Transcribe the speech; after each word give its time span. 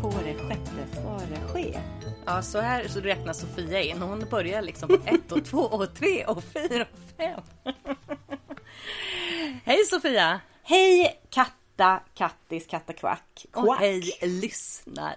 På 0.00 0.10
det 0.24 0.34
sjätte 0.34 0.70
ska 0.92 1.18
det 1.34 1.48
ske. 1.52 1.78
Ja, 2.26 2.42
så 2.42 2.58
här 2.60 2.88
så 2.88 3.00
räknar 3.00 3.32
Sofia 3.32 3.80
in. 3.82 4.02
Hon 4.02 4.24
börjar 4.30 4.62
liksom 4.62 4.88
på 4.88 4.94
ett 5.06 5.32
och 5.32 5.44
två 5.44 5.58
och 5.58 5.94
tre 5.94 6.24
och 6.24 6.44
fyra 6.44 6.86
och 6.92 6.98
fem. 7.16 7.40
Hej 9.64 9.84
Sofia! 9.84 10.40
Hej 10.62 11.20
katta, 11.30 12.00
kattis, 12.14 12.66
kattakvack. 12.66 13.46
Och 13.54 13.64
Quack. 13.64 13.80
hej 13.80 14.02
lyssnare! 14.22 15.16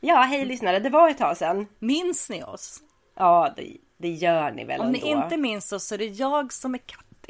Ja, 0.00 0.16
hej 0.22 0.44
lyssnare. 0.44 0.78
Det 0.78 0.90
var 0.90 1.08
ett 1.08 1.18
tag 1.18 1.36
sedan. 1.36 1.66
Minns 1.78 2.30
ni 2.30 2.42
oss? 2.44 2.80
Ja, 3.16 3.52
det, 3.56 3.76
det 3.98 4.08
gör 4.08 4.50
ni 4.52 4.64
väl 4.64 4.80
Om 4.80 4.92
ni 4.92 5.08
ändå. 5.10 5.24
inte 5.24 5.36
minns 5.36 5.72
oss 5.72 5.84
så 5.86 5.94
är 5.94 5.98
det 5.98 6.04
jag 6.06 6.52
som 6.52 6.74
är 6.74 6.80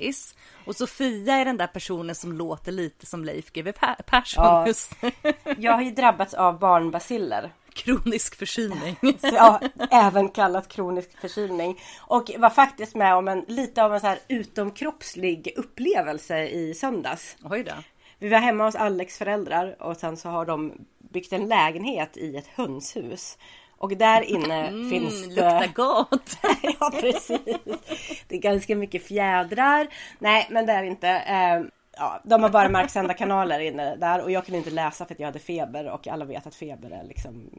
Kattis 0.01 0.35
och 0.67 0.77
Sofia 0.77 1.35
är 1.35 1.45
den 1.45 1.57
där 1.57 1.67
personen 1.67 2.15
som 2.15 2.33
låter 2.33 2.73
lite 2.73 3.07
som 3.07 3.25
Leif 3.25 3.53
GW 3.53 3.73
Per- 3.73 4.03
Persson 4.07 4.45
Ja. 4.45 4.67
just. 4.67 4.93
Jag 5.59 5.73
har 5.73 5.83
ju 5.83 5.91
drabbats 5.91 6.35
av 6.35 6.59
barnbaciller. 6.59 7.53
Kronisk 7.73 8.35
förkylning. 8.35 8.97
Ja, 9.23 9.61
även 9.91 10.29
kallat 10.29 10.69
kronisk 10.69 11.21
förkylning. 11.21 11.81
Och 12.01 12.31
var 12.39 12.51
faktiskt 12.51 12.95
med 12.95 13.15
om 13.15 13.29
en 13.29 13.45
lite 13.49 13.85
av 13.85 13.95
en 13.95 14.01
så 14.01 14.07
här 14.07 14.19
utomkroppslig 14.29 15.53
upplevelse 15.57 16.49
i 16.49 16.75
söndags. 16.75 17.37
Oj 17.45 17.65
då. 17.65 17.73
Vi 18.19 18.29
var 18.29 18.39
hemma 18.39 18.65
hos 18.65 18.75
Alex 18.75 19.19
föräldrar 19.19 19.83
och 19.83 19.97
sen 19.97 20.17
så 20.17 20.29
har 20.29 20.47
de 20.47 20.73
byggt 21.13 21.33
en 21.33 21.49
lägenhet 21.49 22.17
i 22.17 22.37
ett 22.37 22.47
hönshus. 22.55 23.39
Och 23.81 23.97
där 23.97 24.23
inne 24.23 24.69
finns 24.91 25.23
Mm, 25.25 25.35
det... 25.35 25.43
luktar 25.43 25.73
gott. 25.75 26.37
ja 26.81 26.93
precis. 27.01 27.41
Det 28.29 28.37
är 28.37 28.41
ganska 28.41 28.77
mycket 28.77 29.07
fjädrar. 29.07 29.89
Nej 30.19 30.47
men 30.51 30.67
det 30.67 30.73
är 30.73 30.83
inte. 30.83 31.09
Eh, 31.09 31.63
ja, 31.97 32.21
de 32.25 32.43
har 32.43 32.51
bara 32.51 32.69
marksända 32.69 33.15
kanaler 33.15 33.61
inne 33.61 33.97
där 33.97 34.23
och 34.23 34.31
jag 34.31 34.45
kunde 34.45 34.59
inte 34.59 34.71
läsa 34.71 35.07
för 35.07 35.15
att 35.15 35.21
jag 35.21 35.27
hade 35.27 35.39
feber 35.39 35.91
och 35.91 36.09
alla 36.09 36.25
vet 36.25 36.47
att 36.47 36.55
feber 36.55 36.91
är 36.91 37.05
liksom 37.05 37.51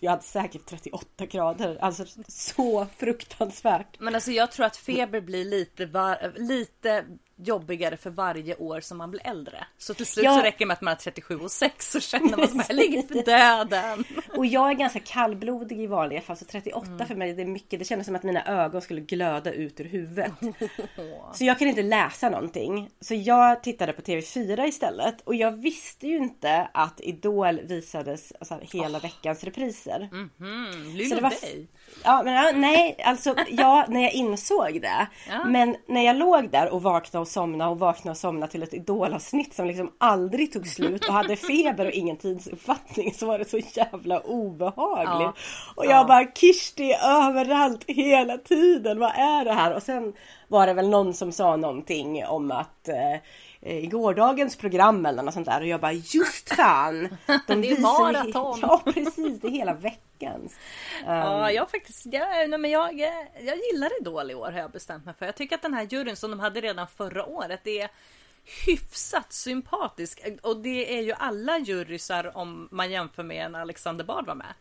jag 0.00 0.10
hade 0.10 0.22
säkert 0.22 0.66
38 0.66 1.26
grader. 1.26 1.78
Alltså 1.80 2.04
så 2.28 2.86
fruktansvärt. 2.96 4.00
Men 4.00 4.14
alltså 4.14 4.30
jag 4.30 4.52
tror 4.52 4.66
att 4.66 4.76
feber 4.76 5.20
blir 5.20 5.44
lite, 5.44 5.86
var, 5.86 6.32
lite 6.36 7.04
jobbigare 7.44 7.96
för 7.96 8.10
varje 8.10 8.56
år 8.56 8.80
som 8.80 8.98
man 8.98 9.10
blir 9.10 9.26
äldre. 9.26 9.64
Så 9.78 9.94
till 9.94 10.06
slut 10.06 10.24
Ja. 10.24 10.36
så 10.36 10.42
räcker 10.42 10.58
det 10.58 10.66
med 10.66 10.74
att 10.74 10.80
man 10.80 10.92
är 10.92 10.96
37 10.96 11.36
och 11.38 11.50
6 11.50 11.90
så 11.92 12.00
känner 12.00 12.30
man 12.36 12.42
att 12.42 12.54
man 12.54 12.66
ligger 12.76 13.02
för 13.02 13.14
döden. 13.24 14.04
Och 14.36 14.46
jag 14.46 14.70
är 14.70 14.74
ganska 14.74 15.00
kallblodig 15.00 15.80
i 15.80 15.86
vanliga 15.86 16.20
fall 16.20 16.36
så 16.36 16.44
38 16.44 16.86
Mm. 16.92 17.06
för 17.06 17.14
mig 17.14 17.32
det 17.32 17.42
är 17.42 17.46
mycket. 17.46 17.78
Det 17.78 17.84
kändes 17.84 18.06
som 18.06 18.16
att 18.16 18.22
mina 18.22 18.44
ögon 18.44 18.82
skulle 18.82 19.00
glöda 19.00 19.52
ut 19.52 19.80
ur 19.80 19.84
huvudet. 19.84 20.32
Så 21.34 21.44
jag 21.44 21.58
kan 21.58 21.68
inte 21.68 21.82
läsa 21.82 22.30
någonting. 22.30 22.90
Så 23.00 23.14
jag 23.14 23.62
tittade 23.62 23.92
på 23.92 24.02
TV4 24.02 24.64
istället 24.68 25.20
och 25.20 25.34
jag 25.34 25.50
visste 25.52 26.06
ju 26.06 26.16
inte 26.16 26.68
att 26.74 27.00
Idol 27.00 27.60
visades 27.60 28.32
alltså, 28.40 28.58
hela 28.62 28.98
veckans 28.98 29.44
repriser. 29.44 30.08
Mm, 30.12 31.08
Så 31.08 31.14
det 31.14 31.20
var 31.20 31.30
dig. 31.30 31.66
Ja, 32.04 32.22
men 32.24 32.34
ja, 32.34 32.52
nej, 32.54 32.96
alltså 33.04 33.34
ja, 33.48 33.86
när 33.88 34.00
jag 34.02 34.12
insåg 34.12 34.80
det. 34.82 35.06
Ja. 35.28 35.44
Men 35.44 35.76
när 35.88 36.02
jag 36.04 36.16
låg 36.16 36.50
där 36.50 36.68
och 36.72 36.82
vaknade 36.82 37.20
och 37.22 37.28
somnade 37.32 37.70
och 37.70 37.78
vaknade 37.78 38.10
och 38.10 38.16
somnade 38.16 38.52
till 38.52 38.62
ett 38.62 38.74
idolavsnitt 38.74 39.54
som 39.54 39.66
liksom 39.66 39.92
aldrig 39.98 40.52
tog 40.52 40.66
slut 40.66 41.08
och 41.08 41.14
hade 41.14 41.36
feber 41.36 41.86
och 41.86 41.92
ingen 41.92 42.16
tidsuppfattning 42.16 43.14
så 43.14 43.26
var 43.26 43.38
det 43.38 43.50
så 43.50 43.58
jävla 43.58 44.20
obehagligt. 44.20 45.36
Ja. 45.36 45.72
Och 45.76 45.86
jag 45.86 46.06
bara 46.06 46.32
Kirsti 46.34 46.92
överallt 47.02 47.84
hela 47.86 48.38
tiden, 48.38 48.98
vad 48.98 49.10
är 49.10 49.44
det 49.44 49.52
här? 49.52 49.74
Och 49.74 49.82
sen 49.82 50.12
var 50.48 50.66
det 50.66 50.74
väl 50.74 50.88
någon 50.88 51.14
som 51.14 51.32
sa 51.32 51.56
någonting 51.56 52.24
om 52.26 52.50
att 52.50 52.88
eh, 52.88 53.20
i 53.62 53.86
gårdagens 53.86 54.56
program 54.56 55.06
eller 55.06 55.22
något 55.22 55.34
sånt 55.34 55.46
där 55.46 55.60
och 55.60 55.66
jag 55.66 55.80
bara 55.80 55.92
just 55.92 56.54
fan! 56.54 57.16
De 57.46 57.60
Det 57.60 57.70
är 57.70 57.80
maraton. 57.80 58.58
Ja 58.62 58.82
precis, 58.84 59.40
det 59.40 59.46
är 59.46 59.50
hela 59.50 59.74
veckans. 59.74 60.56
Ja, 61.06 61.50
jag 61.50 61.70
faktiskt, 61.70 62.06
jag, 62.06 62.50
nej, 62.50 62.58
men 62.58 62.70
jag, 62.70 62.94
jag 63.40 63.56
gillar 63.72 64.00
Idol 64.00 64.30
i 64.30 64.34
år 64.34 64.52
har 64.52 64.58
jag 64.58 64.70
bestämt 64.70 65.04
mig 65.04 65.14
för. 65.18 65.26
Jag 65.26 65.34
tycker 65.34 65.56
att 65.56 65.62
den 65.62 65.74
här 65.74 65.82
juryn 65.90 66.16
som 66.16 66.30
de 66.30 66.40
hade 66.40 66.60
redan 66.60 66.86
förra 66.86 67.26
året 67.26 67.66
är 67.66 67.88
hyfsat 68.66 69.32
sympatisk. 69.32 70.20
Och 70.42 70.56
det 70.56 70.98
är 70.98 71.02
ju 71.02 71.12
alla 71.12 71.58
jurysar 71.58 72.36
om 72.36 72.68
man 72.70 72.90
jämför 72.90 73.22
med 73.22 73.46
en 73.46 73.54
Alexander 73.54 74.04
Bard 74.04 74.26
var 74.26 74.34
med. 74.34 74.54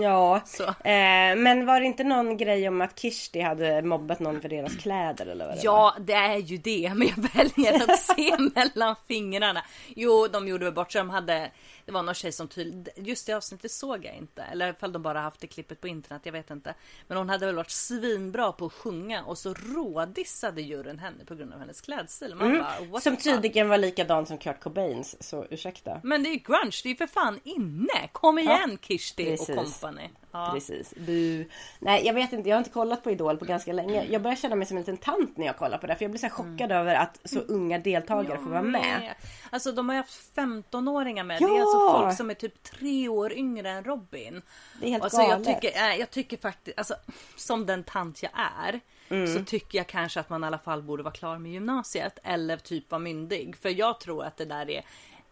Ja, 0.00 0.36
eh, 0.66 1.36
men 1.36 1.66
var 1.66 1.80
det 1.80 1.86
inte 1.86 2.04
någon 2.04 2.36
grej 2.36 2.68
om 2.68 2.80
att 2.80 2.98
Kirsti 2.98 3.40
hade 3.40 3.82
mobbat 3.82 4.20
någon 4.20 4.40
för 4.40 4.48
deras 4.48 4.76
kläder 4.76 5.26
eller 5.26 5.46
vad 5.46 5.54
det 5.54 5.58
var? 5.58 5.64
Ja, 5.64 5.94
det 6.00 6.12
är 6.12 6.36
ju 6.36 6.56
det, 6.56 6.92
men 6.94 7.08
jag 7.08 7.28
väljer 7.34 7.90
att 7.92 7.98
se 7.98 8.36
mellan 8.54 8.96
fingrarna. 9.08 9.62
Jo, 9.96 10.28
de 10.32 10.48
gjorde 10.48 10.64
väl 10.64 10.74
bort 10.74 10.92
sig. 10.92 10.98
De 11.00 11.10
hade, 11.10 11.50
det 11.86 11.92
var 11.92 12.02
någon 12.02 12.14
tjej 12.14 12.32
som 12.32 12.48
tydligt, 12.48 12.88
just 12.96 13.26
det 13.26 13.32
avsnittet 13.32 13.70
såg 13.70 14.04
jag 14.04 14.14
inte. 14.14 14.42
Eller 14.42 14.70
ifall 14.70 14.92
de 14.92 15.02
bara 15.02 15.20
haft 15.20 15.40
det 15.40 15.46
klippet 15.46 15.80
på 15.80 15.88
internet, 15.88 16.22
jag 16.24 16.32
vet 16.32 16.50
inte. 16.50 16.74
Men 17.06 17.18
hon 17.18 17.28
hade 17.28 17.46
väl 17.46 17.54
varit 17.54 17.70
svinbra 17.70 18.52
på 18.52 18.66
att 18.66 18.72
sjunga 18.72 19.24
och 19.24 19.38
så 19.38 19.54
rådissade 19.54 20.62
juryn 20.62 20.98
henne 20.98 21.24
på 21.24 21.34
grund 21.34 21.52
av 21.52 21.58
hennes 21.58 21.80
klädstil. 21.80 22.34
Man 22.34 22.58
bara, 22.58 22.90
what 22.90 23.02
Som 23.02 23.16
tydligen 23.16 23.68
var 23.68 23.78
likadan 23.78 24.26
som 24.26 24.38
Kurt 24.38 24.60
Cobains, 24.60 25.28
så 25.28 25.46
ursäkta. 25.50 26.00
Men 26.02 26.22
det 26.22 26.28
är 26.28 26.32
ju 26.32 26.38
grunge, 26.38 26.80
det 26.82 26.88
är 26.88 26.90
ju 26.90 26.96
för 26.96 27.06
fan 27.06 27.40
inne! 27.44 28.08
Kom 28.12 28.38
igen 28.38 28.78
Kirsti 28.80 29.24
precis. 29.24 29.48
och 29.48 29.56
company. 29.56 30.08
Ja. 30.36 30.50
Precis, 30.52 30.94
bu. 30.96 31.44
Nej 31.78 32.06
jag 32.06 32.14
vet 32.14 32.32
inte, 32.32 32.48
jag 32.48 32.56
har 32.56 32.58
inte 32.58 32.70
kollat 32.70 33.02
på 33.02 33.10
Idol 33.10 33.36
på 33.36 33.44
ganska 33.44 33.72
länge. 33.72 34.04
Jag 34.04 34.22
börjar 34.22 34.36
känna 34.36 34.56
mig 34.56 34.66
som 34.66 34.76
en 34.76 34.80
liten 34.80 34.96
tant 34.96 35.36
när 35.36 35.46
jag 35.46 35.56
kollar 35.56 35.78
på 35.78 35.86
det. 35.86 35.96
För 35.96 36.04
jag 36.04 36.10
blir 36.10 36.18
så 36.18 36.26
här 36.26 36.32
chockad 36.32 36.72
över 36.72 36.94
att 36.94 37.20
så 37.24 37.40
unga 37.40 37.78
deltagare 37.78 38.38
får 38.38 38.50
vara 38.50 38.62
med. 38.62 39.14
Alltså 39.50 39.72
de 39.72 39.88
har 39.88 39.96
ju 39.96 40.00
haft 40.00 40.36
15-åringar 40.36 41.24
med. 41.24 41.40
Ja! 41.40 41.48
Det 41.48 41.56
är 41.56 41.60
alltså 41.60 41.90
folk 41.90 42.16
som 42.16 42.30
är 42.30 42.34
typ 42.34 42.62
tre 42.62 43.08
år 43.08 43.32
yngre 43.32 43.70
än 43.70 43.84
Robin. 43.84 44.42
Det 44.80 44.86
är 44.86 44.90
helt 44.90 45.02
alltså, 45.02 45.20
jag 45.20 45.30
galet. 45.30 45.62
tycker, 45.62 45.80
nej, 45.80 45.98
jag 46.00 46.10
tycker 46.10 46.36
faktiskt, 46.36 46.78
alltså, 46.78 46.94
som 47.36 47.66
den 47.66 47.84
tant 47.84 48.22
jag 48.22 48.32
är. 48.64 48.80
Mm. 49.08 49.26
Så 49.26 49.44
tycker 49.44 49.78
jag 49.78 49.86
kanske 49.86 50.20
att 50.20 50.30
man 50.30 50.44
i 50.44 50.46
alla 50.46 50.58
fall 50.58 50.82
borde 50.82 51.02
vara 51.02 51.14
klar 51.14 51.38
med 51.38 51.52
gymnasiet. 51.52 52.18
Eller 52.24 52.56
typ 52.56 52.90
vara 52.90 52.98
myndig. 52.98 53.56
För 53.56 53.68
jag 53.68 54.00
tror 54.00 54.24
att 54.24 54.36
det 54.36 54.44
där 54.44 54.70
är 54.70 54.84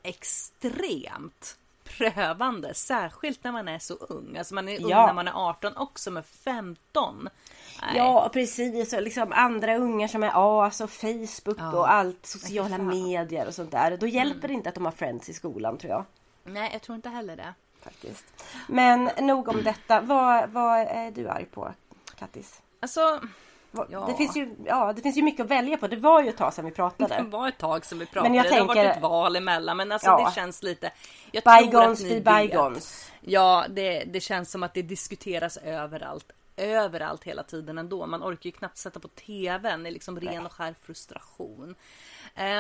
extremt 0.03 1.57
prövande. 1.99 2.75
Särskilt 2.75 3.45
när 3.45 3.53
man 3.53 3.69
är 3.69 3.79
så 3.79 3.95
ung. 3.95 4.37
Alltså 4.39 4.55
man 4.55 4.69
är 4.69 4.83
ung 4.85 4.91
Ja. 4.91 5.07
när 5.07 5.15
man 5.15 5.29
är 5.29 5.33
18 5.49 5.77
också. 5.77 6.11
Men 6.11 6.23
15. 6.23 7.29
Nej. 7.83 7.97
Ja 7.97 8.31
precis, 8.33 8.93
och 8.93 9.03
liksom 9.03 9.33
andra 9.33 9.77
ungar 9.77 10.09
som 10.09 10.23
är 10.23 10.67
as 10.67 10.81
och 10.81 10.91
Facebook 10.91 11.57
Ja. 11.59 11.73
och 11.79 11.93
allt 11.93 12.27
sociala 12.27 12.79
medier 12.79 13.47
och 13.47 13.55
sånt 13.55 13.71
där. 13.71 13.97
Då 13.97 14.07
hjälper 14.07 14.49
det 14.49 14.55
inte 14.55 14.69
att 14.69 14.75
de 14.75 14.85
har 14.85 14.93
friends 14.93 15.29
i 15.29 15.33
skolan 15.33 15.79
tror 15.79 15.91
jag. 15.93 16.05
Nej, 16.45 16.71
jag 16.73 16.83
tror 16.83 16.97
inte 16.97 17.09
heller 17.09 17.37
det. 17.37 17.55
Faktiskt. 17.83 18.45
Men 18.69 19.11
nog 19.21 19.49
om 19.49 19.63
detta. 19.63 20.01
Vad, 20.01 20.51
vad 20.51 20.79
är 20.81 21.11
du 21.11 21.29
arg 21.29 21.45
på 21.45 21.73
Kattis? 22.19 22.63
Alltså, 22.81 23.21
Ja. 23.91 24.07
Det, 24.07 24.15
finns 24.15 24.37
ju, 24.37 24.55
ja, 24.67 24.93
det 24.93 25.03
finns 25.03 25.17
ju 25.17 25.23
mycket 25.23 25.45
att 25.45 25.51
välja 25.51 25.77
på. 25.77 25.89
Det 25.89 25.97
var 25.97 26.23
ju 26.23 26.29
ett 26.29 26.37
tag 26.37 26.55
sedan 26.55 26.65
vi 26.65 26.71
det 26.71 26.75
pratade. 26.77 27.23
var 27.23 27.49
ett 27.49 27.59
tag 27.59 27.85
sedan 27.87 27.99
vi 27.99 28.07
pratade. 28.07 28.29
Men 28.29 28.37
jag 28.37 28.45
Det 28.47 28.51
har 28.51 28.59
tänker- 28.59 28.75
varit 28.85 28.97
ett 28.97 29.03
val 29.03 29.37
emellan. 29.37 29.77
Men 29.77 29.93
alltså 29.93 30.09
Ja. 30.11 30.29
det 30.29 30.35
känns 30.35 30.63
lite... 30.63 30.91
Jag 31.33 31.45
tror 31.45 31.63
Bygons 31.67 32.01
att 32.01 32.07
ni 32.07 32.21
be 32.21 32.33
vet. 32.33 32.51
bygons. 32.51 33.11
Ja, 33.21 33.65
det, 33.69 34.05
det 34.05 34.21
känns 34.21 34.51
som 34.51 34.63
att 34.63 34.75
det 34.75 34.83
diskuteras 34.83 35.57
överallt. 35.57 36.33
Överallt 36.57 37.25
hela 37.25 37.43
tiden 37.43 37.79
ändå. 37.79 38.07
Man 38.07 38.23
orkar 38.23 38.47
ju 38.47 38.53
knappt 38.53 38.77
sätta 38.77 39.01
på 39.01 39.09
tvn. 39.09 39.83
Det 39.83 39.89
är 39.89 39.93
liksom 39.93 40.21
ren 40.21 40.47
och 40.47 40.53
skär 40.53 40.75
frustration. 40.83 41.75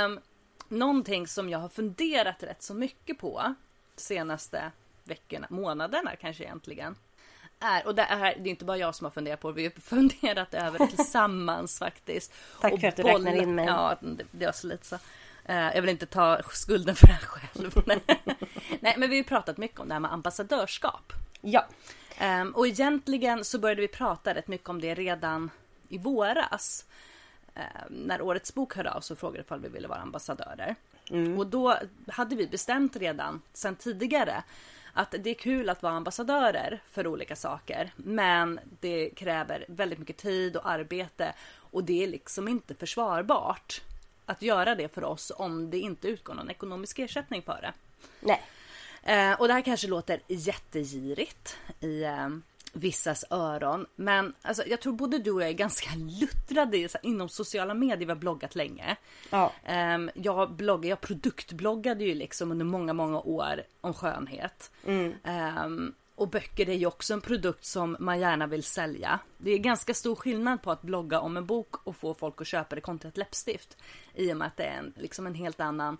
Um, 0.06 0.20
någonting 0.68 1.26
som 1.26 1.48
jag 1.48 1.58
har 1.58 1.68
funderat 1.68 2.42
rätt 2.42 2.62
så 2.62 2.74
mycket 2.74 3.18
på 3.18 3.54
senaste 3.96 4.70
veckorna, 5.04 5.46
månaderna 5.50 6.16
kanske 6.16 6.44
egentligen. 6.44 6.96
Är, 7.64 7.86
och 7.86 7.94
det 7.94 8.02
är, 8.02 8.20
det 8.20 8.48
är 8.48 8.50
inte 8.50 8.64
bara 8.64 8.76
jag 8.76 8.94
som 8.94 9.04
har 9.04 9.10
funderat 9.10 9.40
på 9.40 9.52
det, 9.52 9.54
vi 9.54 9.64
har 9.64 9.70
funderat 9.70 10.54
över 10.64 10.78
det 10.78 10.86
tillsammans 10.86 11.78
faktiskt. 11.78 12.32
Tack 12.60 12.72
Och 12.72 12.80
för 12.80 12.88
att 12.88 12.96
du 12.96 13.02
räknar 13.02 13.42
in 13.42 13.54
mig. 13.54 13.66
Ja, 13.66 13.96
det, 14.00 14.24
det 14.30 14.46
var 14.46 14.52
så 14.52 14.66
lite 14.66 14.86
så. 14.86 14.98
Eh, 15.44 15.56
jag 15.56 15.80
vill 15.82 15.90
inte 15.90 16.06
ta 16.06 16.40
skulden 16.52 16.94
för 16.94 17.06
det 17.06 17.12
här 17.12 17.26
själv. 17.26 17.82
Nej, 18.80 18.94
men 18.98 19.10
vi 19.10 19.16
har 19.16 19.24
pratat 19.24 19.56
mycket 19.56 19.80
om 19.80 19.88
det 19.88 19.94
här 19.94 20.00
med 20.00 20.12
ambassadörskap. 20.12 21.12
Ja. 21.40 21.66
Ehm, 22.18 22.54
och 22.54 22.66
egentligen 22.66 23.44
så 23.44 23.58
började 23.58 23.80
vi 23.80 23.88
prata 23.88 24.34
rätt 24.34 24.48
mycket 24.48 24.68
om 24.68 24.80
det 24.80 24.94
redan 24.94 25.50
i 25.88 25.98
våras. 25.98 26.84
Ehm, 27.54 27.64
när 27.88 28.22
Årets 28.22 28.54
bok 28.54 28.76
hörde 28.76 28.90
av 28.90 29.02
och 29.10 29.18
frågade 29.18 29.40
ifall 29.40 29.60
vi 29.60 29.68
ville 29.68 29.88
vara 29.88 30.00
ambassadörer. 30.00 30.76
Och 31.38 31.46
då 31.46 31.76
hade 32.08 32.36
vi 32.36 32.46
bestämt 32.46 32.96
redan 32.96 33.42
sedan 33.52 33.76
tidigare 33.76 34.44
att 34.94 35.14
det 35.18 35.30
är 35.30 35.34
kul 35.34 35.70
att 35.70 35.82
vara 35.82 35.92
ambassadörer 35.92 36.82
för 36.90 37.06
olika 37.06 37.36
saker. 37.36 37.92
Men 37.96 38.60
det 38.80 39.10
kräver 39.10 39.64
väldigt 39.68 39.98
mycket 39.98 40.16
tid 40.16 40.56
och 40.56 40.70
arbete 40.70 41.34
och 41.56 41.84
det 41.84 42.02
är 42.02 42.06
liksom 42.06 42.48
inte 42.48 42.74
försvarbart 42.74 43.82
att 44.26 44.42
göra 44.42 44.74
det 44.74 44.94
för 44.94 45.04
oss 45.04 45.32
om 45.36 45.70
det 45.70 45.78
inte 45.78 46.08
utgår 46.08 46.34
någon 46.34 46.50
ekonomisk 46.50 46.98
ersättning 46.98 47.42
för 47.42 47.60
det. 47.62 47.72
Nej. 48.20 48.42
Eh, 49.02 49.40
och 49.40 49.48
det 49.48 49.54
här 49.54 49.62
kanske 49.62 49.88
låter 49.88 50.20
jättegirigt 50.28 51.56
i 51.80 52.02
eh, 52.02 52.28
vissas 52.74 53.24
öron. 53.30 53.86
Men 53.96 54.34
alltså, 54.42 54.62
jag 54.66 54.80
tror 54.80 54.92
både 54.92 55.18
du 55.18 55.30
och 55.30 55.42
jag 55.42 55.48
är 55.48 55.52
ganska 55.52 55.90
luttrade 56.20 56.88
inom 57.02 57.28
sociala 57.28 57.74
medier. 57.74 58.06
Vi 58.06 58.12
har 58.12 58.16
bloggat 58.16 58.54
länge. 58.54 58.96
Ja. 59.30 59.52
Ehm, 59.64 60.10
jag, 60.14 60.52
bloggar, 60.52 60.90
jag 60.90 61.00
produktbloggade 61.00 62.04
ju 62.04 62.14
liksom 62.14 62.50
under 62.50 62.64
många, 62.64 62.92
många 62.92 63.20
år 63.20 63.62
om 63.80 63.94
skönhet. 63.94 64.70
Ehm, 65.24 65.94
och 66.14 66.28
böcker 66.28 66.68
är 66.68 66.74
ju 66.74 66.86
också 66.86 67.14
en 67.14 67.20
produkt 67.20 67.64
som 67.64 67.96
man 68.00 68.20
gärna 68.20 68.46
vill 68.46 68.62
sälja. 68.62 69.18
Det 69.38 69.50
är 69.50 69.58
ganska 69.58 69.94
stor 69.94 70.14
skillnad 70.14 70.62
på 70.62 70.70
att 70.70 70.82
blogga 70.82 71.20
om 71.20 71.36
en 71.36 71.46
bok 71.46 71.86
och 71.86 71.96
få 71.96 72.14
folk 72.14 72.40
att 72.40 72.46
köpa 72.46 72.74
det 72.74 72.80
kontra 72.80 73.08
ett 73.08 73.16
läppstift. 73.16 73.76
I 74.14 74.32
och 74.32 74.36
med 74.36 74.46
att 74.46 74.56
det 74.56 74.64
är 74.64 74.78
en, 74.78 74.92
liksom 74.96 75.26
en 75.26 75.34
helt 75.34 75.60
annan 75.60 75.98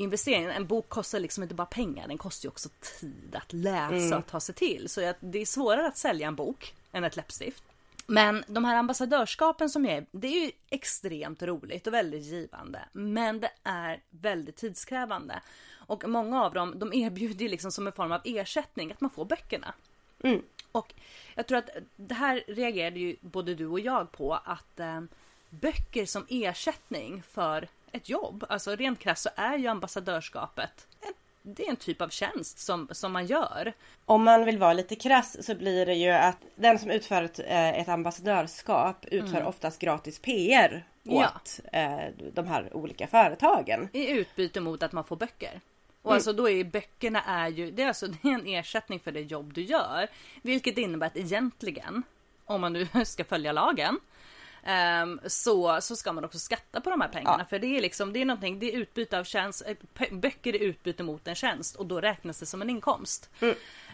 investering. 0.00 0.44
En 0.44 0.66
bok 0.66 0.88
kostar 0.88 1.20
liksom 1.20 1.42
inte 1.42 1.54
bara 1.54 1.66
pengar, 1.66 2.08
den 2.08 2.18
kostar 2.18 2.46
ju 2.46 2.48
också 2.50 2.68
tid 3.00 3.36
att 3.36 3.52
läsa 3.52 4.18
och 4.18 4.26
ta 4.26 4.40
sig 4.40 4.54
till. 4.54 4.88
Så 4.88 5.14
det 5.20 5.38
är 5.38 5.46
svårare 5.46 5.86
att 5.86 5.96
sälja 5.96 6.28
en 6.28 6.34
bok 6.34 6.74
än 6.92 7.04
ett 7.04 7.16
läppstift. 7.16 7.62
Men 8.06 8.44
de 8.46 8.64
här 8.64 8.76
ambassadörskapen 8.76 9.70
som 9.70 9.84
jag 9.84 9.94
är, 9.94 10.06
det 10.10 10.26
är 10.28 10.44
ju 10.44 10.50
extremt 10.70 11.42
roligt 11.42 11.86
och 11.86 11.94
väldigt 11.94 12.22
givande. 12.22 12.80
Men 12.92 13.40
det 13.40 13.50
är 13.62 14.00
väldigt 14.10 14.56
tidskrävande. 14.56 15.40
Och 15.72 16.08
många 16.08 16.44
av 16.44 16.54
dem, 16.54 16.78
de 16.78 16.92
erbjuder 16.92 17.42
ju 17.42 17.48
liksom 17.48 17.72
som 17.72 17.86
en 17.86 17.92
form 17.92 18.12
av 18.12 18.20
ersättning 18.24 18.92
att 18.92 19.00
man 19.00 19.10
får 19.10 19.24
böckerna. 19.24 19.74
Och 20.72 20.94
jag 21.34 21.46
tror 21.46 21.58
att 21.58 21.70
det 21.96 22.14
här 22.14 22.44
reagerade 22.46 23.00
ju 23.00 23.16
både 23.20 23.54
du 23.54 23.66
och 23.66 23.80
jag 23.80 24.12
på 24.12 24.34
att 24.34 24.80
eh, 24.80 25.00
böcker 25.50 26.06
som 26.06 26.26
ersättning 26.28 27.22
för 27.22 27.68
ett 27.92 28.08
jobb, 28.08 28.44
alltså 28.48 28.76
rent 28.76 28.98
krasst 28.98 29.22
så 29.22 29.30
är 29.36 29.58
ju 29.58 29.66
ambassadörskapet 29.66 30.86
det 31.42 31.66
är 31.66 31.70
en 31.70 31.76
typ 31.76 32.00
av 32.00 32.08
tjänst 32.08 32.58
som, 32.58 32.88
som 32.90 33.12
man 33.12 33.26
gör. 33.26 33.72
Om 34.04 34.24
man 34.24 34.44
vill 34.44 34.58
vara 34.58 34.72
lite 34.72 34.96
krass 34.96 35.46
så 35.46 35.54
blir 35.54 35.86
det 35.86 35.94
ju 35.94 36.10
att 36.10 36.38
den 36.54 36.78
som 36.78 36.90
utför 36.90 37.22
ett, 37.22 37.38
eh, 37.38 37.78
ett 37.80 37.88
ambassadörskap 37.88 39.06
utför 39.10 39.44
oftast 39.44 39.80
gratis 39.80 40.18
PR 40.18 40.84
Ja. 41.02 41.32
åt 41.36 41.60
eh, 41.72 41.98
de 42.32 42.46
här 42.46 42.76
olika 42.76 43.06
företagen. 43.06 43.88
I 43.92 44.10
utbyte 44.10 44.60
mot 44.60 44.82
att 44.82 44.92
man 44.92 45.04
får 45.04 45.16
böcker. 45.16 45.60
Och 46.02 46.14
alltså 46.14 46.32
då 46.32 46.50
är 46.50 46.64
böckerna 46.64 47.22
är 47.22 47.48
ju, 47.48 47.70
det 47.70 47.82
är 47.82 47.88
alltså 47.88 48.06
det 48.22 48.28
är 48.28 48.34
en 48.34 48.46
ersättning 48.46 49.00
för 49.00 49.12
det 49.12 49.20
jobb 49.20 49.52
du 49.54 49.62
gör. 49.62 50.08
Vilket 50.42 50.78
innebär 50.78 51.06
att 51.06 51.16
egentligen, 51.16 52.02
om 52.44 52.60
man 52.60 52.72
nu 52.72 52.88
ska 53.04 53.24
följa 53.24 53.52
lagen, 53.52 54.00
ehm, 54.64 55.20
så, 55.26 55.80
så 55.80 55.96
ska 55.96 56.12
man 56.12 56.24
också 56.24 56.38
skatta 56.38 56.80
på 56.80 56.90
de 56.90 57.00
här 57.00 57.08
pengarna. 57.08 57.36
Ja. 57.38 57.44
För 57.44 57.58
det 57.58 57.76
är 57.76 57.80
liksom, 57.80 58.12
det 58.12 58.20
är 58.20 58.24
någonting, 58.24 58.58
det 58.58 58.74
är 58.74 58.78
utbyte 58.78 59.18
av 59.18 59.24
tjänst, 59.24 59.62
eh, 59.66 60.12
böcker 60.12 60.54
är 60.54 60.58
utbyte 60.58 61.02
mot 61.02 61.28
en 61.28 61.34
tjänst 61.34 61.76
och 61.76 61.86
då 61.86 62.00
räknas 62.00 62.38
det 62.40 62.46
som 62.46 62.62
en 62.62 62.70
inkomst. 62.70 63.30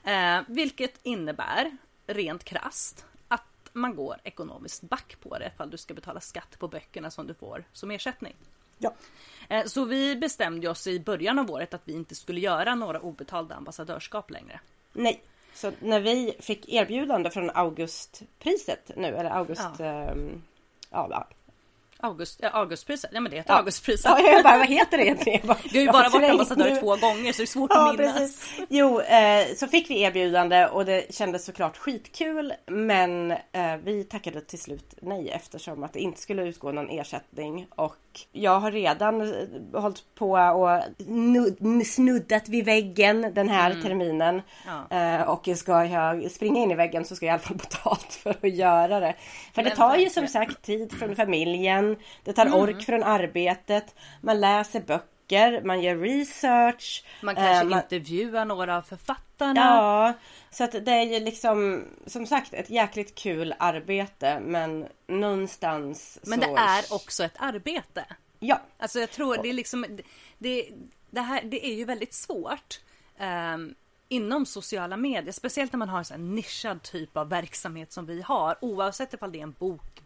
Eh, 0.05 0.41
vilket 0.47 1.01
innebär, 1.03 1.77
rent 2.07 2.45
krast 2.45 3.05
att 3.29 3.43
man 3.73 3.97
går 3.97 4.17
ekonomiskt 4.25 4.83
back 4.83 5.17
på 5.23 5.39
det 5.39 5.47
ifall 5.55 5.71
du 5.71 5.77
ska 5.77 5.95
betala 5.95 6.21
skatt 6.21 6.59
på 6.59 6.69
böckerna 6.69 7.11
som 7.11 7.27
du 7.27 7.35
får 7.35 7.65
som 7.73 7.91
ersättning. 7.91 8.35
Ja. 8.79 8.95
Eh, 9.49 9.65
Så 9.65 9.85
vi 9.85 10.17
bestämde 10.17 10.69
oss 10.69 10.87
i 10.87 11.01
början 11.01 11.39
av 11.39 11.51
året 11.51 11.75
att 11.75 11.83
vi 11.85 11.93
inte 11.93 12.15
skulle 12.15 12.41
göra 12.41 12.75
några 12.75 13.01
obetalda 13.01 13.55
ambassadörskap 13.55 14.31
längre. 14.31 14.61
Nej. 14.93 15.23
Så 15.55 15.73
när 15.81 16.01
vi 16.01 16.37
fick 16.41 16.69
erbjudande 16.69 17.31
från 17.31 17.51
Augustpriset 17.51 18.91
nu, 18.97 19.07
eller 19.07 19.31
August... 19.31 19.62
Ja. 19.79 19.85
ehm, 19.85 20.43
ja. 21.11 21.29
August, 22.01 22.39
ja, 22.43 22.49
Augustpriset, 22.49 23.11
ja 23.15 23.21
men 23.21 23.31
det 23.31 23.37
heter 23.37 23.53
Ja. 23.53 23.59
Augustpriset. 23.59 24.05
ja, 24.05 24.21
jag 24.21 24.43
bara, 24.45 24.59
vad 24.59 24.67
heter 24.69 24.97
det 24.99 25.05
egentligen? 25.05 25.47
Bara, 25.47 25.59
Vi 25.73 25.79
har 25.79 25.85
ju 25.87 25.93
bara 25.93 26.09
varit 26.09 26.31
ambassadör 26.31 26.77
två 26.81 26.97
gånger 26.97 27.33
så 27.33 27.37
det 27.39 27.45
är 27.45 27.47
svårt 27.47 27.71
Ja, 27.75 27.91
att 27.91 27.99
minnas. 27.99 28.15
precis. 28.19 28.51
Jo, 28.69 29.01
eh, 29.01 29.47
så 29.57 29.67
fick 29.67 29.91
vi 29.91 30.03
erbjudande 30.03 30.67
och 30.67 30.85
det 30.85 31.15
kändes 31.15 31.45
såklart 31.45 31.77
skitkul. 31.77 32.53
Men 32.67 33.31
eh, 33.31 33.77
vi 33.85 34.05
tackade 34.05 34.41
till 34.41 34.59
slut 34.61 34.95
nej 35.03 35.31
eftersom 35.31 35.83
att 35.85 35.93
det 35.93 36.01
inte 36.01 36.21
skulle 36.21 36.43
utgå 36.43 36.73
någon 36.73 36.91
ersättning. 36.91 37.67
Och 37.71 37.97
jag 38.33 38.61
har 38.61 38.71
redan 38.71 39.21
eh, 39.21 39.81
hållit 39.81 40.03
på 40.15 40.31
och 40.33 40.83
nud- 41.07 41.85
snuddat 41.85 42.49
vid 42.49 42.65
väggen 42.65 43.35
den 43.35 43.49
här 43.49 43.83
terminen. 43.83 44.29
Mm. 44.35 44.43
Ja. 44.91 44.97
Eh, 45.21 45.23
och 45.29 45.49
ska 45.59 45.85
jag 45.85 46.31
springa 46.31 46.61
in 46.63 46.71
i 46.71 46.75
väggen 46.75 47.05
så 47.05 47.17
ska 47.17 47.27
jag 47.27 47.33
i 47.33 47.35
alla 47.35 47.43
fall 47.43 47.57
betalt 47.71 48.12
för 48.12 48.31
att 48.31 48.55
göra 48.55 49.00
det. 49.00 49.14
För 49.55 49.62
det 49.62 49.69
Men 49.69 49.76
tar 49.76 49.97
ju 49.97 50.11
som 50.11 50.26
sagt 50.26 50.62
tid 50.62 50.93
från 50.93 51.17
familjen. 51.17 51.97
Det 52.25 52.33
tar 52.33 52.47
Mm. 52.47 52.59
ork 52.59 52.83
från 52.83 53.02
arbetet. 53.02 53.95
Man 54.21 54.40
läser 54.40 54.81
böcker, 54.81 55.07
man 55.64 55.83
gör 55.83 55.97
research. 55.97 57.04
Man 57.23 57.35
kanske 57.35 57.56
eh, 57.56 57.64
man- 57.64 57.83
intervjuar 57.83 58.45
några 58.45 58.76
av 58.76 58.83
författarna. 58.83 59.61
Ja, 59.61 60.12
så 60.50 60.64
att 60.64 60.73
det 60.73 60.92
är 60.92 61.02
ju 61.02 61.21
liksom 61.21 61.85
som 62.06 62.26
sagt 62.26 62.54
ett 62.54 62.71
jäkligt 62.71 63.14
kul 63.14 63.54
arbete 63.59 64.40
men 64.40 64.87
någonstans 65.06 66.18
Men 66.23 66.40
så... 66.42 66.47
det 66.47 66.61
är 66.61 66.92
också 66.95 67.25
ett 67.25 67.37
arbete. 67.38 68.04
Ja, 68.38 68.61
Alltså 68.78 69.00
jag 69.00 69.11
tror 69.11 69.37
det 69.42 69.49
är 69.49 69.52
liksom 69.52 69.87
det, 70.38 70.71
det 71.11 71.21
här 71.21 71.42
det 71.42 71.66
är 71.66 71.75
ju 71.75 71.85
väldigt 71.85 72.14
svårt 72.14 72.80
ehm, 73.18 73.75
inom 74.09 74.47
sociala 74.47 74.97
medier, 74.97 75.33
speciellt 75.33 75.73
när 75.73 75.78
man 75.78 75.88
har 75.88 75.99
en 75.99 76.04
sån 76.04 76.21
här 76.21 76.35
nischad 76.35 76.83
typ 76.83 77.16
av 77.16 77.28
verksamhet 77.28 77.92
som 77.92 78.06
vi 78.06 78.23
har, 78.23 78.56
oavsett 78.61 79.14
ifall 79.14 79.33
det 79.33 79.38
är 79.38 79.42
en 79.42 79.52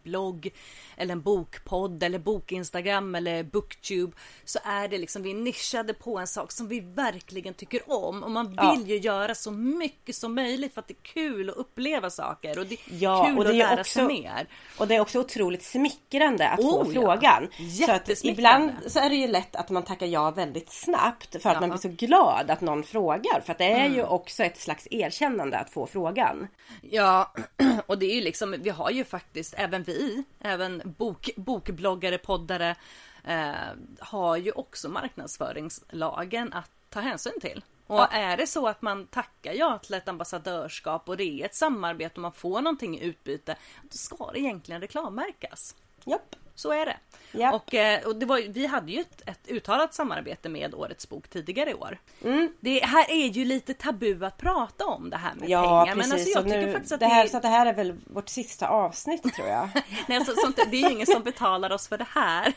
bokblogg 0.03 0.49
eller 0.97 1.11
en 1.11 1.21
bokpodd 1.21 2.03
eller 2.03 2.19
bokinstagram 2.19 3.15
eller 3.15 3.43
booktube 3.43 4.13
så 4.45 4.59
är 4.63 4.87
det 4.87 4.97
liksom 4.97 5.23
vi 5.23 5.31
är 5.31 5.35
nischade 5.35 5.93
på 5.93 6.17
en 6.17 6.27
sak 6.27 6.51
som 6.51 6.67
vi 6.67 6.79
verkligen 6.79 7.53
tycker 7.53 7.91
om 7.91 8.23
och 8.23 8.31
man 8.31 8.47
vill 8.49 8.57
Ja. 8.61 8.77
ju 8.85 8.97
göra 8.97 9.35
så 9.35 9.51
mycket 9.51 10.15
som 10.15 10.35
möjligt 10.35 10.73
för 10.73 10.81
att 10.81 10.87
det 10.87 10.93
är 10.93 11.03
kul 11.13 11.49
att 11.49 11.55
uppleva 11.55 12.09
saker 12.09 12.59
och 12.59 12.65
det 12.65 12.75
är 12.75 12.79
Ja, 12.89 13.25
kul 13.25 13.37
och 13.37 13.43
det 13.43 13.49
att 13.49 13.55
lära 13.55 13.79
också- 13.81 13.93
sig 13.93 14.07
mer. 14.07 14.47
och 14.77 14.87
det 14.87 14.95
är 14.95 14.99
också 14.99 15.19
otroligt 15.19 15.63
smickrande 15.63 16.47
att 16.49 16.59
Oh, 16.59 16.83
få 16.83 16.91
ja. 16.93 17.01
frågan. 17.01 17.47
Så 17.85 17.91
att 17.91 18.23
ibland 18.23 18.71
så 18.87 18.99
är 18.99 19.09
det 19.09 19.15
ju 19.15 19.27
lätt 19.27 19.55
att 19.55 19.69
man 19.69 19.83
tackar 19.83 20.05
ja 20.07 20.31
väldigt 20.31 20.71
snabbt 20.71 21.41
för 21.41 21.49
att 21.49 21.61
man 21.61 21.69
Ja. 21.69 21.77
blir 21.77 21.91
så 21.91 22.05
glad 22.05 22.49
att 22.51 22.61
någon 22.61 22.83
frågar. 22.83 23.41
För 23.45 23.51
att 23.51 23.57
det 23.57 23.65
är 23.71 23.85
Mm. 23.85 23.93
ju 23.97 24.03
också 24.03 24.43
ett 24.43 24.57
slags 24.59 24.87
erkännande 24.91 25.57
att 25.57 25.69
få 25.69 25.87
frågan. 25.87 26.47
Ja, 26.81 27.33
och 27.85 27.97
det 27.99 28.05
är 28.05 28.15
ju 28.15 28.21
liksom, 28.21 28.55
vi 28.59 28.69
har 28.69 28.91
ju 28.91 29.03
faktiskt, 29.03 29.53
även 29.57 29.83
vi, 29.83 29.90
även 30.39 30.81
bok, 30.97 31.29
bokbloggare, 31.35 32.17
poddare, 32.17 32.75
eh, 33.23 33.51
har 33.99 34.37
ju 34.37 34.51
också 34.51 34.89
marknadsföringslagen 34.89 36.53
att 36.53 36.71
ta 36.89 36.99
hänsyn 36.99 37.39
till. 37.41 37.63
Och 37.87 38.13
är 38.13 38.37
det 38.37 38.47
så 38.47 38.67
att 38.67 38.81
man 38.81 39.07
tackar 39.07 39.53
ja 39.53 39.79
till 39.83 39.93
ett 39.93 40.07
ambassadörskap 40.07 41.09
och 41.09 41.17
det 41.17 41.23
är 41.23 41.45
ett 41.45 41.55
samarbete 41.55 42.15
och 42.15 42.21
man 42.21 42.31
får 42.31 42.61
någonting 42.61 42.99
i 42.99 43.03
utbyte, 43.03 43.55
då 43.81 43.97
ska 43.97 44.31
det 44.31 44.39
egentligen 44.39 44.81
reklammärkas. 44.81 45.75
Japp. 46.05 46.35
Så 46.61 46.71
är 46.71 46.85
det. 46.85 46.97
Ja. 47.31 47.53
Och, 47.55 47.73
eh, 47.73 48.03
och 48.07 48.15
det 48.15 48.25
var, 48.25 48.39
vi 48.49 48.65
hade 48.65 48.91
ju 48.91 48.99
ett, 49.01 49.21
ett 49.25 49.47
uttalat 49.47 49.93
samarbete 49.93 50.49
med 50.49 50.73
Årets 50.75 51.09
bok 51.09 51.27
tidigare 51.29 51.69
i 51.69 51.73
år. 51.73 51.97
Mm. 52.23 52.53
Det 52.59 52.85
här 52.85 53.11
är 53.11 53.27
ju 53.27 53.45
lite 53.45 53.73
tabu 53.73 54.25
att 54.25 54.37
prata 54.37 54.85
om 54.85 55.09
det 55.09 55.17
här 55.17 55.33
med 55.35 55.49
Ja 55.49 55.61
pengar. 55.85 55.95
precis. 55.95 56.09
Men 56.09 56.19
alltså 56.19 56.29
jag 56.29 56.43
tycker 56.45 56.65
nu, 56.67 56.71
faktiskt 56.73 56.91
att 56.93 56.99
det, 56.99 57.05
här, 57.05 57.23
det, 57.23 57.29
så 57.29 57.39
det 57.39 57.47
här 57.47 57.65
är 57.65 57.73
väl 57.73 57.95
vårt 58.05 58.29
sista 58.29 58.67
avsnitt 58.67 59.33
tror 59.35 59.47
jag. 59.47 59.69
Nej, 60.07 60.17
alltså, 60.17 60.33
sånt, 60.35 60.55
det 60.71 60.77
är 60.77 60.81
ju 60.89 60.91
ingen 60.91 61.07
som 61.07 61.23
betalar 61.23 61.71
oss 61.71 61.87
för 61.87 61.97
det 61.97 62.07
här. 62.09 62.53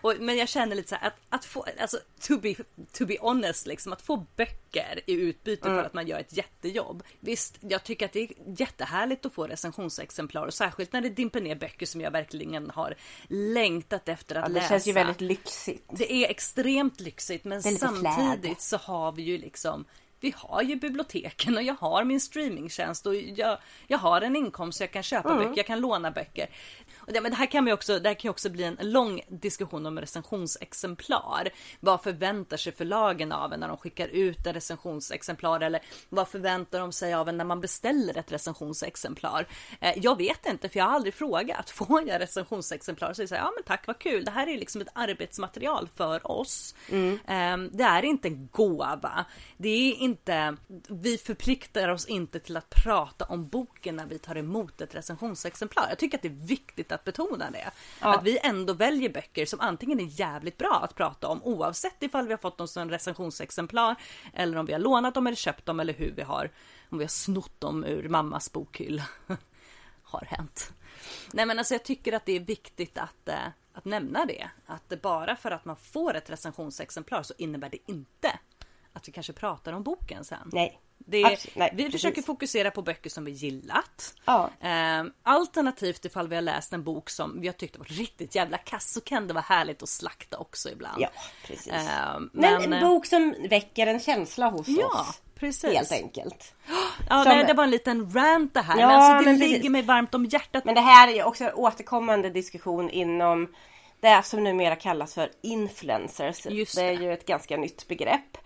Och, 0.00 0.14
men 0.20 0.36
jag 0.36 0.48
känner 0.48 0.76
lite 0.76 0.88
så 0.88 0.94
här 0.94 1.06
att, 1.08 1.16
att 1.28 1.44
få, 1.44 1.66
alltså 1.80 1.98
to 2.20 2.38
be, 2.38 2.54
to 2.92 3.06
be 3.06 3.16
honest 3.20 3.66
liksom, 3.66 3.92
att 3.92 4.02
få 4.02 4.26
böcker 4.36 5.00
i 5.06 5.12
utbyte 5.12 5.68
Mm. 5.68 5.78
för 5.80 5.86
att 5.86 5.94
man 5.94 6.06
gör 6.06 6.18
ett 6.18 6.36
jättejobb. 6.36 7.02
Visst, 7.20 7.56
jag 7.60 7.84
tycker 7.84 8.06
att 8.06 8.12
det 8.12 8.20
är 8.20 8.28
jättehärligt 8.60 9.26
att 9.26 9.32
få 9.32 9.46
recensionsexemplar 9.46 10.46
och 10.46 10.54
särskilt 10.54 10.92
när 10.92 11.00
det 11.00 11.08
dimper 11.08 11.40
ner 11.40 11.54
böcker 11.54 11.86
som 11.86 12.00
jag 12.00 12.10
verkligen 12.10 12.70
har 12.70 12.94
längtat 13.54 14.08
efter 14.08 14.34
att 14.36 14.42
Ja, 14.42 14.48
det 14.48 14.54
läsa. 14.54 14.68
känns 14.68 14.86
ju 14.86 14.92
väldigt 14.92 15.20
lyxigt. 15.20 15.84
Det 15.92 16.12
är 16.12 16.30
extremt 16.30 17.00
lyxigt 17.00 17.44
men 17.44 17.60
Det 17.62 17.78
samtidigt 17.78 18.42
flärd. 18.42 18.56
så 18.58 18.76
har 18.76 19.12
vi 19.12 19.22
ju 19.22 19.38
liksom 19.38 19.84
vi 20.20 20.34
har 20.36 20.62
ju 20.62 20.76
biblioteken 20.76 21.56
och 21.56 21.62
jag 21.62 21.74
har 21.74 22.04
min 22.04 22.20
streamingtjänst 22.20 23.06
och 23.06 23.14
jag, 23.14 23.58
jag 23.86 23.98
har 23.98 24.20
en 24.20 24.36
inkomst 24.36 24.78
så 24.78 24.82
jag 24.84 24.92
kan 24.92 25.02
köpa 25.02 25.28
Mm. 25.32 25.38
böcker, 25.44 25.56
jag 25.58 25.66
kan 25.66 25.80
låna 25.80 26.10
böcker. 26.10 26.46
Det, 27.12 27.20
men 27.20 27.30
det 27.30 27.36
här 27.36 27.46
kan 27.46 27.66
ju 27.66 27.72
också, 27.72 27.98
det 27.98 28.08
här 28.08 28.14
kan 28.14 28.30
också 28.30 28.50
bli 28.50 28.64
en 28.64 28.78
lång 28.80 29.20
diskussion 29.28 29.86
om 29.86 30.00
recensionsexemplar. 30.00 31.48
Vad 31.80 32.02
förväntar 32.02 32.56
sig 32.56 32.72
förlagen 32.72 33.32
av 33.32 33.52
en 33.52 33.60
när 33.60 33.68
de 33.68 33.76
skickar 33.76 34.08
ut 34.08 34.46
en 34.46 34.54
recensionsexemplar 34.54 35.60
eller 35.60 35.82
vad 36.08 36.28
förväntar 36.28 36.80
de 36.80 36.92
sig 36.92 37.14
av 37.14 37.28
en 37.28 37.36
när 37.36 37.44
man 37.44 37.60
beställer 37.60 38.18
ett 38.18 38.32
recensionsexemplar? 38.32 39.46
Eh, 39.80 39.92
jag 39.96 40.18
vet 40.18 40.46
inte 40.46 40.68
för 40.68 40.78
jag 40.78 40.86
har 40.86 40.92
aldrig 40.92 41.14
frågat. 41.14 41.70
Får 41.78 42.08
jag 42.08 42.20
recensionsexemplar 42.20 43.12
så 43.12 43.22
här, 43.22 43.36
ja 43.36 43.52
men 43.56 43.64
tack 43.64 43.86
vad 43.86 43.98
kul. 43.98 44.24
Det 44.24 44.30
här 44.30 44.46
är 44.46 44.58
liksom 44.58 44.80
ett 44.80 44.88
arbetsmaterial 44.92 45.88
för 45.94 46.30
oss. 46.30 46.74
Eh, 47.26 47.56
det 47.70 47.84
är 47.84 48.04
inte 48.04 48.28
en 48.28 48.48
gåva. 48.52 49.24
Det 49.56 49.68
är 49.68 49.94
inte, 49.94 50.56
vi 50.88 51.18
förpliktar 51.18 51.88
oss 51.88 52.06
inte 52.06 52.40
till 52.40 52.56
att 52.56 52.70
prata 52.70 53.24
om 53.24 53.48
boken 53.48 53.96
när 53.96 54.06
vi 54.06 54.18
tar 54.18 54.36
emot 54.36 54.80
ett 54.80 54.94
recensionsexemplar. 54.94 55.86
Jag 55.88 55.98
tycker 55.98 56.18
att 56.18 56.22
det 56.22 56.28
är 56.28 56.46
viktigt 56.46 56.92
att 56.92 56.97
betona 57.04 57.50
det. 57.50 57.70
Att 58.00 58.22
vi 58.22 58.38
ändå 58.38 58.72
väljer 58.72 59.08
böcker 59.08 59.46
som 59.46 59.60
antingen 59.60 60.00
är 60.00 60.20
jävligt 60.20 60.58
bra 60.58 60.80
att 60.84 60.94
prata 60.94 61.28
om 61.28 61.42
oavsett 61.42 62.02
ifall 62.02 62.26
vi 62.26 62.32
har 62.32 62.38
fått 62.38 62.58
dem 62.58 62.68
som 62.68 62.90
recensionsexemplar 62.90 63.96
eller 64.34 64.58
om 64.58 64.66
vi 64.66 64.72
har 64.72 64.80
lånat 64.80 65.14
dem 65.14 65.26
eller 65.26 65.36
köpt 65.36 65.66
dem 65.66 65.80
eller 65.80 65.92
hur 65.92 66.12
vi 66.16 66.22
har, 66.22 66.50
om 66.88 66.98
vi 66.98 67.04
har 67.04 67.08
snott 67.08 67.60
dem 67.60 67.84
ur 67.84 68.08
mammas 68.08 68.52
bokhylla. 68.52 69.02
har 70.02 70.24
hänt. 70.30 70.72
Nej 71.32 71.46
men 71.46 71.58
alltså 71.58 71.74
jag 71.74 71.84
tycker 71.84 72.12
att 72.12 72.26
det 72.26 72.32
är 72.32 72.40
viktigt 72.40 72.98
att, 72.98 73.28
eh, 73.28 73.46
att 73.72 73.84
nämna 73.84 74.24
det. 74.24 74.50
Att 74.66 75.02
bara 75.02 75.36
för 75.36 75.50
att 75.50 75.64
man 75.64 75.76
får 75.76 76.14
ett 76.14 76.30
recensionsexemplar 76.30 77.22
så 77.22 77.34
innebär 77.38 77.70
det 77.70 77.90
inte 77.90 78.38
att 78.92 79.08
vi 79.08 79.12
kanske 79.12 79.32
pratar 79.32 79.72
om 79.72 79.82
boken 79.82 80.24
sen. 80.24 80.50
Nej. 80.52 80.80
Det 81.10 81.22
är, 81.22 81.32
Absolut, 81.32 81.56
nej, 81.56 81.70
vi 81.74 81.84
precis. 81.84 82.00
försöker 82.02 82.22
fokusera 82.22 82.70
på 82.70 82.82
böcker 82.82 83.10
som 83.10 83.24
vi 83.24 83.30
gillat. 83.30 84.14
Ja. 84.24 84.50
Eh, 84.60 85.04
alternativt 85.22 86.04
ifall 86.04 86.28
vi 86.28 86.34
har 86.34 86.42
läst 86.42 86.72
en 86.72 86.84
bok 86.84 87.10
som 87.10 87.40
vi 87.40 87.46
har 87.46 87.52
tyckt 87.54 87.76
var 87.78 87.84
riktigt 87.84 88.34
jävla 88.34 88.58
kass 88.58 88.92
så 88.92 89.00
kan 89.00 89.26
det 89.28 89.34
vara 89.34 89.44
härligt 89.48 89.82
att 89.82 89.88
slakta 89.88 90.38
också 90.38 90.70
ibland. 90.70 91.02
Ja, 91.02 91.08
precis. 91.46 91.72
Eh, 91.72 92.20
Men, 92.20 92.30
men, 92.32 92.72
en 92.72 92.80
bok 92.88 93.06
som 93.06 93.34
väcker 93.50 93.86
en 93.86 94.00
känsla 94.00 94.50
hos 94.50 94.68
Ja, 94.68 94.86
oss. 95.00 95.20
precis. 95.34 95.74
Helt 95.74 95.92
enkelt. 95.92 96.54
Ja, 97.10 97.24
som- 97.24 97.32
det, 97.38 97.44
det 97.44 97.54
var 97.54 97.64
en 97.64 97.70
liten 97.70 98.10
rant 98.14 98.54
det 98.54 98.60
här. 98.60 98.78
Ja, 98.80 98.86
men 98.86 98.96
alltså, 98.96 99.18
det 99.24 99.30
men 99.30 99.38
ligger 99.40 99.54
precis. 99.56 99.70
mig 99.70 99.82
varmt 99.82 100.14
om 100.14 100.24
hjärtat. 100.24 100.64
Men 100.64 100.74
det 100.74 100.80
här 100.80 101.08
är 101.08 101.24
också 101.24 101.44
en 101.44 101.52
återkommande 101.54 102.30
diskussion 102.30 102.90
inom 102.90 103.54
det 104.00 104.22
som 104.24 104.44
numera 104.44 104.76
kallas 104.76 105.14
för 105.14 105.30
influencers. 105.42 106.46
Just 106.46 106.74
det 106.76 106.82
är 106.82 106.86
det. 106.86 106.92
Mm. 106.92 107.04
ju 107.04 107.12
ett 107.12 107.26
ganska 107.26 107.56
nytt 107.56 107.88
begrepp. 107.88 108.38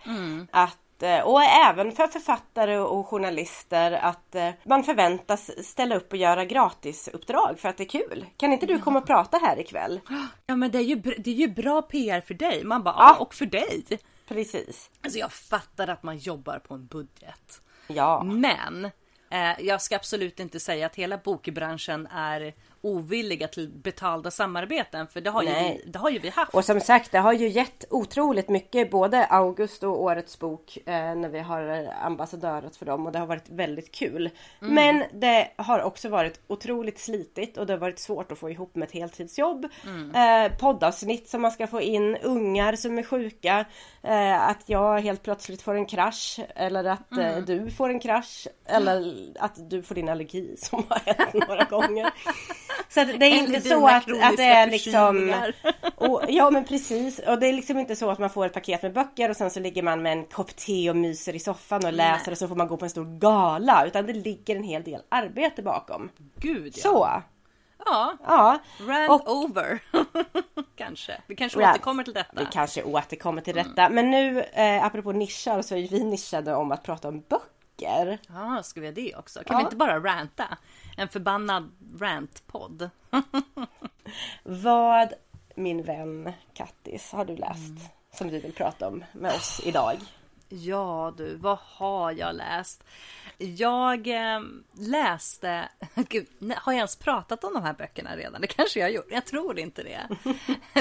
Att, 0.51 0.69
eh, 0.69 0.79
och 1.01 1.43
även 1.43 1.91
för 1.91 2.07
författare 2.07 2.77
och 2.77 3.07
journalister 3.07 3.91
att 3.91 4.35
eh, 4.35 4.49
man 4.63 4.83
förväntas 4.83 5.65
ställa 5.67 5.95
upp 5.95 6.11
och 6.11 6.17
göra 6.17 6.45
gratisuppdrag 6.45 7.59
för 7.59 7.69
att 7.69 7.77
det 7.77 7.83
är 7.83 7.89
kul. 7.89 8.25
Kan 8.37 8.53
inte 8.53 8.65
du 8.65 8.79
komma 8.79 8.99
och 8.99 9.07
prata 9.07 9.37
här 9.37 9.59
ikväll? 9.59 9.99
Ja 10.45 10.55
men 10.55 10.71
det 10.71 10.77
är 10.77 10.83
ju, 10.83 10.95
det 10.95 11.31
är 11.31 11.35
ju 11.35 11.47
bra 11.47 11.81
PR 11.81 12.21
för 12.21 12.33
dig. 12.33 12.63
Man 12.63 12.83
bara, 12.83 12.95
Ja. 12.97 13.15
ja 13.17 13.23
och 13.23 13.33
för 13.33 13.45
dig. 13.45 13.83
Precis. 14.27 14.89
Alltså 15.03 15.19
jag 15.19 15.31
fattar 15.31 15.87
att 15.87 16.03
man 16.03 16.17
jobbar 16.17 16.59
på 16.59 16.73
en 16.73 16.85
budget. 16.85 17.61
Ja. 17.87 18.23
Men 18.23 18.85
eh, 19.31 19.59
jag 19.61 19.81
ska 19.81 19.95
absolut 19.95 20.39
inte 20.39 20.59
säga 20.59 20.85
att 20.85 20.95
hela 20.95 21.17
bokbranschen 21.17 22.07
är 22.07 22.53
ovilliga 22.83 23.47
till 23.47 23.69
betalda 23.69 24.31
samarbeten. 24.31 25.07
För 25.07 25.21
det 25.21 25.29
har, 25.29 25.43
ju 25.43 25.49
Nej. 25.49 25.81
vi, 25.85 25.91
det 25.91 25.99
har 25.99 26.09
ju 26.09 26.19
vi 26.19 26.29
haft. 26.29 26.53
Och 26.53 26.65
som 26.65 26.79
sagt, 26.79 27.11
det 27.11 27.17
har 27.19 27.33
ju 27.33 27.47
gett 27.49 27.85
otroligt 27.89 28.49
mycket 28.49 28.91
både 28.91 29.25
August 29.25 29.83
och 29.83 30.01
Årets 30.03 30.39
bok 30.39 30.77
eh, 30.85 30.93
när 30.93 31.29
vi 31.29 31.39
har 31.39 31.93
ambassadörat 32.01 32.75
för 32.75 32.85
dem 32.85 33.05
och 33.05 33.11
det 33.11 33.19
har 33.19 33.25
varit 33.25 33.49
väldigt 33.49 33.91
kul. 33.91 34.29
Mm. 34.61 34.73
Men 34.73 35.03
det 35.19 35.51
har 35.55 35.81
också 35.81 36.09
varit 36.09 36.39
otroligt 36.47 36.99
slitigt 36.99 37.57
och 37.57 37.65
det 37.65 37.73
har 37.73 37.79
varit 37.79 37.99
svårt 37.99 38.31
att 38.31 38.37
få 38.39 38.49
ihop 38.49 38.75
med 38.75 38.87
ett 38.87 38.93
heltidsjobb. 38.93 39.67
Mm. 39.85 40.15
Eh, 40.45 40.57
poddavsnitt 40.57 41.29
som 41.29 41.41
man 41.41 41.51
ska 41.51 41.67
få 41.67 41.81
in, 41.81 42.17
ungar 42.17 42.75
som 42.75 42.97
är 42.97 43.03
sjuka, 43.03 43.65
eh, 44.03 44.41
att 44.49 44.63
jag 44.65 44.99
helt 44.99 45.23
plötsligt 45.23 45.61
får 45.61 45.75
en 45.75 45.85
krasch 45.85 46.39
eller 46.55 46.83
att 46.83 47.11
eh, 47.11 47.23
Mm. 47.33 47.45
du 47.45 47.71
får 47.71 47.89
en 47.89 47.99
krasch 47.99 48.47
eller 48.65 49.13
att 49.39 49.69
du 49.69 49.83
får 49.83 49.95
din 49.95 50.09
allergi 50.09 50.55
som 50.57 50.83
har 50.89 50.99
hänt 51.05 51.47
några 51.47 51.63
gånger. 51.63 52.13
Så 52.89 53.01
att 53.01 53.19
det 53.19 53.25
är 53.25 53.37
inte 53.37 53.61
så 53.61 53.87
att, 53.87 53.95
att 54.23 54.37
det 54.37 54.43
är 54.43 54.67
liksom 54.67 55.33
och, 55.95 56.21
ja 56.27 56.49
men 56.51 56.65
precis. 56.65 57.19
Och 57.19 57.39
det 57.39 57.47
är 57.47 57.53
liksom 57.53 57.79
inte 57.79 57.95
så 57.95 58.09
att 58.11 58.19
man 58.19 58.29
får 58.29 58.45
ett 58.45 58.53
paket 58.53 58.81
med 58.81 58.93
böcker 58.93 59.29
och 59.29 59.35
sen 59.35 59.49
så 59.51 59.59
ligger 59.59 59.83
man 59.83 60.01
med 60.01 60.11
en 60.11 60.25
kopp 60.25 60.55
te 60.55 60.89
och 60.89 60.95
myser 60.95 61.35
i 61.35 61.39
soffan 61.39 61.85
och 61.85 61.93
läser 61.93 62.31
och 62.31 62.37
så 62.37 62.47
får 62.47 62.55
man 62.55 62.67
gå 62.67 62.77
på 62.77 62.85
en 62.85 62.89
stor 62.91 63.19
gala. 63.19 63.85
Utan 63.85 64.05
det 64.05 64.13
ligger 64.13 64.55
en 64.55 64.63
hel 64.63 64.83
del 64.83 65.01
arbete 65.09 65.61
bakom. 65.61 66.09
Gud 66.35 66.73
ja. 66.75 66.81
Så! 66.81 67.09
Ja, 67.85 68.17
Ja. 68.27 68.59
rant 68.87 69.09
Och- 69.09 69.31
over. 69.37 69.79
kanske. 70.75 71.21
Vi 71.27 71.35
kanske 71.35 71.61
Ja, 71.61 71.69
återkommer 71.71 72.03
till 72.03 72.13
detta. 72.13 72.39
Vi 72.39 72.45
kanske 72.51 72.83
återkommer 72.83 73.41
till 73.41 73.55
detta. 73.55 73.89
Men 73.89 74.11
nu 74.11 74.41
eh, 74.53 74.85
apropå 74.85 75.11
nischar 75.11 75.61
så 75.61 75.75
är 75.75 75.87
vi 75.87 76.03
nischade 76.03 76.55
om 76.55 76.71
att 76.71 76.83
prata 76.83 77.07
om 77.07 77.19
böcker. 77.29 77.47
Ja, 77.77 78.63
ska 78.63 78.81
vi 78.81 78.87
ha 78.87 78.93
det 78.93 79.15
också? 79.15 79.43
Kan 79.43 79.53
Ja. 79.53 79.57
vi 79.57 79.63
inte 79.63 79.75
bara 79.75 79.99
ranta? 79.99 80.57
En 80.97 81.07
förbannad 81.07 81.71
rantpodd. 81.99 82.89
Vad 84.43 85.13
min 85.55 85.83
vän 85.83 86.33
Kattis 86.53 87.11
har 87.11 87.25
du 87.25 87.35
läst? 87.35 87.91
Som 88.17 88.29
vi 88.29 88.39
vill 88.39 88.53
prata 88.53 88.87
om 88.87 89.03
med 89.13 89.31
oss 89.35 89.61
idag. 89.65 89.97
Ja 90.61 91.13
du, 91.17 91.35
vad 91.35 91.57
har 91.61 92.11
jag 92.11 92.35
läst? 92.35 92.83
Jag 93.37 94.07
eh, 94.07 94.41
läste, 94.73 95.69
gud, 95.95 96.27
har 96.55 96.71
jag 96.71 96.77
ens 96.77 96.95
pratat 96.95 97.43
om 97.43 97.53
de 97.53 97.63
här 97.63 97.73
böckerna 97.73 98.15
redan? 98.15 98.41
Det 98.41 98.47
kanske 98.47 98.79
jag 98.79 98.87
har 98.87 98.91
gjort, 98.91 99.07
jag 99.09 99.25
tror 99.25 99.59
inte 99.59 99.83
det. 99.83 100.07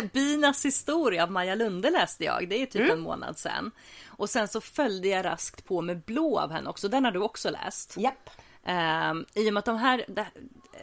Binas 0.12 0.64
historia 0.64 1.22
av 1.22 1.30
Maja 1.30 1.54
Lunde 1.54 1.90
läste 1.90 2.24
jag, 2.24 2.48
det 2.48 2.62
är 2.62 2.66
typ 2.66 2.90
en 2.90 3.00
månad 3.00 3.38
sedan. 3.38 3.70
Och 4.06 4.30
sen 4.30 4.48
så 4.48 4.60
följde 4.60 5.08
jag 5.08 5.24
raskt 5.24 5.64
på 5.64 5.82
med 5.82 6.00
Blå 6.00 6.38
av 6.38 6.50
henne 6.50 6.70
också, 6.70 6.88
den 6.88 7.04
har 7.04 7.12
du 7.12 7.20
också 7.20 7.50
läst. 7.50 7.96
Japp. 7.96 8.30
Um, 8.66 9.26
I 9.34 9.48
och 9.48 9.54
med 9.54 9.58
att 9.58 9.64
de 9.64 9.76
här, 9.76 10.04
det, 10.08 10.26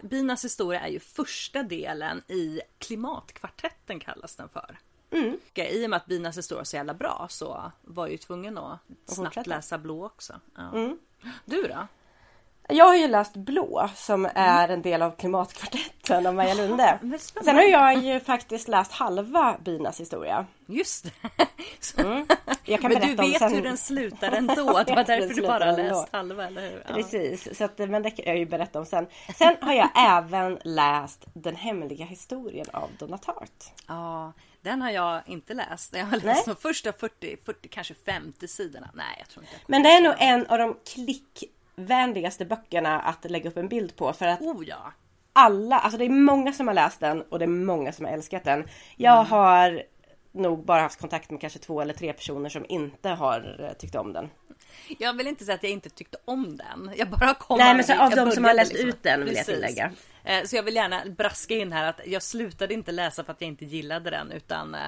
Binas 0.02 0.46
historia 0.46 0.80
är 0.80 0.90
ju 0.90 1.00
första 1.00 1.64
delen 1.64 2.22
i 2.28 2.62
Klimatkvartetten 2.78 4.00
kallas 4.00 4.36
den 4.36 4.50
för. 4.50 4.78
Mm. 5.12 5.40
I 5.54 5.86
och 5.86 5.90
med 5.90 5.98
att 5.98 6.06
Binas 6.06 6.38
historia 6.38 6.62
är 6.62 6.66
så 6.66 6.76
jävla 6.76 6.94
bra 6.94 7.28
så 7.30 7.72
var 7.82 8.06
jag 8.06 8.12
ju 8.12 8.18
tvungen 8.18 8.58
att 8.58 8.80
snabbt 9.06 9.48
läsa 9.48 9.78
Blå 9.78 10.06
också. 10.06 10.34
Ja. 10.56 10.72
Mm. 10.74 11.00
Du 11.46 11.64
då? 11.64 11.88
Jag 12.72 12.86
har 12.86 12.96
ju 12.96 13.08
läst 13.08 13.36
Blå 13.36 13.90
som 13.96 14.30
är 14.36 14.70
en 14.70 14.82
del 14.82 15.02
av 15.02 15.12
Klimatkvartetten 15.12 16.28
av 16.28 16.36
Maja 16.36 16.54
Lunde. 16.54 17.00
Sen 17.44 17.56
har 17.56 17.64
jag 17.64 18.04
ju 18.04 18.20
faktiskt 18.20 18.68
läst 18.68 18.92
halva 18.92 19.58
Binas 19.66 20.00
historia. 20.00 20.46
Just 20.66 21.04
det! 21.04 21.12
Kan 22.78 22.92
men 22.94 23.02
du 23.02 23.16
vet 23.16 23.40
sen. 23.40 23.54
hur 23.54 23.62
den 23.62 23.78
slutar 23.78 24.32
ändå. 24.32 24.56
Det 24.88 24.96
var 24.96 25.04
därför 25.04 25.34
du 25.34 25.42
bara 25.42 25.66
ändå. 25.66 25.84
läst 25.84 26.08
halva, 26.12 26.48
eller 26.48 26.62
hur? 26.70 26.84
Ja. 26.88 26.94
Precis, 26.94 27.58
så 27.58 27.64
att, 27.64 27.78
men 27.78 28.04
det 28.04 28.12
kan 28.12 28.26
jag 28.26 28.38
ju 28.38 28.46
berätta 28.46 28.80
om 28.80 28.86
sen. 28.86 29.08
Sen 29.36 29.56
har 29.62 29.74
jag 29.74 29.90
även 29.96 30.60
läst 30.64 31.26
Den 31.34 31.56
hemliga 31.56 32.06
historien 32.06 32.68
av 32.74 32.90
Donna 33.00 33.18
Tartt. 33.18 33.72
ja, 33.88 34.34
den 34.62 34.82
har 34.82 34.90
jag 34.92 35.22
inte 35.26 35.54
läst. 35.54 35.96
Jag 35.96 36.06
har 36.06 36.12
läst 36.12 36.26
Nej. 36.26 36.44
de 36.46 36.56
första 36.56 36.94
40, 36.94 37.38
40, 37.46 37.68
kanske 37.70 37.94
50 38.06 38.48
sidorna. 38.48 38.90
Nej, 38.94 39.16
jag 39.20 39.30
tror 39.30 39.44
inte 39.44 39.56
jag 39.56 39.70
Men 39.70 39.84
det 39.84 39.90
är 39.90 40.02
nog 40.02 40.14
en 40.20 40.46
av 40.48 40.58
de 40.58 40.78
klickvänligaste 41.88 42.46
böckerna 42.46 43.00
att 43.00 43.32
lägga 43.32 43.50
upp 43.50 43.58
en 43.58 43.68
bild 43.68 43.96
på 43.96 44.14
för 44.14 44.28
att 44.28 44.42
Oh 44.42 44.64
ja! 44.68 44.94
alla, 45.34 45.80
alltså 45.80 45.98
det 45.98 46.06
är 46.06 46.10
många 46.10 46.54
som 46.54 46.68
har 46.68 46.74
läst 46.74 47.00
den 47.00 47.22
och 47.22 47.40
det 47.40 47.46
är 47.46 47.48
många 47.48 47.92
som 47.92 48.06
har 48.06 48.12
älskat 48.12 48.44
den. 48.44 48.68
Jag 48.98 49.18
Mm. 49.20 49.28
har 49.32 49.84
nog 50.32 50.66
bara 50.66 50.82
haft 50.82 51.00
kontakt 51.00 51.32
med 51.32 51.42
kanske 51.42 51.60
två 51.60 51.82
eller 51.82 51.94
tre 51.94 52.14
personer 52.14 52.50
som 52.50 52.66
inte 52.70 53.10
har 53.10 53.66
eh, 53.70 53.74
tyckt 53.78 53.96
om 53.96 54.14
den. 54.14 54.30
Jag 55.00 55.14
vill 55.14 55.28
inte 55.28 55.46
säga 55.46 55.56
att 55.56 55.64
jag 55.64 55.72
inte 55.72 55.90
tyckte 55.90 56.18
om 56.26 56.58
den. 56.58 56.92
Jag 56.96 57.10
bara 57.10 57.34
kom 57.34 57.58
Nej, 57.58 57.76
men 57.76 57.84
så 57.84 57.94
av 57.94 58.12
jag 58.12 58.26
de 58.28 58.32
som 58.32 58.44
har 58.44 58.54
läst 58.54 58.76
ut 58.76 59.04
den 59.04 59.20
vill 59.26 59.36
jag 59.36 59.46
Precis. 59.46 59.54
tillägga. 59.56 59.92
Eh, 60.24 60.44
så 60.44 60.56
jag 60.56 60.64
vill 60.64 60.76
gärna 60.76 61.02
braska 61.18 61.54
in 61.54 61.72
här 61.74 61.84
att 61.90 62.02
jag 62.06 62.24
slutade 62.24 62.74
inte 62.74 62.92
läsa 62.92 63.24
för 63.24 63.32
att 63.32 63.42
jag 63.42 63.48
inte 63.48 63.66
gillade 63.66 64.10
den 64.10 64.32
utan 64.32 64.76
eh, 64.76 64.82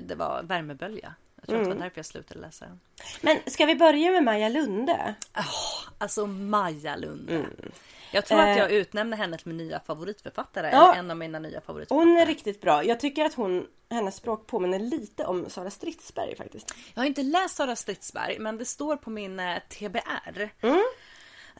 det 0.00 0.14
var 0.14 0.42
värmebölja. 0.42 1.14
Jag 1.46 1.48
tror 1.48 1.58
mm. 1.58 1.70
att 1.70 1.74
det 1.74 1.78
var 1.78 1.84
därför 1.84 1.98
jag 1.98 2.06
slutade 2.06 2.40
läsa 2.40 2.64
den. 2.64 2.80
Men 3.20 3.38
ska 3.46 3.66
vi 3.66 3.74
börja 3.74 4.10
med 4.10 4.24
Maja 4.24 4.48
Lunde? 4.48 5.14
Oh, 5.36 5.92
alltså 5.98 6.26
Maja 6.26 6.96
Lunde. 6.96 7.34
Mm. 7.34 7.72
Jag 8.12 8.26
tror 8.26 8.40
att 8.40 8.56
jag 8.56 8.72
eh. 8.72 8.76
utnämnde 8.76 9.16
henne 9.16 9.38
till 9.38 9.48
min 9.48 9.56
nya 9.56 9.80
favoritförfattare. 9.80 10.70
Ja, 10.72 10.94
en 10.94 11.10
av 11.10 11.16
mina 11.16 11.38
nya 11.38 11.60
favoritförfattare. 11.60 12.08
Hon 12.08 12.16
är 12.16 12.26
riktigt 12.26 12.60
bra. 12.60 12.84
Jag 12.84 13.00
tycker 13.00 13.24
att 13.24 13.34
hon, 13.34 13.66
hennes 13.90 14.16
språk 14.16 14.46
påminner 14.46 14.78
lite 14.78 15.24
om 15.24 15.50
Sara 15.50 15.70
Stridsberg 15.70 16.36
faktiskt. 16.36 16.74
Jag 16.94 17.00
har 17.02 17.06
inte 17.06 17.22
läst 17.22 17.56
Sara 17.56 17.76
Stridsberg 17.76 18.38
men 18.38 18.58
det 18.58 18.64
står 18.64 18.96
på 18.96 19.10
min 19.10 19.40
eh, 19.40 19.58
TBR. 19.58 20.50
Mm. 20.60 20.82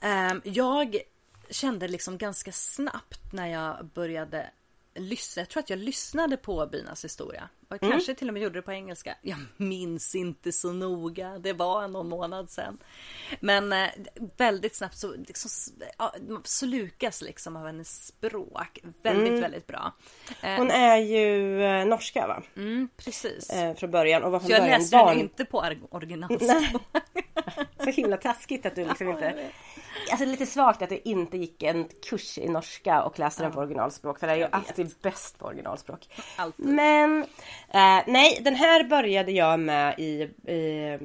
Um, 0.02 0.42
jag 0.44 0.96
kände 1.50 1.88
liksom 1.88 2.18
ganska 2.18 2.52
snabbt 2.52 3.32
när 3.32 3.46
jag 3.46 3.86
började 3.86 4.50
lyssna. 4.94 5.40
Jag 5.40 5.48
tror 5.48 5.62
att 5.62 5.70
jag 5.70 5.78
lyssnade 5.78 6.36
på 6.36 6.66
bynas 6.66 7.04
historia. 7.04 7.48
Och 7.72 7.82
mm. 7.82 7.92
kanske 7.92 8.14
till 8.14 8.28
och 8.28 8.34
med 8.34 8.42
gjorde 8.42 8.58
det 8.58 8.62
på 8.62 8.72
engelska. 8.72 9.14
Jag 9.22 9.38
minns 9.56 10.14
inte 10.14 10.52
så 10.52 10.72
noga. 10.72 11.38
Det 11.38 11.52
var 11.52 11.88
någon 11.88 12.08
månad 12.08 12.50
sedan. 12.50 12.78
Men 13.40 13.72
eh, 13.72 13.88
väldigt 14.36 14.76
snabbt 14.76 14.96
så 14.96 15.14
liksom, 15.26 15.50
ja, 15.98 16.14
slukas 16.44 17.22
liksom 17.22 17.56
av 17.56 17.66
hennes 17.66 18.06
språk. 18.06 18.78
Väldigt, 19.02 19.28
mm. 19.28 19.40
väldigt 19.40 19.66
bra. 19.66 19.92
Eh, 20.42 20.56
Hon 20.56 20.70
är 20.70 20.96
ju 20.96 21.62
eh, 21.64 21.86
norska 21.86 22.26
va? 22.26 22.42
Mm, 22.56 22.88
precis. 22.96 23.50
Eh, 23.50 23.74
från 23.74 23.90
början. 23.90 24.22
Och 24.22 24.32
var 24.32 24.38
från 24.38 24.46
så 24.46 24.52
jag 24.52 24.62
början 24.62 24.80
läste 24.80 24.96
barn... 24.96 25.08
den 25.08 25.18
inte 25.18 25.44
på 25.44 25.64
originalspråk. 25.90 26.82
så 27.84 27.90
himla 27.90 28.16
taskigt 28.16 28.66
att 28.66 28.74
du 28.74 28.84
liksom 28.84 29.08
inte 29.08 29.50
Alltså 30.10 30.26
lite 30.26 30.46
svagt 30.46 30.82
att 30.82 30.88
det 30.88 31.08
inte 31.08 31.36
gick 31.36 31.62
en 31.62 31.88
kurs 32.02 32.38
i 32.38 32.48
norska 32.48 33.02
och 33.02 33.18
läste 33.18 33.42
ja. 33.42 33.44
den 33.44 33.54
på 33.54 33.60
originalspråk. 33.60 34.18
För 34.18 34.26
det 34.26 34.32
är 34.32 34.36
ju 34.36 34.46
alltid 34.50 34.94
bäst 35.02 35.38
på 35.38 35.46
originalspråk. 35.46 36.08
Alltid. 36.36 36.66
Men 36.66 37.26
eh, 37.68 38.02
nej, 38.06 38.40
den 38.40 38.54
här 38.54 38.84
började 38.84 39.32
jag 39.32 39.60
med 39.60 39.94
i, 39.98 40.22
i, 40.52 40.98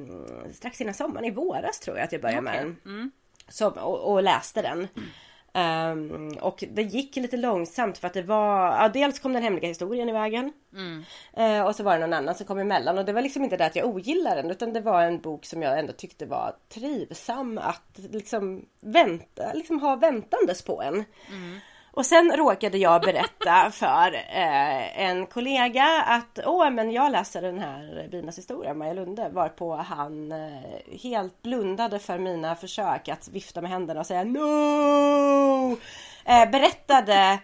strax 0.52 0.80
innan 0.80 0.94
sommaren, 0.94 1.24
i 1.24 1.30
våras 1.30 1.80
tror 1.80 1.96
jag 1.96 2.04
att 2.04 2.12
jag 2.12 2.20
började 2.20 2.42
okay. 2.42 2.64
med 2.64 2.66
den. 2.66 2.94
Mm. 2.94 3.10
Så, 3.48 3.68
och, 3.68 4.12
och, 4.12 4.22
läste 4.22 4.62
den. 4.62 4.88
Mm. 4.96 5.08
Um, 5.54 6.32
och 6.40 6.64
det 6.70 6.82
gick 6.82 7.16
lite 7.16 7.36
långsamt 7.36 7.98
för 7.98 8.06
att 8.06 8.14
det 8.14 8.22
var, 8.22 8.66
ja, 8.66 8.88
dels 8.88 9.18
kom 9.18 9.32
den 9.32 9.42
hemliga 9.42 9.68
historien 9.68 10.08
i 10.08 10.12
vägen. 10.12 10.52
Mm. 10.72 11.04
Uh, 11.38 11.66
och 11.66 11.76
så 11.76 11.82
var 11.82 11.92
det 11.92 12.06
någon 12.06 12.12
annan 12.12 12.34
som 12.34 12.46
kom 12.46 12.58
emellan 12.58 12.98
och 12.98 13.04
det 13.04 13.12
var 13.12 13.22
liksom 13.22 13.44
inte 13.44 13.56
det 13.56 13.66
att 13.66 13.76
jag 13.76 13.86
ogillade 13.86 14.42
den 14.42 14.50
utan 14.50 14.72
det 14.72 14.80
var 14.80 15.02
en 15.02 15.20
bok 15.20 15.44
som 15.44 15.62
jag 15.62 15.78
ändå 15.78 15.92
tyckte 15.92 16.26
var 16.26 16.56
trivsam 16.68 17.58
att 17.58 17.98
liksom 18.10 18.64
vänta, 18.80 19.52
liksom 19.52 19.80
ha 19.80 19.96
väntandes 19.96 20.62
på 20.62 20.82
en. 20.82 21.04
Mm. 21.28 21.60
Och 21.98 22.06
sen 22.06 22.36
råkade 22.36 22.78
jag 22.78 23.02
berätta 23.02 23.70
för 23.70 24.14
eh, 24.14 25.00
en 25.00 25.26
kollega 25.26 26.02
att 26.06 26.38
åh 26.46 26.70
men 26.70 26.90
jag 26.92 27.12
läser 27.12 27.42
den 27.42 27.58
här 27.58 28.08
Binas 28.10 28.38
historia, 28.38 28.74
Maja 28.74 28.92
Lunde, 28.92 29.28
varpå 29.32 29.76
han 29.76 30.32
eh, 30.32 30.98
helt 31.02 31.42
blundade 31.42 31.98
för 31.98 32.18
mina 32.18 32.54
försök 32.54 33.08
att 33.08 33.28
vifta 33.28 33.60
med 33.60 33.70
händerna 33.70 34.00
och 34.00 34.06
säga 34.06 34.24
no! 34.24 35.76
Eh, 36.24 36.50
berättade 36.50 37.38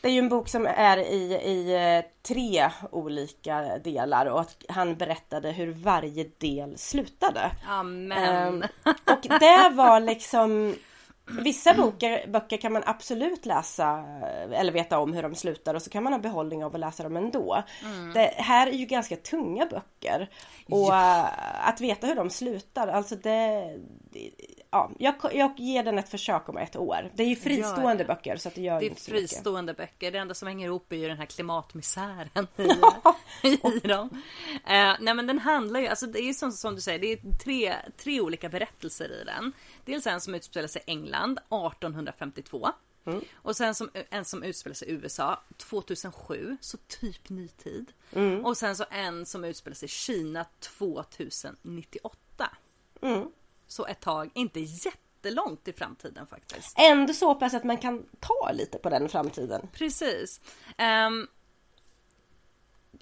det 0.00 0.08
är 0.08 0.12
ju 0.12 0.18
en 0.18 0.28
bok 0.28 0.48
som 0.48 0.66
är 0.66 0.98
i, 0.98 1.34
i 1.34 1.74
eh, 1.74 2.10
tre 2.22 2.70
olika 2.90 3.78
delar 3.84 4.26
och 4.26 4.40
att 4.40 4.64
han 4.68 4.94
berättade 4.96 5.50
hur 5.50 5.72
varje 5.72 6.24
del 6.38 6.78
slutade. 6.78 7.50
Amen. 7.68 8.54
Um, 8.54 8.64
och 8.84 9.38
det 9.40 9.70
var 9.74 10.00
liksom 10.00 10.74
Vissa 11.26 11.74
böcker, 11.74 12.26
böcker 12.26 12.56
kan 12.56 12.72
man 12.72 12.82
absolut 12.86 13.46
läsa 13.46 14.04
eller 14.52 14.72
veta 14.72 14.98
om 14.98 15.12
hur 15.12 15.22
de 15.22 15.34
slutar 15.34 15.74
och 15.74 15.82
så 15.82 15.90
kan 15.90 16.02
man 16.02 16.12
ha 16.12 16.20
behållning 16.20 16.64
av 16.64 16.74
att 16.74 16.80
läsa 16.80 17.02
dem 17.02 17.16
ändå. 17.16 17.62
Mm. 17.84 18.12
Det 18.12 18.34
här 18.36 18.66
är 18.66 18.72
ju 18.72 18.86
ganska 18.86 19.16
tunga 19.16 19.66
böcker. 19.66 20.30
Och 20.66 20.78
ja. 20.78 21.20
Eh, 21.20 21.68
att 21.68 21.80
veta 21.80 22.06
hur 22.06 22.14
de 22.14 22.30
slutar, 22.30 22.88
alltså 22.88 23.16
det, 23.16 23.70
ja, 24.70 24.90
jag, 24.98 25.14
jag 25.32 25.60
ger 25.60 25.82
den 25.82 25.98
ett 25.98 26.08
försök 26.08 26.48
om 26.48 26.56
ett 26.56 26.76
år. 26.76 27.10
Det 27.14 27.22
är 27.22 27.26
ju 27.26 27.36
fristående 27.36 28.04
ja, 28.08 28.14
böcker 28.14 28.36
så 28.36 28.48
att 28.48 28.54
det 28.54 28.62
gör 28.62 28.80
Det 28.80 28.86
är 28.86 28.88
inte 28.88 29.00
så 29.00 29.10
fristående 29.10 29.72
mycket. 29.72 29.76
böcker. 29.76 30.12
Det 30.12 30.18
enda 30.18 30.34
som 30.34 30.48
hänger 30.48 30.66
ihop 30.66 30.92
är 30.92 30.96
ju 30.96 31.08
den 31.08 31.18
här 31.18 31.26
klimatmisären 31.26 32.46
i, 32.56 33.48
i 33.84 33.88
dem. 33.88 34.08
Uh, 34.52 34.96
nej 35.00 35.14
men 35.14 35.26
den 35.26 35.38
handlar 35.38 35.80
ju, 35.80 35.86
alltså 35.86 36.06
det 36.06 36.18
är 36.18 36.26
ju 36.26 36.34
som, 36.34 36.52
som 36.52 36.74
du 36.74 36.80
säger, 36.80 36.98
det 36.98 37.12
är 37.12 37.38
tre, 37.44 37.74
tre 37.96 38.20
olika 38.20 38.48
berättelser 38.48 39.22
i 39.22 39.24
den. 39.24 39.52
Dels 39.84 40.06
en 40.06 40.20
som 40.20 40.34
utspelar 40.34 40.68
sig 40.68 40.82
i 40.86 40.90
England 40.90 41.13
1852. 41.22 42.68
Mm. 43.06 43.20
Och 43.34 43.56
sen 43.56 43.74
som, 43.74 43.90
en 44.10 44.24
som 44.24 44.42
utspelar 44.42 44.74
sig 44.74 44.88
i 44.88 44.92
USA 44.92 45.40
2007, 45.56 46.56
så 46.60 46.76
typ 46.76 47.28
nytid. 47.28 47.92
Mm. 48.12 48.44
Och 48.44 48.56
sen 48.56 48.76
så 48.76 48.84
en 48.90 49.26
som 49.26 49.44
utspelar 49.44 49.74
sig 49.74 49.86
i 49.86 49.88
Kina 49.88 50.46
2098. 50.60 52.50
Mm. 53.02 53.30
Så 53.66 53.86
ett 53.86 54.00
tag, 54.00 54.30
inte 54.34 54.60
jättelångt 54.60 55.68
i 55.68 55.72
framtiden 55.72 56.26
faktiskt. 56.26 56.78
Ändå 56.78 57.12
så 57.12 57.34
pass 57.34 57.54
att 57.54 57.64
man 57.64 57.78
kan 57.78 58.06
ta 58.20 58.52
lite 58.52 58.78
på 58.78 58.90
den 58.90 59.08
framtiden. 59.08 59.68
Precis. 59.72 60.40
Um, 60.78 61.28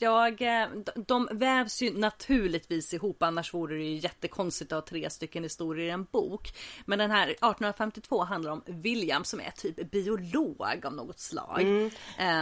jag, 0.02 0.42
eh, 0.42 0.68
de 0.94 1.28
vävs 1.32 1.82
ju 1.82 1.98
naturligtvis 1.98 2.94
ihop 2.94 3.22
annars 3.22 3.54
vore 3.54 3.76
det 3.76 3.84
ju 3.84 3.96
jättekonstigt 3.96 4.72
att 4.72 4.76
ha 4.76 4.86
tre 4.88 5.10
stycken 5.10 5.42
historier 5.42 5.86
i 5.86 5.90
en 5.90 6.04
bok. 6.04 6.52
Men 6.84 6.98
den 6.98 7.10
här 7.10 7.22
1852 7.22 8.24
handlar 8.24 8.52
om 8.52 8.62
William 8.66 9.24
som 9.24 9.40
är 9.40 9.50
typ 9.50 9.90
biolog 9.90 10.86
av 10.86 10.94
något 10.94 11.20
slag. 11.20 11.60
Mm. 11.60 11.90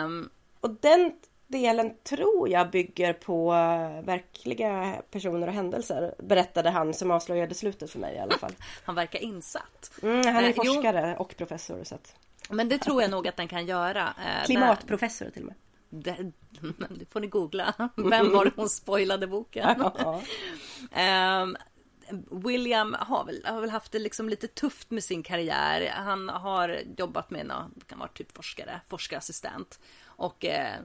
Um, 0.05 0.31
och 0.61 0.71
den 0.81 1.13
delen 1.47 1.95
tror 2.03 2.49
jag 2.49 2.71
bygger 2.71 3.13
på 3.13 3.53
eh, 3.53 4.05
verkliga 4.07 5.03
personer 5.11 5.47
och 5.47 5.53
händelser. 5.55 6.15
Berättade 6.19 6.71
han 6.71 6.95
som 6.95 7.11
avslöjade 7.11 7.55
slutet 7.55 7.91
för 7.91 7.99
mig 7.99 8.17
i 8.17 8.19
alla 8.19 8.39
fall. 8.39 8.53
han 8.85 8.95
verkar 8.95 9.19
insatt. 9.19 9.91
Mm, 10.03 10.35
han 10.35 10.45
är 10.45 10.49
eh, 10.49 10.55
forskare 10.55 11.15
jo. 11.17 11.23
och 11.23 11.37
professor. 11.37 11.85
Så 11.85 11.95
att... 11.95 12.17
Men 12.51 12.69
det 12.69 12.79
tror 12.79 13.03
jag 13.03 13.11
nog 13.11 13.29
att 13.29 13.37
den 13.37 13.49
kan 13.49 13.67
göra. 13.67 14.15
Klimatprofessor 14.45 15.31
till 15.31 15.43
och 15.43 15.47
med. 15.47 15.57
Det, 15.91 16.33
det 16.91 17.13
får 17.13 17.21
ni 17.21 17.27
googla. 17.27 17.75
Vem 17.97 18.33
var 18.33 18.45
det 18.45 18.53
hon 18.57 18.69
spoilade 18.69 19.27
boken? 19.27 19.81
um, 21.43 21.57
William 22.31 22.97
har 23.01 23.25
väl, 23.25 23.45
har 23.45 23.61
väl 23.61 23.71
haft 23.71 23.93
det 23.93 23.99
liksom 23.99 24.29
lite 24.29 24.49
tufft 24.49 24.91
med 24.91 25.05
sin 25.05 25.23
karriär. 25.23 25.91
Han 25.91 26.29
har 26.29 26.81
jobbat 26.97 27.31
med 27.31 27.47
någon, 27.47 27.75
kan 27.87 27.99
vara 27.99 28.09
typ 28.09 28.37
forskare, 28.37 28.81
forskarassistent. 28.89 29.81
Och 30.05 30.45
eh, 30.45 30.81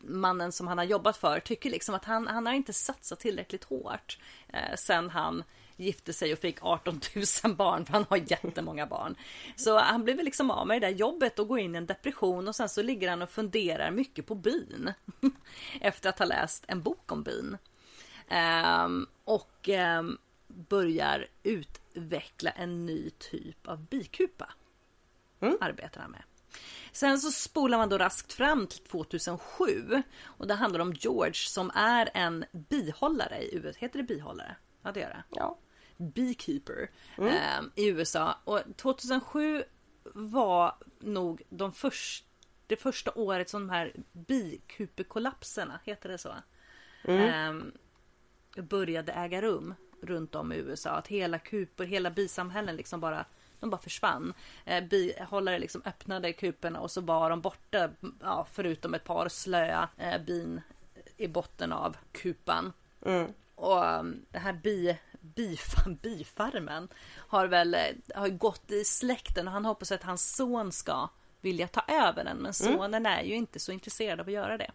mannen 0.00 0.52
som 0.52 0.66
han 0.66 0.78
har 0.78 0.84
jobbat 0.84 1.16
för 1.16 1.40
tycker 1.40 1.70
liksom 1.70 1.94
att 1.94 2.04
han, 2.04 2.26
han 2.26 2.46
har 2.46 2.52
inte 2.52 2.72
satsat 2.72 3.20
tillräckligt 3.20 3.64
hårt 3.64 4.18
eh, 4.48 4.76
sen 4.76 5.10
han 5.10 5.44
gifte 5.80 6.12
sig 6.12 6.32
och 6.32 6.38
fick 6.38 6.56
18 6.60 7.00
000 7.44 7.54
barn 7.54 7.86
för 7.86 7.92
han 7.92 8.06
har 8.08 8.16
jättemånga 8.16 8.86
barn. 8.86 9.14
Så 9.56 9.78
han 9.78 10.04
blev 10.04 10.24
liksom 10.24 10.50
av 10.50 10.66
med 10.66 10.80
det 10.80 10.86
där 10.86 10.94
jobbet 10.94 11.38
och 11.38 11.48
går 11.48 11.58
in 11.58 11.74
i 11.74 11.78
en 11.78 11.86
depression 11.86 12.48
och 12.48 12.56
sen 12.56 12.68
så 12.68 12.82
ligger 12.82 13.10
han 13.10 13.22
och 13.22 13.30
funderar 13.30 13.90
mycket 13.90 14.26
på 14.26 14.34
byn. 14.34 14.92
Efter 15.80 16.08
att 16.08 16.18
ha 16.18 16.26
läst 16.26 16.64
en 16.68 16.82
bok 16.82 17.12
om 17.12 17.22
byn. 17.22 17.58
Um, 18.84 19.06
och 19.24 19.68
um, 19.98 20.18
börjar 20.46 21.26
utveckla 21.42 22.50
en 22.50 22.86
ny 22.86 23.10
typ 23.10 23.68
av 23.68 23.84
bikupa. 23.86 24.52
Mm. 25.40 25.58
Arbetar 25.60 26.00
han 26.00 26.10
med. 26.10 26.22
Sen 26.92 27.18
så 27.18 27.30
spolar 27.30 27.78
man 27.78 27.88
då 27.88 27.98
raskt 27.98 28.32
fram 28.32 28.66
till 28.66 28.80
2007 28.80 30.02
och 30.24 30.46
det 30.46 30.54
handlar 30.54 30.80
om 30.80 30.92
George 30.92 31.34
som 31.34 31.70
är 31.74 32.10
en 32.14 32.44
bihållare 32.52 33.42
i 33.42 33.56
USA. 33.56 33.78
Heter 33.80 33.98
det 33.98 34.04
bihållare? 34.04 34.56
Ja 34.82 34.92
det 34.92 35.00
gör 35.00 35.08
det. 35.08 35.24
Ja. 35.30 35.58
Beekeeper 36.00 36.90
mm. 37.18 37.28
eh, 37.28 37.84
i 37.84 37.88
USA 37.88 38.38
och 38.44 38.60
2007 38.76 39.64
var 40.14 40.74
nog 40.98 41.42
de 41.48 41.72
först, 41.72 42.24
det 42.66 42.76
första 42.76 43.12
året 43.14 43.48
som 43.48 43.66
de 43.66 43.70
här 43.70 43.92
bikupekollapserna, 44.12 45.80
heter 45.84 46.08
det 46.08 46.18
så? 46.18 46.34
Mm. 47.04 47.72
Eh, 48.56 48.62
började 48.62 49.12
äga 49.12 49.42
rum 49.42 49.74
runt 50.02 50.34
om 50.34 50.52
i 50.52 50.56
USA. 50.56 50.90
Att 50.90 51.08
hela 51.08 51.38
kuper, 51.38 51.84
hela 51.84 52.10
bisamhällen 52.10 52.76
liksom 52.76 53.00
bara 53.00 53.24
de 53.60 53.70
bara 53.70 53.80
försvann. 53.80 54.34
Eh, 54.64 54.84
bihållare 54.84 55.58
liksom 55.58 55.82
öppnade 55.84 56.32
kuperna 56.32 56.80
och 56.80 56.90
så 56.90 57.00
var 57.00 57.30
de 57.30 57.40
borta. 57.40 57.90
Ja, 58.20 58.46
förutom 58.52 58.94
ett 58.94 59.04
par 59.04 59.28
slöa 59.28 59.88
eh, 59.96 60.22
bin 60.22 60.60
i 61.16 61.28
botten 61.28 61.72
av 61.72 61.96
kupan. 62.12 62.72
Mm. 63.02 63.32
Och 63.54 63.98
um, 63.98 64.26
det 64.30 64.38
här 64.38 64.52
bi, 64.52 64.98
bif, 65.20 65.74
bifarmen 66.02 66.88
har 67.16 67.46
väl 67.46 67.74
eh, 67.74 67.80
har 68.14 68.28
gått 68.28 68.70
i 68.70 68.84
släkten 68.84 69.46
och 69.46 69.52
han 69.52 69.64
hoppas 69.64 69.92
att 69.92 70.02
hans 70.02 70.36
son 70.36 70.72
ska 70.72 71.08
vilja 71.40 71.68
ta 71.68 71.84
över 71.88 72.24
den. 72.24 72.36
Men 72.36 72.52
mm. 72.52 72.52
sonen 72.52 73.06
mm. 73.06 73.18
är 73.18 73.22
ju 73.22 73.34
inte 73.34 73.58
så 73.58 73.72
intresserad 73.72 74.20
av 74.20 74.26
att 74.26 74.32
göra 74.32 74.58
det. 74.58 74.70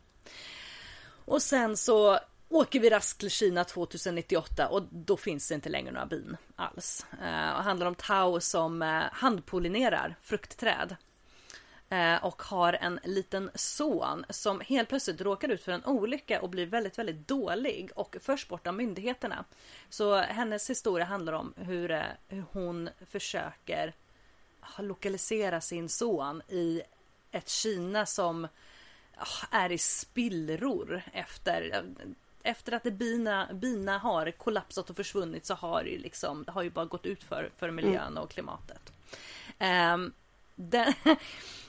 Och 1.26 1.42
sen 1.42 1.78
så 1.78 2.20
åker 2.50 2.80
vi 2.80 2.90
raskt 2.90 3.20
till 3.20 3.30
Kina 3.30 3.64
2098 3.64 4.68
och 4.68 4.84
då 4.92 5.18
finns 5.18 5.48
det 5.48 5.56
inte 5.56 5.70
längre 5.70 5.92
några 5.92 6.06
bin 6.06 6.38
alls. 6.56 7.06
Eh, 7.24 7.58
och 7.58 7.64
handlar 7.64 7.88
om 7.88 7.96
Tao 7.96 8.40
som 8.40 8.82
eh, 8.82 9.04
handpollinerar 9.12 10.16
fruktträd. 10.22 10.96
Eh, 11.90 12.26
och 12.26 12.42
har 12.42 12.74
en 12.74 13.00
liten 13.04 13.52
son 13.56 14.26
som 14.30 14.62
helt 14.62 14.90
plötsligt 14.90 15.22
råkar 15.22 15.50
ut 15.50 15.64
för 15.64 15.72
en 15.72 15.86
olycka 15.86 16.42
och 16.42 16.50
blir 16.50 16.66
väldigt, 16.66 17.00
väldigt 17.00 17.28
dålig 17.28 17.92
och 17.96 18.16
förs 18.22 18.48
bort 18.48 18.68
av 18.68 18.74
myndigheterna. 18.74 19.46
Så 19.90 20.16
hennes 20.16 20.70
historia 20.70 21.06
handlar 21.06 21.34
om 21.34 21.54
hur, 21.58 21.92
eh, 21.92 22.04
hur 22.28 22.44
hon 22.52 22.90
försöker 23.10 23.94
lokalisera 24.78 25.62
sin 25.62 25.90
son 25.90 26.42
i 26.48 26.82
ett 27.32 27.50
Kina 27.50 28.06
som 28.06 28.48
är 29.52 29.72
i 29.72 29.78
spillror 29.78 31.02
efter 31.14 31.86
efter 32.46 32.72
att 32.72 32.84
det 32.84 32.92
bina, 32.92 33.50
bina 33.54 33.98
har 33.98 34.32
kollapsat 34.32 34.90
och 34.90 34.96
försvunnit 34.96 35.46
så 35.46 35.54
har 35.54 35.84
det 35.84 35.98
liksom, 35.98 36.44
det 36.44 36.52
har 36.52 36.64
ju 36.64 36.70
bara 36.70 36.86
gått 36.86 37.06
ut 37.06 37.24
för, 37.24 37.50
för 37.58 37.72
miljön 37.72 38.08
mm. 38.08 38.24
och 38.24 38.32
klimatet. 38.32 38.94
Um, 39.94 40.14
den, 40.56 40.94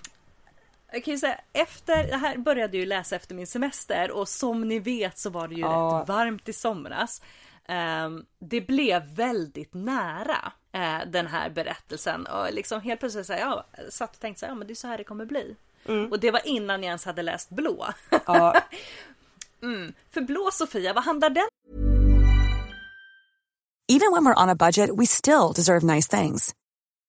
jag 0.97 1.05
kan 1.05 1.15
ju 1.15 1.19
säga, 1.19 1.41
efter, 1.53 2.07
det 2.07 2.17
här 2.17 2.37
började 2.37 2.77
ju 2.77 2.87
läsa 2.87 3.17
efter 3.17 3.35
min 3.35 3.47
semester 3.47 4.11
och 4.11 4.29
som 4.29 4.69
ni 4.69 4.79
vet 4.79 5.19
så 5.19 5.31
var 5.31 5.49
det 5.49 5.55
ju 5.55 5.61
ja. 5.61 5.99
rätt 6.01 6.09
varmt 6.09 6.49
i 6.49 6.53
somras. 6.53 7.23
Um, 7.69 8.27
det 8.39 8.61
blev 8.61 9.15
väldigt 9.15 9.75
nära 9.75 10.53
uh, 10.77 11.11
den 11.11 11.27
här 11.27 11.51
berättelsen 11.51 12.27
och 12.27 12.53
liksom 12.53 12.81
helt 12.81 13.01
plötsligt 13.01 13.27
så 13.27 13.33
här, 13.33 13.41
jag 13.41 13.65
satt 13.93 14.15
och 14.15 14.21
tänkte 14.21 14.41
så 14.41 14.47
här, 14.47 14.51
ja 14.51 14.57
men 14.57 14.67
det 14.67 14.73
är 14.73 14.75
så 14.75 14.87
här 14.87 14.99
det 14.99 15.05
kommer 15.05 15.25
bli. 15.25 15.57
Mm. 15.89 16.13
Och 16.13 16.21
det 16.21 16.31
var 16.31 16.47
innan 16.47 16.83
jag 16.83 16.89
ens 16.89 17.05
hade 17.05 17.23
läst 17.23 17.51
Blå. 17.51 17.87
Ja. 18.27 18.57
mm. 19.63 19.93
För 20.11 20.21
Blå 20.21 20.51
Sofia, 20.53 20.93
vad 20.93 21.05
handlar 21.05 21.31
den 21.31 21.49
Even 23.89 24.13
when 24.13 24.25
we're 24.25 24.43
on 24.43 24.49
a 24.49 24.55
budget 24.55 24.91
we 24.99 25.07
still 25.07 25.53
deserve 25.57 25.95
nice 25.95 26.17
things. 26.19 26.55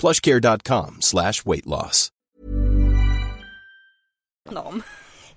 Plushcare.com 0.00 0.96
slash 1.00 1.42
weight 1.44 1.66
loss. 1.66 2.12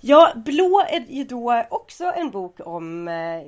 Ja, 0.01 0.33
Blå 0.35 0.81
är 0.89 1.05
ju 1.09 1.23
då 1.23 1.63
också 1.69 2.03
en 2.15 2.31
bok 2.31 2.59
om 2.59 3.07
eh, 3.07 3.41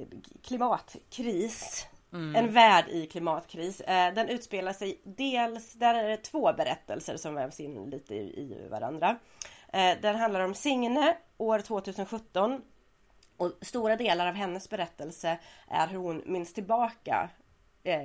klimatkris. 0.44 1.88
Mm. 2.14 2.36
En 2.36 2.54
värld 2.54 2.86
i 2.90 3.06
klimatkris. 3.06 3.82
Eh, 3.82 4.14
den 4.14 4.30
utspelar 4.30 4.74
sig 4.74 5.02
dels, 5.04 5.74
där 5.74 5.94
är 5.94 6.10
det 6.10 6.18
två 6.18 6.54
berättelser 6.54 7.18
som 7.18 7.36
vävs 7.36 7.60
in 7.60 7.90
lite 7.90 8.16
i, 8.16 8.68
varandra. 8.72 9.18
Eh, 9.74 9.98
den 10.02 10.16
handlar 10.16 10.40
om 10.40 10.54
Signe 10.54 11.18
år 11.38 11.60
2017 11.60 12.62
och 13.38 13.52
stora 13.62 13.96
delar 13.96 14.28
av 14.28 14.34
hennes 14.34 14.70
berättelse 14.70 15.40
är 15.68 15.88
hur 15.88 15.98
hon 15.98 16.24
minns 16.26 16.54
tillbaka 16.54 17.30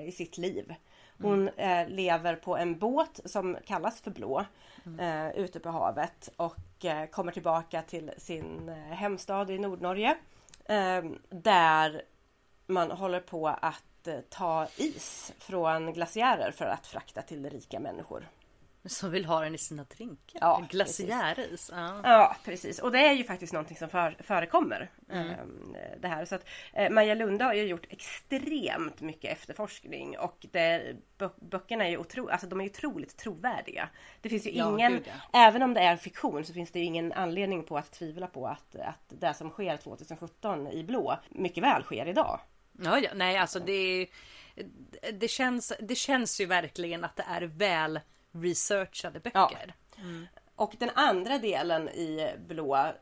i 0.07 0.13
sitt 0.13 0.39
liv. 0.39 0.75
Hon 1.19 1.49
mm. 1.49 1.89
lever 1.89 2.37
på 2.37 2.57
en 2.57 2.79
båt 2.79 3.21
som 3.25 3.57
kallas 3.67 4.01
för 4.01 4.11
Blå 4.11 4.45
mm. 4.87 5.33
ute 5.35 5.61
på 5.61 5.71
havet 5.71 6.29
och 6.37 6.57
kommer 7.11 7.33
tillbaka 7.33 7.83
till 7.83 8.11
sin 8.19 8.69
hemstad 8.91 9.51
i 9.51 9.59
Nordnorge 9.59 10.17
där 11.29 12.03
man 12.67 12.91
håller 12.91 13.21
på 13.21 13.49
att 13.49 14.09
ta 14.29 14.67
is 14.77 15.33
från 15.39 15.93
glaciärer 15.93 16.51
för 16.51 16.65
att 16.65 16.87
frakta 16.87 17.23
till 17.23 17.51
rika 17.51 17.81
människor. 17.81 18.29
Som 18.87 19.11
vill 19.11 19.25
ha 19.25 19.41
den 19.41 19.55
i 19.55 19.59
sina 19.59 19.85
drinkar? 19.85 20.39
Ja, 20.41 20.65
Glaciäris? 20.71 21.71
Ja. 21.75 22.01
ja. 22.03 22.37
precis. 22.45 22.79
Och 22.79 22.93
det 22.93 22.99
är 22.99 23.13
ju 23.13 23.25
faktiskt 23.25 23.53
någonting 23.53 23.77
som 23.77 23.89
för, 23.89 24.17
förekommer. 24.21 24.91
Mm. 25.11 25.29
Ehm, 25.29 25.77
det 26.01 26.09
här. 26.09 26.25
Så 26.25 26.35
att, 26.35 26.47
eh, 26.73 26.91
Maja 26.91 27.15
Lunda 27.15 27.45
har 27.45 27.55
ju 27.55 27.63
gjort 27.63 27.87
extremt 27.91 29.01
mycket 29.01 29.33
efterforskning 29.33 30.19
och 30.19 30.47
det, 30.53 30.97
böckerna 31.41 31.85
är 31.85 31.91
ju 31.91 31.99
otro, 31.99 32.29
alltså 32.29 32.47
de 32.47 32.61
är 32.61 32.65
otroligt 32.65 33.17
trovärdiga. 33.17 33.89
Det 34.21 34.29
finns 34.29 34.47
ju 34.47 34.51
ingen, 34.51 35.05
ja, 35.33 35.49
även 35.49 35.63
om 35.63 35.75
det 35.75 35.81
är 35.81 35.97
fiktion 35.97 36.45
så 36.45 36.53
finns 36.53 36.71
det 36.71 36.79
ju 36.79 36.85
ingen 36.85 37.13
anledning 37.13 37.63
på 37.63 37.79
att 37.79 37.93
tvivla 37.93 38.27
på 38.27 38.47
att, 38.47 38.77
att 38.77 39.05
det 39.09 39.35
som 39.35 39.51
sker 39.51 39.77
2017 39.77 40.67
i 40.67 40.85
blå 40.85 41.19
mycket 41.29 41.65
väl 41.65 41.83
sker 41.83 42.07
idag. 42.07 42.41
Ja, 42.83 42.99
ja 42.99 43.11
nej 43.15 43.37
alltså 43.37 43.61
det, 43.61 44.07
det, 45.13 45.29
känns, 45.29 45.73
det 45.81 45.95
känns 45.95 46.41
ju 46.41 46.47
verkligen 46.47 47.05
att 47.05 47.17
det 47.17 47.25
är 47.29 47.43
väl 47.43 48.01
researchade 48.43 49.21
böcker. 49.21 49.75
Ja. 49.97 50.03
Mm. 50.03 50.27
Och 50.57 50.75
den 50.79 50.91
andra 50.95 51.39
delen 51.39 51.89
i 51.89 52.35
Blå 52.39 52.93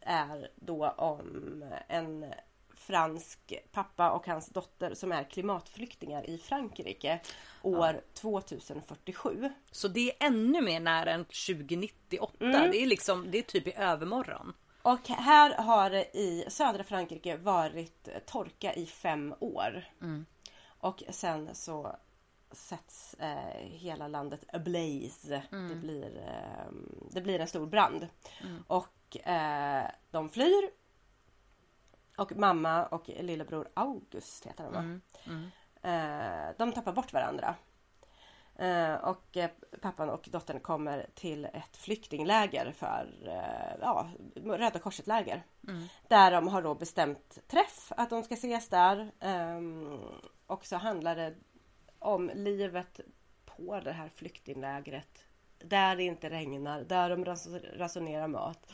är 0.00 0.50
då 0.56 0.88
om 0.88 1.64
en 1.88 2.34
fransk 2.74 3.52
pappa 3.72 4.10
och 4.10 4.26
hans 4.26 4.48
dotter 4.48 4.94
som 4.94 5.12
är 5.12 5.24
klimatflyktingar 5.24 6.30
i 6.30 6.38
Frankrike 6.38 7.20
år 7.62 7.92
ja. 7.94 8.00
2047. 8.14 9.52
Så 9.70 9.88
det 9.88 10.10
är 10.10 10.26
ännu 10.26 10.60
mer 10.60 10.80
nära 10.80 11.10
än 11.10 11.24
2098. 11.24 12.44
Mm. 12.44 12.70
Det 12.70 12.82
är 12.82 12.86
liksom, 12.86 13.30
det 13.30 13.38
är 13.38 13.42
typ 13.42 13.68
i 13.68 13.74
övermorgon. 13.76 14.52
Och 14.82 15.08
här 15.08 15.62
har 15.62 15.90
det 15.90 16.16
i 16.16 16.44
södra 16.48 16.84
Frankrike 16.84 17.36
varit 17.36 18.08
torka 18.26 18.74
i 18.74 18.86
fem 18.86 19.34
år. 19.40 19.84
Mm. 20.02 20.26
Och 20.80 21.02
sen 21.10 21.54
så 21.54 21.96
sätts 22.50 23.14
eh, 23.14 23.60
hela 23.60 24.08
landet 24.08 24.44
ablaze. 24.52 25.42
Mm. 25.52 25.68
Det, 25.68 25.74
blir, 25.74 26.16
eh, 26.16 26.72
det 27.10 27.20
blir 27.20 27.40
en 27.40 27.48
stor 27.48 27.66
brand. 27.66 28.08
Mm. 28.42 28.64
Och 28.66 29.28
eh, 29.28 29.90
de 30.10 30.28
flyr. 30.28 30.70
Och 32.16 32.36
mamma 32.36 32.86
och 32.86 33.08
lillebror 33.08 33.68
August 33.74 34.46
heter 34.46 34.64
han 34.64 34.72
va? 34.72 34.78
Mm. 34.78 35.02
mm. 35.26 35.50
Eh, 35.82 36.54
de 36.58 36.72
tappar 36.72 36.92
bort 36.92 37.12
varandra. 37.12 37.54
Eh, 38.56 38.94
och 38.94 39.36
eh, 39.36 39.50
pappan 39.82 40.10
och 40.10 40.28
dottern 40.32 40.60
kommer 40.60 41.06
till 41.14 41.44
ett 41.44 41.76
flyktingläger 41.76 42.72
för 42.72 43.08
ja, 43.80 44.10
Röda 44.34 44.78
korset 44.78 45.06
läger. 45.06 45.42
Mm. 45.68 45.84
Där 46.08 46.30
de 46.30 46.48
har 46.48 46.62
då 46.62 46.74
bestämt 46.74 47.38
träff 47.48 47.92
att 47.96 48.10
de 48.10 48.22
ska 48.22 48.34
ses 48.34 48.68
där. 48.68 49.12
Ehm, 49.20 50.00
och 50.46 50.66
så 50.66 50.76
handlar 50.76 51.16
det 51.16 51.34
om 51.98 52.30
livet 52.34 53.00
på 53.44 53.80
det 53.80 53.92
här 53.92 54.10
flyktinglägret. 54.14 55.24
Där 55.58 55.96
det 55.96 56.02
inte 56.02 56.30
regnar, 56.30 56.82
där 56.82 57.10
de 57.10 57.24
rasonerar 57.78 58.28
mat. 58.28 58.72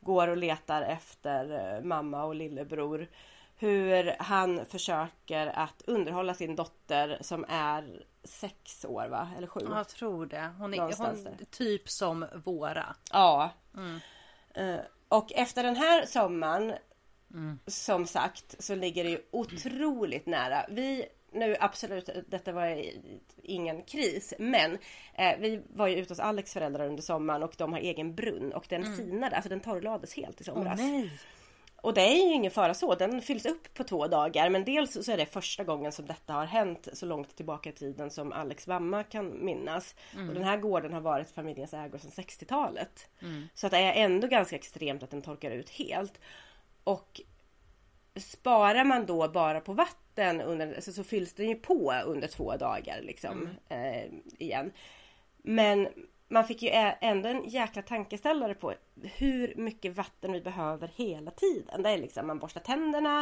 Går 0.00 0.28
och 0.28 0.36
letar 0.36 0.82
efter 0.82 1.74
eh, 1.74 1.84
mamma 1.84 2.24
och 2.24 2.34
lillebror. 2.34 3.08
Hur 3.58 4.16
han 4.18 4.66
försöker 4.66 5.46
att 5.46 5.82
underhålla 5.86 6.34
sin 6.34 6.56
dotter 6.56 7.18
som 7.20 7.44
är 7.48 8.04
sex 8.24 8.84
år 8.84 9.08
va? 9.08 9.30
Eller 9.36 9.46
sju? 9.46 9.60
Jag 9.70 9.88
tror 9.88 10.26
det. 10.26 10.50
Hon 10.58 10.74
är, 10.74 10.96
hon, 10.96 11.36
typ 11.50 11.88
som 11.88 12.26
våra. 12.44 12.96
Ja. 13.12 13.50
Mm. 13.76 14.00
Uh, 14.58 14.80
och 15.08 15.32
efter 15.32 15.62
den 15.62 15.76
här 15.76 16.06
sommaren 16.06 16.74
som 17.66 18.06
sagt 18.06 18.64
så 18.64 18.74
ligger 18.74 19.04
det 19.04 19.10
ju 19.10 19.22
otroligt 19.30 20.26
nära. 20.26 20.66
Vi 20.68 21.06
nu 21.36 21.56
absolut, 21.60 22.10
detta 22.26 22.52
var 22.52 22.82
ingen 23.42 23.82
kris, 23.82 24.34
men 24.38 24.78
eh, 25.14 25.38
vi 25.38 25.62
var 25.68 25.86
ju 25.86 25.96
ute 25.96 26.12
hos 26.12 26.20
Alex 26.20 26.52
föräldrar 26.52 26.88
under 26.88 27.02
sommaren 27.02 27.42
och 27.42 27.54
de 27.58 27.72
har 27.72 27.80
egen 27.80 28.14
brunn 28.14 28.52
och 28.52 28.66
den 28.68 28.84
mm. 28.84 28.96
sinade, 28.96 29.36
alltså 29.36 29.48
den 29.48 29.60
torrlades 29.60 30.14
helt 30.14 30.40
i 30.40 30.44
somras. 30.44 30.80
Oh. 30.80 31.04
Och 31.86 31.94
det 31.94 32.00
är 32.00 32.26
ju 32.26 32.32
ingen 32.32 32.50
fara 32.50 32.74
så, 32.74 32.94
den 32.94 33.22
fylls 33.22 33.46
upp 33.46 33.74
på 33.74 33.84
två 33.84 34.06
dagar 34.06 34.50
men 34.50 34.64
dels 34.64 35.04
så 35.04 35.12
är 35.12 35.16
det 35.16 35.26
första 35.26 35.64
gången 35.64 35.92
som 35.92 36.06
detta 36.06 36.32
har 36.32 36.46
hänt 36.46 36.88
så 36.92 37.06
långt 37.06 37.36
tillbaka 37.36 37.70
i 37.70 37.72
tiden 37.72 38.10
som 38.10 38.32
Alex 38.32 38.66
mamma 38.66 39.02
kan 39.02 39.44
minnas. 39.44 39.94
Mm. 40.14 40.28
Och 40.28 40.34
den 40.34 40.44
här 40.44 40.56
gården 40.56 40.92
har 40.92 41.00
varit 41.00 41.30
familjens 41.30 41.74
ägor 41.74 41.98
sedan 41.98 42.10
60-talet. 42.10 43.08
Mm. 43.22 43.48
Så 43.54 43.66
att 43.66 43.70
det 43.70 43.78
är 43.78 44.04
ändå 44.04 44.28
ganska 44.28 44.56
extremt 44.56 45.02
att 45.02 45.10
den 45.10 45.22
torkar 45.22 45.50
ut 45.50 45.70
helt. 45.70 46.20
Och 46.84 47.20
sparar 48.16 48.84
man 48.84 49.06
då 49.06 49.28
bara 49.28 49.60
på 49.60 49.72
vatten 49.72 50.05
under, 50.18 50.74
alltså 50.74 50.92
så 50.92 51.04
fylls 51.04 51.32
den 51.32 51.48
ju 51.48 51.54
på 51.54 51.92
under 52.06 52.28
två 52.28 52.56
dagar 52.56 53.00
liksom 53.02 53.50
mm. 53.68 53.94
eh, 53.94 54.12
igen. 54.38 54.72
Men 55.42 55.88
man 56.28 56.44
fick 56.44 56.62
ju 56.62 56.68
ändå 57.00 57.28
en 57.28 57.48
jäkla 57.48 57.82
tankeställare 57.82 58.54
på 58.54 58.74
hur 59.02 59.54
mycket 59.56 59.96
vatten 59.96 60.32
vi 60.32 60.40
behöver 60.40 60.90
hela 60.96 61.30
tiden. 61.30 61.82
Det 61.82 61.90
är 61.90 61.98
liksom 61.98 62.26
man 62.26 62.38
borstar 62.38 62.60
tänderna 62.60 63.18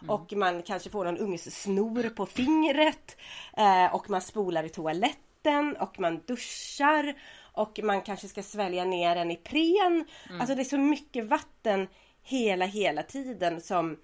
mm. 0.00 0.10
och 0.10 0.32
man 0.32 0.62
kanske 0.62 0.90
får 0.90 1.04
någon 1.04 1.18
unges 1.18 1.62
snor 1.62 2.08
på 2.08 2.26
fingret 2.26 3.16
eh, 3.56 3.94
och 3.94 4.10
man 4.10 4.20
spolar 4.20 4.64
i 4.64 4.68
toaletten 4.68 5.76
och 5.76 6.00
man 6.00 6.22
duschar 6.26 7.14
och 7.52 7.80
man 7.82 8.02
kanske 8.02 8.28
ska 8.28 8.42
svälja 8.42 8.84
ner 8.84 9.16
en 9.16 9.30
Ipren. 9.30 10.04
Mm. 10.28 10.40
Alltså 10.40 10.54
det 10.54 10.62
är 10.62 10.64
så 10.64 10.78
mycket 10.78 11.24
vatten 11.24 11.88
hela 12.22 12.66
hela 12.66 13.02
tiden 13.02 13.60
som 13.60 13.96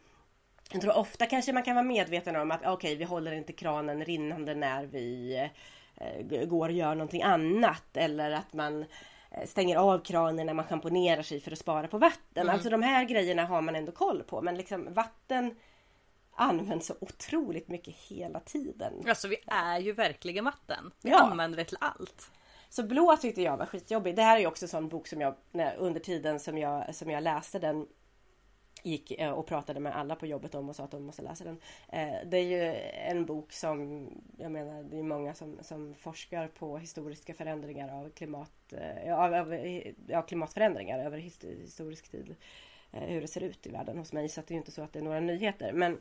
jag 0.75 0.83
tror 0.83 0.97
ofta 0.97 1.27
kanske 1.27 1.53
man 1.53 1.63
kan 1.63 1.75
vara 1.75 1.85
medveten 1.85 2.37
om 2.37 2.51
att 2.51 2.61
okej 2.61 2.73
okay, 2.73 2.97
vi 2.97 3.05
håller 3.05 3.33
inte 3.33 3.53
kranen 3.53 4.05
rinnande 4.05 4.55
när 4.55 4.87
vi 4.87 5.37
eh, 5.97 6.47
går 6.47 6.69
och 6.69 6.75
gör 6.75 6.95
någonting 6.95 7.23
annat 7.23 7.97
eller 7.97 8.31
att 8.31 8.53
man 8.53 8.85
eh, 9.31 9.47
stänger 9.47 9.77
av 9.77 9.99
kranen 9.99 10.47
när 10.47 10.55
man 10.55 10.65
schamponerar 10.65 11.23
sig 11.23 11.41
för 11.41 11.53
att 11.53 11.59
spara 11.59 11.89
på 11.89 11.99
vatten. 11.99 12.43
Mm. 12.43 12.55
Alltså 12.55 12.71
de 12.71 12.83
här 12.83 13.05
grejerna 13.05 13.45
har 13.45 13.63
man 13.63 13.77
ändå 13.77 13.93
koll 13.93 14.23
på 14.23 14.43
men 14.43 14.57
liksom 14.57 14.95
vatten 14.95 15.57
används 16.35 16.87
så 16.87 16.95
otroligt 17.01 17.69
mycket 17.69 17.95
hela 17.95 18.41
tiden. 18.41 18.93
Alltså 19.09 19.29
vi 19.29 19.37
är 19.47 19.79
ju 19.79 19.93
verkligen 19.93 20.45
vatten. 20.45 20.91
Vi 21.03 21.11
ja. 21.11 21.19
använder 21.19 21.59
det 21.59 21.65
till 21.65 21.79
allt. 21.81 22.31
Så 22.69 22.83
blå 22.83 23.17
tyckte 23.17 23.43
jag 23.43 23.57
var 23.57 23.67
skitjobbig. 23.67 24.17
Det 24.17 24.23
här 24.23 24.37
är 24.37 24.41
ju 24.41 24.47
också 24.47 24.65
en 24.65 24.69
sån 24.69 24.89
bok 24.89 25.09
som 25.09 25.21
jag 25.21 25.35
under 25.79 26.01
tiden 26.01 26.41
som 26.41 26.59
jag, 26.59 26.95
som 26.95 27.11
jag 27.11 27.23
läste 27.23 27.59
den 27.59 27.87
gick 28.85 29.11
eh, 29.11 29.31
och 29.31 29.47
pratade 29.47 29.81
med 29.81 29.97
alla 29.97 30.15
på 30.17 30.27
jobbet 30.27 30.55
om 30.55 30.69
och 30.69 30.77
sa 30.77 30.85
att 30.85 30.91
de 30.91 31.05
måste 31.05 31.23
läsa 31.23 31.45
den. 31.45 31.61
Eh, 31.89 32.15
det 32.27 32.37
är 32.37 32.43
ju 32.43 32.75
en 33.11 33.27
bok 33.27 33.53
som, 33.53 34.09
jag 34.39 34.53
menar, 34.53 34.83
det 34.83 34.99
är 34.99 35.03
många 35.03 35.35
som, 35.35 35.59
som 35.63 35.95
forskar 35.95 36.49
på 36.49 36.79
historiska 36.79 37.35
förändringar 37.35 38.01
av 38.01 38.11
klimat, 38.11 38.73
eh, 38.73 39.19
av, 39.19 39.35
av, 39.35 39.55
ja, 40.07 40.23
klimatförändringar 40.23 40.99
över 40.99 41.19
historisk 41.19 42.11
tid. 42.11 42.37
Hur 42.91 43.21
det 43.21 43.29
ser 43.29 43.41
ut 43.41 43.67
i 43.67 43.71
världen 43.71 43.99
hos 43.99 44.13
mig, 44.13 44.29
så 44.29 44.43
det 44.47 44.55
är 44.55 44.57
inte 44.57 44.73
så 44.73 44.83
att 44.83 44.93
det 44.93 44.99
är 44.99 45.03
några 45.03 45.21
nyheter. 45.21 45.73
Men 45.73 46.01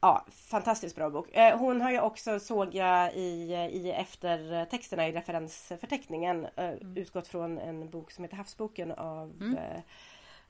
Ja, 0.00 0.26
fantastiskt 0.30 0.96
bra 0.96 1.10
bok. 1.10 1.28
Hon 1.58 1.80
har 1.80 1.90
ju 1.90 2.00
också, 2.00 2.40
såg 2.40 2.74
jag 2.74 3.14
i, 3.14 3.52
i 3.72 3.90
eftertexterna 3.90 5.08
i 5.08 5.12
referensförteckningen, 5.12 6.46
mm. 6.56 6.96
utgått 6.96 7.28
från 7.28 7.58
en 7.58 7.90
bok 7.90 8.10
som 8.10 8.24
heter 8.24 8.36
Havsboken 8.36 8.92
av 8.92 9.36
mm 9.40 9.56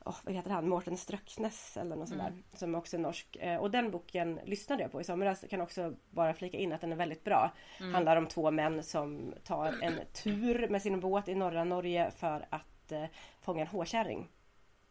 oh, 0.09 0.17
vad 0.25 0.35
heter 0.35 0.51
han, 0.51 0.69
Mårten 0.69 0.97
Ströksnäs 0.97 1.77
eller 1.77 1.97
något 1.97 2.09
sånt 2.09 2.21
där. 2.21 2.29
Mm. 2.29 2.43
Som 2.53 2.75
också 2.75 2.97
är 2.97 3.01
norsk. 3.01 3.37
Eh, 3.37 3.57
och 3.57 3.71
den 3.71 3.91
boken 3.91 4.41
lyssnade 4.45 4.83
jag 4.83 4.93
på 4.93 5.01
i 5.01 5.05
somras. 5.05 5.45
Kan 5.51 5.61
också 5.61 5.95
bara 6.11 6.35
flika 6.35 6.59
in 6.59 6.73
att 6.73 6.81
den 6.81 6.93
är 6.93 6.97
väldigt 6.97 7.25
bra. 7.25 7.53
Mm. 7.81 7.95
Handlar 7.95 8.17
om 8.17 8.27
två 8.27 8.51
män 8.51 8.83
som 8.83 9.35
tar 9.45 9.75
en 9.83 9.95
tur 10.13 10.69
med 10.69 10.83
sin 10.83 11.01
båt 11.01 11.29
i 11.29 11.35
norra 11.35 11.65
Norge 11.65 12.11
för 12.11 12.47
att 12.51 12.93
eh, 12.93 13.05
fånga 13.41 13.61
en 13.61 13.67
håkärring. 13.67 14.29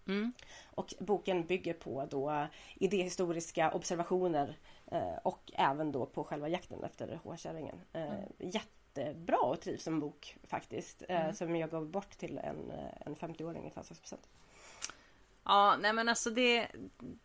Mm. 0.08 0.34
Och 0.76 0.94
boken 1.00 1.46
bygger 1.46 1.74
på 1.74 2.06
då 2.10 2.48
idéhistoriska 2.76 3.72
observationer 3.72 4.58
eh, 4.92 5.18
och 5.24 5.52
även 5.56 5.92
då 5.92 6.06
på 6.06 6.24
själva 6.24 6.48
jakten 6.48 6.84
efter 6.84 7.20
håkärringen. 7.24 7.82
Eh, 7.94 8.02
mm. 8.02 8.24
Jättebra 8.40 9.38
och 9.38 9.62
trivsam 9.62 10.00
bok 10.00 10.36
faktiskt. 10.44 11.04
Eh, 11.10 11.22
mm. 11.22 11.34
Som 11.34 11.56
jag 11.56 11.70
gav 11.70 11.86
bort 11.86 12.10
till 12.10 12.38
en, 12.38 12.72
eh, 12.72 13.02
en 13.06 13.16
50-åring 13.16 13.68
i 13.68 13.70
födelsedagspresent. 13.70 14.30
Ja, 15.48 15.78
nej 15.80 15.94
men 15.94 16.10
alltså 16.10 16.30
det, 16.30 16.68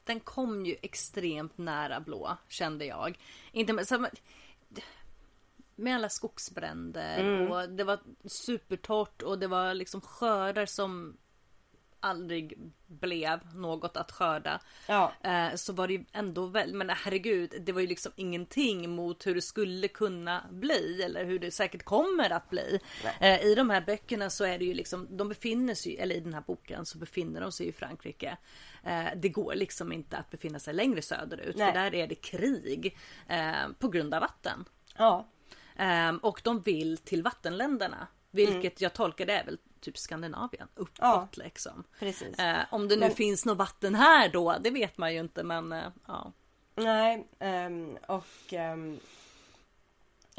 den 0.04 0.20
kom 0.20 0.66
ju 0.66 0.76
extremt 0.82 1.58
nära 1.58 2.00
blå 2.00 2.36
kände 2.48 2.84
jag. 2.84 3.18
Inte 3.52 3.72
med, 3.72 3.88
så, 3.88 4.06
med 5.74 5.94
alla 5.94 6.08
skogsbränder 6.08 7.18
mm. 7.18 7.50
och 7.50 7.68
det 7.68 7.84
var 7.84 7.98
supertorrt 8.24 9.22
och 9.22 9.38
det 9.38 9.46
var 9.46 9.74
liksom 9.74 10.00
skördar 10.00 10.66
som 10.66 11.16
aldrig 12.02 12.58
blev 12.86 13.54
något 13.54 13.96
att 13.96 14.12
skörda. 14.12 14.60
Ja. 14.88 15.12
Eh, 15.22 15.54
så 15.54 15.72
var 15.72 15.88
det 15.88 15.92
ju 15.92 16.04
ändå 16.12 16.46
väl, 16.46 16.74
men 16.74 16.90
herregud, 16.90 17.54
det 17.60 17.72
var 17.72 17.80
ju 17.80 17.86
liksom 17.86 18.12
ingenting 18.16 18.90
mot 18.90 19.26
hur 19.26 19.34
det 19.34 19.42
skulle 19.42 19.88
kunna 19.88 20.44
bli 20.50 21.02
eller 21.02 21.24
hur 21.24 21.38
det 21.38 21.50
säkert 21.50 21.82
kommer 21.82 22.30
att 22.30 22.50
bli. 22.50 22.80
Eh, 23.20 23.44
I 23.44 23.54
de 23.54 23.70
här 23.70 23.80
böckerna 23.80 24.30
så 24.30 24.44
är 24.44 24.58
det 24.58 24.64
ju 24.64 24.74
liksom, 24.74 25.16
de 25.16 25.28
befinner 25.28 25.74
sig, 25.74 25.98
eller 25.98 26.14
i 26.14 26.20
den 26.20 26.34
här 26.34 26.44
boken 26.46 26.86
så 26.86 26.98
befinner 26.98 27.40
de 27.40 27.52
sig 27.52 27.68
i 27.68 27.72
Frankrike. 27.72 28.36
Eh, 28.84 29.08
det 29.16 29.28
går 29.28 29.54
liksom 29.54 29.92
inte 29.92 30.16
att 30.16 30.30
befinna 30.30 30.58
sig 30.58 30.74
längre 30.74 31.02
söderut 31.02 31.56
Nej. 31.56 31.72
för 31.72 31.80
där 31.80 31.94
är 31.94 32.06
det 32.06 32.14
krig 32.14 32.98
på 33.78 33.88
grund 33.88 34.14
av 34.14 34.20
vatten. 34.20 34.64
Ja. 34.96 35.28
Och 36.22 36.40
de 36.44 36.60
vill 36.60 36.98
till 36.98 37.22
vattenländerna. 37.22 38.06
Vilket 38.30 38.54
mm. 38.62 38.72
jag 38.78 38.92
tolkar 38.92 39.26
det 39.26 39.32
är 39.32 39.44
väl 39.44 39.58
typ 39.82 39.98
Skandinavien 39.98 40.68
uppåt 40.74 40.98
ja, 40.98 41.28
liksom. 41.32 41.84
Precis. 41.98 42.38
Eh, 42.38 42.60
om 42.70 42.88
det 42.88 42.96
nu 42.96 43.00
men, 43.00 43.10
finns 43.10 43.46
något 43.46 43.58
vatten 43.58 43.94
här 43.94 44.28
då, 44.28 44.56
det 44.60 44.70
vet 44.70 44.98
man 44.98 45.14
ju 45.14 45.20
inte 45.20 45.42
men 45.42 45.72
eh, 45.72 45.88
ja. 46.06 46.32
Nej, 46.74 47.26
um, 47.40 47.98
och 48.06 48.52
um, 48.52 49.00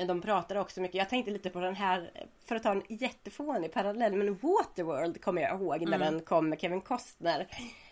de 0.08 0.22
pratar 0.22 0.56
också 0.56 0.82
mycket. 0.82 0.96
Jag 0.96 1.10
tänkte 1.10 1.32
lite 1.32 1.50
på 1.50 1.60
den 1.60 1.76
här, 1.76 2.12
för 2.46 2.56
att 2.56 2.64
ta 2.64 2.72
en 2.72 2.84
jättefånig 2.88 3.74
parallell, 3.74 4.16
men 4.16 4.38
Waterworld 4.38 5.22
kommer 5.22 5.42
jag 5.42 5.62
ihåg 5.62 5.82
när 5.82 5.98
mm. 5.98 6.14
den 6.14 6.22
kom 6.22 6.50
med 6.50 6.62
Kevin 6.62 6.82
Costner. 6.82 7.48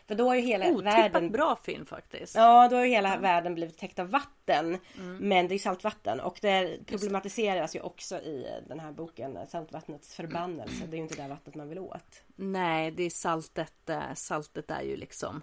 För 0.08 0.16
då 0.16 0.28
har 0.28 0.36
ju 0.36 0.42
hela 0.42 0.66
Otippat 0.66 0.94
världen... 0.94 1.32
bra 1.32 1.56
film 1.64 1.86
faktiskt. 1.86 2.36
Ja, 2.36 2.68
då 2.68 2.76
har 2.76 2.84
ju 2.84 2.90
hela 2.90 3.10
mm. 3.10 3.22
världen 3.22 3.56
blivit 3.56 3.78
täckt 3.78 4.00
av 4.00 4.10
vatten. 4.10 4.78
Mm. 4.98 5.18
Men 5.18 5.48
det 5.48 5.56
är 5.56 5.60
saltvatten 5.60 6.20
och 6.20 6.40
det 6.42 6.78
problematiseras 6.86 7.76
ju 7.76 7.80
också 7.80 8.16
i 8.16 8.62
den 8.68 8.80
här 8.80 8.92
boken 8.92 9.38
Saltvattnets 9.50 10.16
förbannelse. 10.16 10.86
Det 10.88 10.96
är 10.96 10.98
ju 10.98 11.04
inte 11.04 11.22
det 11.22 11.28
vattnet 11.28 11.56
man 11.56 11.70
vill 11.70 11.80
åt. 11.80 12.24
Nej, 12.36 12.92
det 12.92 13.04
är 13.04 13.10
saltet. 13.10 13.90
Eh, 13.90 14.14
saltet 14.14 14.72
är 14.72 14.82
ju 14.82 14.96
liksom 14.98 15.42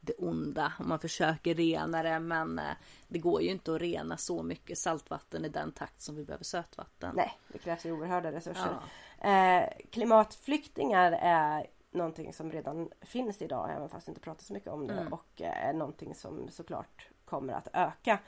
det 0.00 0.12
onda 0.12 0.72
man 0.80 0.98
försöker 0.98 1.54
rena 1.54 2.02
det 2.02 2.20
men 2.20 2.58
eh, 2.58 2.64
det 3.08 3.18
går 3.18 3.42
ju 3.42 3.50
inte 3.50 3.74
att 3.74 3.80
rena 3.80 4.16
så 4.16 4.42
mycket 4.42 4.78
saltvatten 4.78 5.44
i 5.44 5.48
den 5.48 5.72
takt 5.72 6.02
som 6.02 6.16
vi 6.16 6.24
behöver 6.24 6.44
sötvatten. 6.44 7.12
Nej, 7.16 7.38
det 7.48 7.58
krävs 7.58 7.86
ju 7.86 7.92
oerhörda 7.92 8.32
resurser. 8.32 8.76
Ja. 9.20 9.28
Eh, 9.28 9.68
klimatflyktingar 9.90 11.12
är 11.22 11.66
någonting 11.90 12.32
som 12.32 12.52
redan 12.52 12.90
finns 13.00 13.42
idag 13.42 13.70
även 13.76 13.88
fast 13.88 14.06
det 14.06 14.10
inte 14.10 14.20
pratas 14.20 14.46
så 14.46 14.52
mycket 14.52 14.72
om 14.72 14.86
det 14.86 14.94
mm. 14.94 15.12
och 15.12 15.40
är 15.40 15.72
någonting 15.72 16.14
som 16.14 16.48
såklart 16.48 17.08
kommer 17.24 17.52
att 17.52 17.68
öka. 17.72 18.18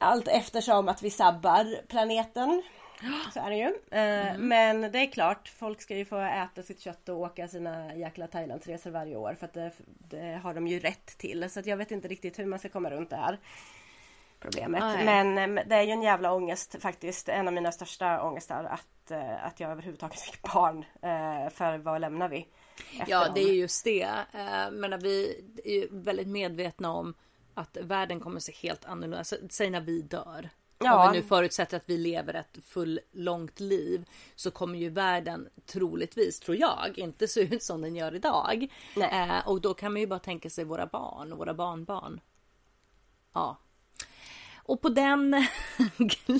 Allt 0.00 0.28
eftersom 0.28 0.88
att 0.88 1.02
vi 1.02 1.10
sabbar 1.10 1.86
planeten. 1.86 2.62
Så 3.34 3.40
är 3.40 3.50
det 3.50 3.56
ju. 3.56 3.66
Eh, 3.90 4.30
mm. 4.30 4.48
Men 4.48 4.92
det 4.92 4.98
är 4.98 5.06
klart, 5.06 5.48
folk 5.48 5.80
ska 5.80 5.96
ju 5.96 6.04
få 6.04 6.18
äta 6.18 6.62
sitt 6.62 6.80
kött 6.80 7.08
och 7.08 7.18
åka 7.18 7.48
sina 7.48 7.94
jäkla 7.94 8.26
Thailandsresor 8.26 8.90
varje 8.90 9.16
år 9.16 9.34
för 9.34 9.46
att 9.46 9.52
det, 9.52 9.72
det, 9.86 10.40
har 10.42 10.54
de 10.54 10.66
ju 10.66 10.78
rätt 10.78 11.06
till. 11.18 11.50
Så 11.50 11.60
att 11.60 11.66
jag 11.66 11.76
vet 11.76 11.90
inte 11.90 12.08
riktigt 12.08 12.38
hur 12.38 12.46
man 12.46 12.58
ska 12.58 12.68
komma 12.68 12.90
runt 12.90 13.10
det 13.10 13.16
här 13.16 13.38
problemet. 14.40 14.82
Nej. 14.82 15.04
Men 15.04 15.58
eh, 15.58 15.64
det 15.66 15.74
är 15.74 15.82
ju 15.82 15.90
en 15.90 16.02
jävla 16.02 16.32
ångest 16.32 16.76
faktiskt. 16.82 17.28
En 17.28 17.48
av 17.48 17.54
mina 17.54 17.72
största 17.72 18.22
ångestar 18.22 18.64
att, 18.64 19.10
eh, 19.10 19.44
att 19.44 19.60
jag 19.60 19.70
överhuvudtaget 19.70 20.20
fick 20.20 20.42
barn. 20.42 20.84
För 21.50 21.78
vad 21.78 22.00
lämnar 22.00 22.28
vi? 22.28 22.48
Ja, 23.06 23.28
det 23.34 23.40
är 23.40 23.52
just 23.52 23.84
det. 23.84 24.02
Eh, 24.32 24.70
men 24.72 25.00
vi 25.00 25.44
är 25.64 25.72
ju 25.72 25.88
väldigt 25.90 26.28
medvetna 26.28 26.92
om 26.92 27.14
att 27.54 27.76
världen 27.76 28.20
kommer 28.20 28.40
se 28.40 28.52
helt 28.52 28.84
annorlunda 28.84 29.20
ut. 29.20 29.52
Säg 29.52 29.70
när 29.70 29.80
vi 29.80 30.02
dör. 30.02 30.50
Ja. 30.78 31.06
Om 31.06 31.12
vi 31.12 31.20
nu 31.20 31.26
förutsätter 31.26 31.76
att 31.76 31.82
vi 31.86 31.98
lever 31.98 32.34
ett 32.34 32.58
full 32.64 33.00
långt 33.12 33.60
liv 33.60 34.08
så 34.34 34.50
kommer 34.50 34.78
ju 34.78 34.88
världen 34.88 35.48
troligtvis, 35.66 36.40
tror 36.40 36.56
jag, 36.56 36.92
inte 36.98 37.28
se 37.28 37.40
ut 37.40 37.62
som 37.62 37.80
den 37.80 37.96
gör 37.96 38.14
idag. 38.14 38.68
Eh, 38.96 39.48
och 39.48 39.60
då 39.60 39.74
kan 39.74 39.92
man 39.92 40.00
ju 40.00 40.06
bara 40.06 40.18
tänka 40.18 40.50
sig 40.50 40.64
våra 40.64 40.86
barn 40.86 41.32
och 41.32 41.38
våra 41.38 41.54
barnbarn. 41.54 42.20
Ja, 43.32 43.58
och 44.70 44.80
på 44.80 44.88
den 44.88 45.34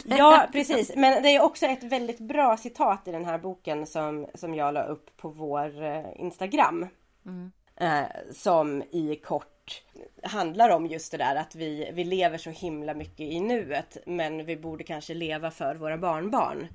Ja 0.04 0.48
precis, 0.52 0.92
men 0.96 1.22
det 1.22 1.28
är 1.28 1.42
också 1.42 1.66
ett 1.66 1.82
väldigt 1.82 2.18
bra 2.18 2.56
citat 2.56 3.08
i 3.08 3.12
den 3.12 3.24
här 3.24 3.38
boken 3.38 3.86
som, 3.86 4.26
som 4.34 4.54
jag 4.54 4.74
la 4.74 4.82
upp 4.82 5.16
på 5.16 5.28
vår 5.28 5.82
eh, 5.82 6.04
Instagram. 6.16 6.86
Mm. 7.26 7.52
Eh, 7.76 8.32
som 8.32 8.82
i 8.82 9.16
kort 9.24 9.82
handlar 10.22 10.70
om 10.70 10.86
just 10.86 11.12
det 11.12 11.18
där 11.18 11.36
att 11.36 11.54
vi, 11.54 11.90
vi 11.94 12.04
lever 12.04 12.38
så 12.38 12.50
himla 12.50 12.94
mycket 12.94 13.20
i 13.20 13.40
nuet 13.40 13.96
men 14.06 14.46
vi 14.46 14.56
borde 14.56 14.84
kanske 14.84 15.14
leva 15.14 15.50
för 15.50 15.74
våra 15.74 15.98
barnbarn. 15.98 16.68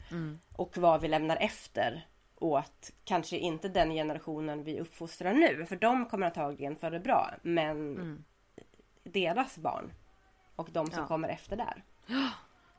Och 0.56 0.78
vad 0.78 1.02
vi 1.02 1.08
lämnar 1.08 1.38
efter 1.38 2.08
åt 2.36 2.92
kanske 3.04 3.38
inte 3.38 3.70
den 3.70 3.92
generationen 3.92 4.64
vi 4.64 4.80
uppfostrar 4.80 5.34
nu 5.34 5.66
för 5.66 5.76
de 5.76 6.06
kommer 6.06 6.26
antagligen 6.26 6.76
för 6.76 6.92
det 6.92 7.00
bra 7.00 7.32
men 7.42 8.24
deras 9.04 9.58
barn 9.58 9.92
och 10.56 10.68
de 10.72 10.92
som 10.92 11.00
Ja. 11.02 11.08
kommer 11.08 11.30
efter 11.30 11.56
där. 11.56 11.84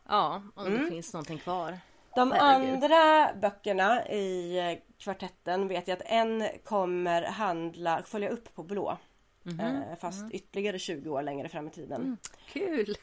Ja, 0.08 0.42
om 0.54 0.66
Mm. 0.66 0.84
det 0.84 0.90
finns 0.90 1.12
någonting 1.12 1.38
kvar. 1.38 1.78
De 2.14 2.32
Herregud. 2.32 2.74
andra 2.84 3.34
böckerna 3.40 4.08
i 4.08 4.80
kvartetten 4.98 5.68
vet 5.68 5.88
jag 5.88 5.96
att 5.96 6.06
en 6.06 6.48
kommer 6.64 7.22
handla, 7.22 8.02
följa 8.04 8.28
upp 8.28 8.54
på 8.54 8.62
blå. 8.62 8.98
Mhm. 9.42 9.60
Eh, 9.60 9.96
fast 10.00 10.30
ytterligare 10.32 10.78
20 10.78 11.10
år 11.10 11.22
längre 11.22 11.48
fram 11.48 11.66
i 11.66 11.70
tiden. 11.70 12.16
Kul! 12.52 12.96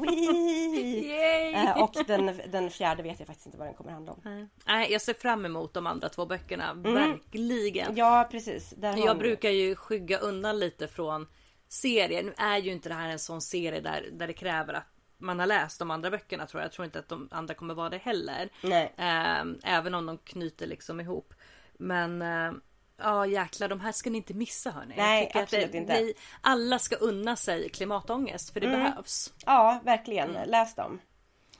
Wee! 0.00 1.06
Yay! 1.08 1.52
Eh, 1.54 1.82
och 1.82 1.94
den, 2.06 2.40
den 2.50 2.70
fjärde 2.70 3.02
vet 3.02 3.18
jag 3.20 3.26
faktiskt 3.26 3.46
inte 3.46 3.58
vad 3.58 3.66
den 3.66 3.74
kommer 3.74 3.90
handla 3.92 4.12
om. 4.12 4.48
Nej, 4.66 4.92
jag 4.92 5.02
ser 5.02 5.14
fram 5.14 5.44
emot 5.44 5.74
de 5.74 5.86
andra 5.86 6.08
två 6.08 6.26
böckerna. 6.26 6.74
Verkligen. 6.74 7.86
Mm. 7.86 7.96
Ja 7.98 8.28
precis. 8.30 8.74
Jag 8.80 9.18
brukar 9.18 9.50
ju 9.50 9.76
skygga 9.76 10.18
undan 10.18 10.58
lite 10.58 10.88
från 10.88 11.26
serier. 11.68 12.22
Nu 12.22 12.34
är 12.36 12.58
ju 12.58 12.72
inte 12.72 12.88
det 12.88 12.94
här 12.94 13.08
en 13.08 13.18
sån 13.18 13.40
serie 13.40 13.80
där, 13.80 14.08
där 14.12 14.26
det 14.26 14.32
kräver 14.32 14.74
att 14.74 14.86
man 15.18 15.38
har 15.38 15.46
läst 15.46 15.78
de 15.78 15.90
andra 15.90 16.10
böckerna 16.10 16.46
tror 16.46 16.60
jag. 16.60 16.66
Jag 16.66 16.72
tror 16.72 16.84
inte 16.86 16.98
att 16.98 17.08
de 17.08 17.28
andra 17.30 17.54
kommer 17.54 17.74
vara 17.74 17.88
det 17.90 17.98
heller. 17.98 18.48
Ehm, 18.96 19.58
även 19.64 19.94
om 19.94 20.06
de 20.06 20.18
knyter 20.18 20.66
liksom 20.66 21.00
ihop. 21.00 21.34
Men 21.78 22.22
ehm, 22.22 22.60
ja 22.96 23.26
jäklar, 23.26 23.68
de 23.68 23.80
här 23.80 23.92
ska 23.92 24.10
ni 24.10 24.16
inte 24.16 24.34
missa 24.34 24.70
hörni. 24.70 24.94
Nej, 24.96 25.30
absolut 25.34 25.64
att 25.64 25.72
det, 25.72 25.78
inte. 25.78 26.00
Ni, 26.00 26.14
alla 26.40 26.78
ska 26.78 26.96
unna 26.96 27.36
sig 27.36 27.68
klimatångest 27.68 28.50
för 28.52 28.60
det 28.60 28.66
Mm. 28.66 28.80
behövs. 28.82 29.32
Ja 29.46 29.80
verkligen. 29.84 30.30
Mm. 30.36 30.48
Läs 30.48 30.74
dem. 30.74 31.00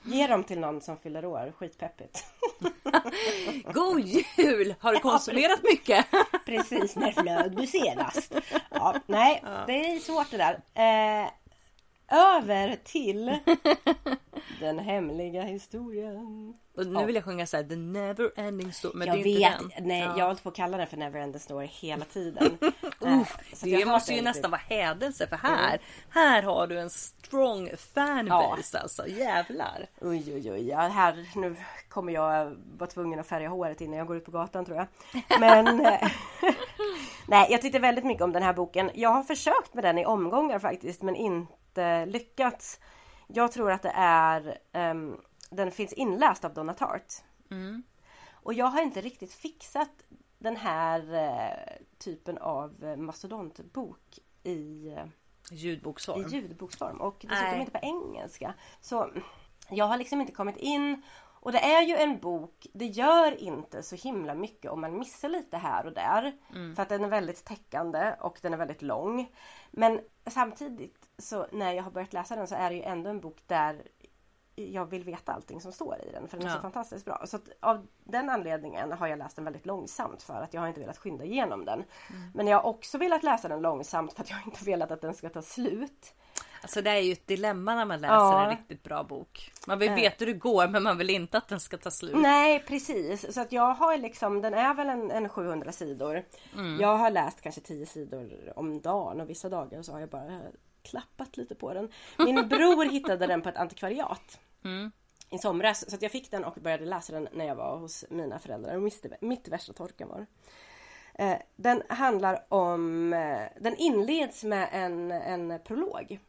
Ge 0.07 0.27
dem 0.27 0.43
till 0.43 0.59
någon 0.59 0.81
som 0.81 0.97
fyller 0.97 1.25
år. 1.25 1.53
Skitpeppigt. 1.57 2.25
God 3.73 3.99
jul! 3.99 4.75
Har 4.79 4.93
du 4.93 4.99
konsumerat 4.99 5.63
mycket? 5.63 6.05
Precis, 6.45 6.95
när 6.95 7.11
flög 7.11 7.57
du 7.57 7.67
senast? 7.67 8.33
Ja, 8.71 8.95
nej, 9.05 9.43
det 9.67 9.91
är 9.91 9.99
svårt 9.99 10.31
det 10.31 10.37
där. 10.37 10.53
Eh, 11.23 11.29
över 12.11 12.75
till 12.83 13.37
den 14.59 14.79
hemliga 14.79 15.41
historien. 15.43 16.53
Och 16.77 16.87
nu 16.87 17.05
vill 17.05 17.15
jag 17.15 17.23
sjunga 17.23 17.45
såhär 17.47 17.63
The 17.63 17.75
never 17.75 18.31
ending 18.35 18.71
story. 18.73 18.93
Men 18.95 19.07
jag 19.07 19.17
det 19.17 19.21
är 19.21 19.27
inte 19.27 19.39
vet, 19.65 19.75
den. 19.77 19.87
nej 19.87 19.99
Ja. 19.99 20.05
jag 20.17 20.23
har 20.23 20.27
hållit 20.27 20.43
på 20.43 20.49
att 20.49 20.55
kalla 20.55 20.77
den 20.77 20.87
för 20.87 20.97
Neverending 20.97 21.39
Story 21.39 21.65
hela 21.67 22.05
tiden. 22.05 22.57
Eh, 23.05 23.23
så 23.53 23.65
att 23.65 23.71
jag 23.71 23.81
Det 23.81 23.85
måste 23.85 24.13
ju 24.13 24.21
nästan 24.21 24.51
lite. 24.51 24.63
vara 24.69 24.79
hädelse 24.85 25.27
för 25.27 25.35
här, 25.35 25.79
här 26.09 26.43
har 26.43 26.67
du 26.67 26.79
en 26.79 26.89
strong 26.89 27.69
fanbase 27.93 28.77
Ja. 28.77 28.79
alltså. 28.81 29.07
Jävlar. 29.07 29.85
Oj 30.01 30.33
oj 30.33 30.51
oj, 30.51 30.67
ja, 30.67 30.77
här 30.79 31.25
nu 31.35 31.55
kommer 31.89 32.13
jag 32.13 32.55
vara 32.77 32.89
tvungen 32.89 33.19
att 33.19 33.27
färga 33.27 33.49
håret 33.49 33.81
innan 33.81 33.97
jag 33.97 34.07
går 34.07 34.17
ut 34.17 34.25
på 34.25 34.31
gatan 34.31 34.65
tror 34.65 34.77
jag. 34.77 34.87
Men 35.39 35.67
eh, 35.85 36.09
nej, 37.27 37.47
jag 37.49 37.61
tyckte 37.61 37.79
väldigt 37.79 38.05
mycket 38.05 38.23
om 38.23 38.31
den 38.31 38.43
här 38.43 38.53
boken. 38.53 38.91
Jag 38.93 39.09
har 39.09 39.23
försökt 39.23 39.73
med 39.73 39.83
den 39.83 39.97
i 39.97 40.05
omgångar 40.05 40.59
faktiskt, 40.59 41.01
men 41.01 41.15
inte 41.15 41.53
lyckats. 42.05 42.79
Jag 43.27 43.51
tror 43.51 43.71
att 43.71 43.81
det 43.81 43.93
är 43.95 44.57
ehm, 44.71 45.17
den 45.49 45.71
finns 45.71 45.93
inläst 45.93 46.45
av 46.45 46.53
Donna 46.53 46.73
Tartt. 46.73 47.23
Och 48.31 48.53
jag 48.53 48.65
har 48.65 48.81
inte 48.81 49.01
riktigt 49.01 49.33
fixat 49.33 49.89
den 50.37 50.55
här 50.55 51.13
eh, 51.13 51.85
typen 51.97 52.37
av 52.37 52.97
mastodontbok 52.97 54.19
i 54.43 54.87
eh, 54.87 55.05
Ljudboksform. 55.51 56.25
i 56.25 56.29
ljudboksform 56.29 57.01
och 57.01 57.15
dessutom 57.19 57.51
Nej. 57.51 57.59
inte 57.59 57.71
på 57.71 57.85
engelska. 57.85 58.53
Så 58.81 59.11
jag 59.69 59.85
har 59.85 59.97
liksom 59.97 60.21
inte 60.21 60.33
kommit 60.33 60.57
in 60.57 61.01
och 61.39 61.51
det 61.51 61.59
är 61.59 61.81
ju 61.81 61.95
en 61.95 62.19
bok, 62.19 62.67
det 62.73 62.85
gör 62.85 63.41
inte 63.41 63.83
så 63.83 63.95
himla 63.95 64.35
mycket 64.35 64.71
om 64.71 64.81
man 64.81 64.99
missar 64.99 65.29
lite 65.29 65.57
här 65.57 65.85
och 65.85 65.93
där. 65.93 66.37
För 66.75 66.83
att 66.83 66.89
den 66.89 67.03
är 67.03 67.09
väldigt 67.09 67.45
täckande 67.45 68.15
och 68.19 68.39
den 68.41 68.53
är 68.53 68.57
väldigt 68.57 68.81
lång. 68.81 69.31
Men 69.71 69.99
samtidigt 70.25 71.06
så 71.19 71.47
när 71.51 71.73
jag 71.73 71.83
har 71.83 71.91
börjat 71.91 72.13
läsa 72.13 72.35
den 72.35 72.47
så 72.47 72.55
är 72.55 72.69
det 72.69 72.75
ju 72.75 72.81
ändå 72.83 73.09
en 73.09 73.19
bok 73.19 73.37
där 73.47 73.81
jag 74.55 74.85
vill 74.85 75.03
veta 75.03 75.31
allting 75.33 75.61
som 75.61 75.71
står 75.71 75.95
i 76.07 76.11
den 76.11 76.27
för 76.27 76.37
den 76.37 76.45
är 76.47 76.51
Ja. 76.51 76.55
så 76.55 76.61
fantastiskt 76.61 77.05
bra. 77.05 77.23
Så 77.25 77.39
av 77.59 77.87
den 78.03 78.29
anledningen 78.29 78.91
har 78.91 79.07
jag 79.07 79.19
läst 79.19 79.35
den 79.35 79.45
väldigt 79.45 79.65
långsamt 79.65 80.23
för 80.23 80.33
att 80.41 80.53
jag 80.53 80.61
har 80.61 80.67
inte 80.67 80.79
velat 80.79 80.97
skynda 80.97 81.23
igenom 81.25 81.65
den. 81.65 81.83
Men 82.33 82.47
jag 82.47 82.57
har 82.57 82.65
också 82.69 82.97
velat 82.97 83.23
läsa 83.23 83.47
den 83.47 83.61
långsamt 83.61 84.13
för 84.13 84.21
att 84.21 84.29
jag 84.29 84.39
inte 84.45 84.65
velat 84.65 84.91
att 84.91 85.01
den 85.01 85.13
ska 85.13 85.29
ta 85.29 85.41
slut. 85.41 86.13
Alltså 86.61 86.81
det 86.81 86.89
är 86.89 86.99
ju 86.99 87.11
ett 87.11 87.27
dilemma 87.27 87.75
när 87.75 87.85
man 87.85 88.01
läser 88.01 88.13
Ja. 88.15 88.43
en 88.43 88.49
riktigt 88.49 88.83
bra 88.83 89.03
bok. 89.03 89.51
Man 89.67 89.79
vill 89.79 89.89
Eh. 89.89 89.95
veta 89.95 90.15
hur 90.19 90.25
det 90.25 90.39
går 90.39 90.67
men 90.67 90.83
man 90.83 90.97
vill 90.97 91.09
inte 91.09 91.37
att 91.37 91.47
den 91.47 91.59
ska 91.59 91.77
ta 91.77 91.91
slut. 91.91 92.15
Nej 92.17 92.59
precis, 92.67 93.33
så 93.35 93.41
att 93.41 93.51
jag 93.51 93.73
har 93.73 93.97
liksom, 93.97 94.41
den 94.41 94.53
är 94.53 94.73
väl 94.73 94.89
en, 94.89 95.11
en 95.11 95.29
700 95.29 95.71
sidor. 95.71 96.23
Jag 96.79 96.97
har 96.97 97.09
läst 97.11 97.41
kanske 97.41 97.61
10 97.61 97.85
sidor 97.85 98.53
om 98.55 98.81
dagen 98.81 99.21
och 99.21 99.29
vissa 99.29 99.49
dagar 99.49 99.81
så 99.81 99.91
har 99.91 99.99
jag 99.99 100.09
bara 100.09 100.41
klappat 100.89 101.37
lite 101.37 101.55
på 101.55 101.73
den. 101.73 101.89
Min 102.17 102.47
bror 102.47 102.85
hittade 102.85 103.27
den 103.27 103.41
på 103.41 103.49
ett 103.49 103.57
antikvariat. 103.57 104.39
I 105.29 105.37
somras, 105.37 105.91
så 105.91 105.97
jag 106.01 106.11
fick 106.11 106.31
den 106.31 106.43
och 106.43 106.53
började 106.61 106.85
läsa 106.85 107.13
den 107.13 107.27
när 107.33 107.45
jag 107.45 107.55
var 107.55 107.77
hos 107.77 108.05
mina 108.09 108.39
föräldrar 108.39 108.75
och 108.75 108.81
mitt, 108.81 109.05
mitt 109.21 109.47
värsta 109.47 109.73
torkan 109.73 110.09
var. 110.09 110.25
Eh, 111.13 111.37
Den 111.55 111.83
handlar 111.89 112.45
om, 112.49 113.13
eh, 113.13 113.47
den 113.61 113.75
inleds 113.75 114.43
med 114.43 114.69
en, 114.71 115.11
en 115.11 115.59
prolog. 115.65 116.19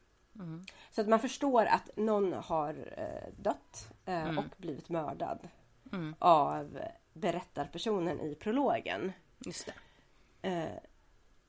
Så 0.91 1.01
att 1.01 1.09
man 1.09 1.21
förstår 1.21 1.65
att 1.67 1.91
någon 1.97 2.33
har 2.33 2.95
eh, 2.97 3.33
dött 3.37 3.89
eh, 4.05 4.39
och 4.39 4.45
blivit 4.57 4.89
mördad 4.89 5.49
av 6.19 6.79
berättarpersonen 7.13 8.21
i 8.21 8.35
prologen. 8.35 9.13
Just 9.39 9.67
det. 9.67 9.75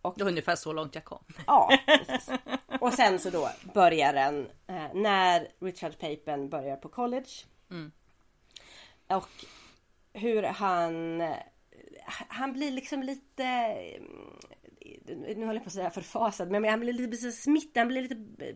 Var 0.01 0.27
ungefär 0.27 0.55
så 0.55 0.73
långt 0.73 0.95
jag 0.95 1.03
kom. 1.03 1.23
Ja, 1.47 1.77
precis. 1.85 2.29
Och 2.81 2.93
sen 2.93 3.19
så 3.19 3.29
då 3.29 3.49
börjar 3.73 4.13
den 4.13 4.49
eh, 4.67 4.93
när 4.93 5.47
Richard 5.59 5.99
Papen 5.99 6.49
börjar 6.49 6.75
på 6.77 6.89
college. 6.89 7.29
Och 9.07 9.29
hur 10.13 10.43
han... 10.43 11.21
eh, 11.21 11.35
Han 12.27 12.53
blir 12.53 12.71
liksom 12.71 13.03
lite... 13.03 13.43
eh, 13.43 14.01
Nu 15.17 15.45
håller 15.45 15.53
jag 15.53 15.63
på 15.63 15.67
att 15.67 15.73
säga 15.73 15.89
förfasad, 15.89 16.51
men 16.51 16.65
han 16.65 16.79
blir 16.79 16.93
lite 16.93 17.31
smittad, 17.31 17.79
han 17.81 17.87
blir 17.87 18.01
lite 18.01 18.45
eh, 18.45 18.55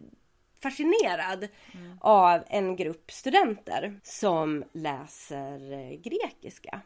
fascinerad 0.61 1.47
av 2.01 2.43
en 2.47 2.75
grupp 2.75 3.11
studenter 3.11 3.99
som 4.03 4.63
läser 4.73 5.71
eh, 5.73 5.89
grekiska. 5.99 6.81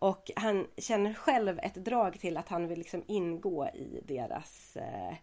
Och 0.00 0.30
han 0.36 0.66
känner 0.76 1.14
själv 1.14 1.58
ett 1.62 1.74
drag 1.74 2.20
till 2.20 2.36
att 2.36 2.48
han 2.48 2.68
vill 2.68 2.78
liksom 2.78 3.04
ingå 3.06 3.68
i 3.68 4.02
deras... 4.04 4.76
Eh, 4.76 5.14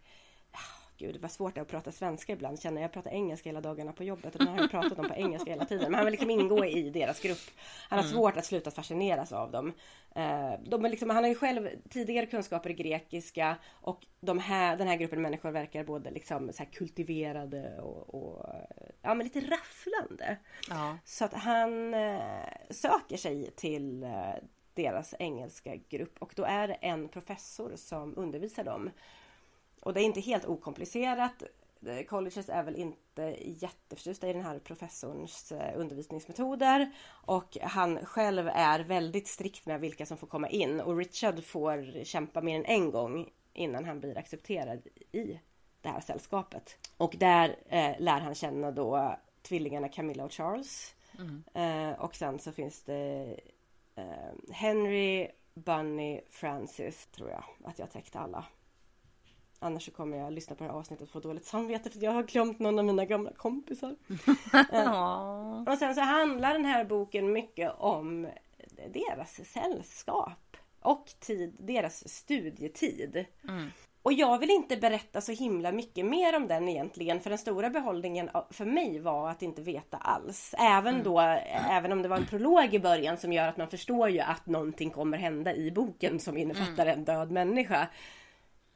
gud, 0.98 1.16
vad 1.20 1.30
svårt 1.30 1.54
det 1.54 1.60
är 1.60 1.62
att 1.62 1.68
prata 1.68 1.92
svenska 1.92 2.32
ibland 2.32 2.60
känner 2.60 2.82
jag. 2.82 2.92
Pratar 2.92 3.10
engelska 3.10 3.48
hela 3.48 3.60
dagarna 3.60 3.92
på 3.92 4.04
jobbet 4.04 4.34
och 4.34 4.44
den 4.44 4.48
har 4.48 4.60
jag 4.60 4.70
pratat 4.70 4.98
om 4.98 5.08
på 5.08 5.14
engelska 5.14 5.50
hela 5.50 5.64
tiden. 5.64 5.84
Men 5.84 5.94
han 5.94 6.04
vill 6.04 6.12
liksom 6.12 6.30
ingå 6.30 6.64
i 6.64 6.90
deras 6.90 7.20
grupp. 7.20 7.38
Han 7.88 7.98
har 7.98 8.06
svårt 8.06 8.36
att 8.36 8.44
sluta 8.44 8.70
fascineras 8.70 9.32
av 9.32 9.50
dem. 9.50 9.72
Eh, 10.14 10.52
de 10.66 10.84
är 10.84 10.88
liksom, 10.88 11.10
han 11.10 11.24
har 11.24 11.28
ju 11.28 11.34
själv 11.34 11.68
tidigare 11.90 12.26
kunskaper 12.26 12.70
i 12.70 12.74
grekiska 12.74 13.56
och 13.68 14.06
de 14.20 14.38
här, 14.38 14.76
den 14.76 14.88
här 14.88 14.96
gruppen 14.96 15.22
människor 15.22 15.50
verkar 15.50 15.84
både 15.84 16.10
liksom 16.10 16.52
så 16.52 16.64
kultiverade 16.72 17.80
och, 17.80 18.14
och 18.14 18.46
ja, 19.02 19.14
men 19.14 19.26
lite 19.26 19.40
rafflande. 19.40 20.36
Ja. 20.70 20.98
Så 21.04 21.24
att 21.24 21.34
han 21.34 21.94
eh, 21.94 22.20
söker 22.70 23.16
sig 23.16 23.50
till 23.50 24.02
eh, 24.02 24.34
deras 24.76 25.14
engelska 25.18 25.76
grupp 25.76 26.18
och 26.18 26.32
då 26.36 26.44
är 26.44 26.68
det 26.68 26.74
en 26.74 27.08
professor 27.08 27.76
som 27.76 28.14
undervisar 28.16 28.64
dem. 28.64 28.90
Och 29.80 29.94
det 29.94 30.00
är 30.00 30.04
inte 30.04 30.20
helt 30.20 30.44
okomplicerat. 30.44 31.42
Colleges 32.08 32.48
är 32.48 32.62
väl 32.62 32.76
inte 32.76 33.36
jätteförtjusta 33.44 34.28
i 34.28 34.32
den 34.32 34.42
här 34.42 34.58
professorns 34.58 35.52
eh, 35.52 35.80
undervisningsmetoder. 35.80 36.90
Och 37.08 37.56
han 37.62 38.06
själv 38.06 38.48
är 38.48 38.80
väldigt 38.80 39.28
strikt 39.28 39.66
med 39.66 39.80
vilka 39.80 40.06
som 40.06 40.16
får 40.16 40.26
komma 40.26 40.48
in. 40.48 40.80
Och 40.80 40.96
Richard 40.96 41.44
får 41.44 42.04
kämpa 42.04 42.40
mer 42.40 42.56
än 42.56 42.64
en 42.64 42.90
gång 42.90 43.30
innan 43.52 43.84
han 43.84 44.00
blir 44.00 44.18
accepterad 44.18 44.86
i 45.12 45.40
det 45.80 45.88
här 45.88 46.00
sällskapet. 46.00 46.78
Och 46.96 47.14
där 47.18 47.56
eh, 47.68 47.94
lär 47.98 48.20
han 48.20 48.34
känna 48.34 48.70
då 48.70 49.16
tvillingarna 49.42 49.88
Camilla 49.88 50.24
och 50.24 50.32
Charles. 50.32 50.94
Eh, 51.54 52.00
och 52.00 52.16
sen 52.16 52.38
så 52.38 52.52
finns 52.52 52.82
det 52.82 53.36
eh, 53.96 54.54
Henry, 54.54 55.28
Bunny, 55.54 56.20
Francis 56.30 57.06
tror 57.06 57.30
jag 57.30 57.44
att 57.64 57.78
jag 57.78 57.90
täckte 57.90 58.18
alla. 58.18 58.44
Annars 59.58 59.84
så 59.84 59.90
kommer 59.90 60.18
jag 60.18 60.32
lyssna 60.32 60.56
på 60.56 60.64
det 60.64 60.70
här 60.70 60.78
avsnittet 60.78 61.06
och 61.06 61.12
få 61.12 61.20
dåligt 61.20 61.44
samvete 61.44 61.90
för 61.90 62.04
jag 62.04 62.12
har 62.12 62.22
glömt 62.22 62.58
någon 62.58 62.78
av 62.78 62.84
mina 62.84 63.04
gamla 63.04 63.32
kompisar. 63.32 63.96
Ja. 64.72 65.64
Och 65.66 65.78
sen 65.78 65.94
så 65.94 66.00
handlar 66.00 66.52
den 66.52 66.64
här 66.64 66.84
boken 66.84 67.32
mycket 67.32 67.72
om 67.78 68.28
deras 68.92 69.40
sällskap 69.50 70.56
och 70.80 71.06
tid, 71.20 71.56
deras 71.58 72.08
studietid. 72.08 73.24
Och 74.06 74.12
jag 74.12 74.38
vill 74.38 74.50
inte 74.50 74.76
berätta 74.76 75.20
så 75.20 75.32
himla 75.32 75.72
mycket 75.72 76.06
mer 76.06 76.36
om 76.36 76.48
den 76.48 76.68
egentligen 76.68 77.20
för 77.20 77.30
den 77.30 77.38
stora 77.38 77.70
behållningen 77.70 78.30
för 78.50 78.64
mig 78.64 78.98
var 78.98 79.30
att 79.30 79.42
inte 79.42 79.62
veta 79.62 79.96
alls. 79.96 80.54
Även 80.58 81.02
då, 81.02 81.20
även 81.70 81.92
om 81.92 82.02
det 82.02 82.08
var 82.08 82.16
en 82.16 82.26
prolog 82.26 82.74
i 82.74 82.78
början 82.78 83.16
som 83.16 83.32
gör 83.32 83.48
att 83.48 83.56
man 83.56 83.68
förstår 83.68 84.08
ju 84.08 84.20
att 84.20 84.46
någonting 84.46 84.90
kommer 84.90 85.18
hända 85.18 85.54
i 85.54 85.70
boken 85.70 86.20
som 86.20 86.36
innefattar 86.36 86.86
en 86.86 87.04
död 87.04 87.30
människa. 87.30 87.88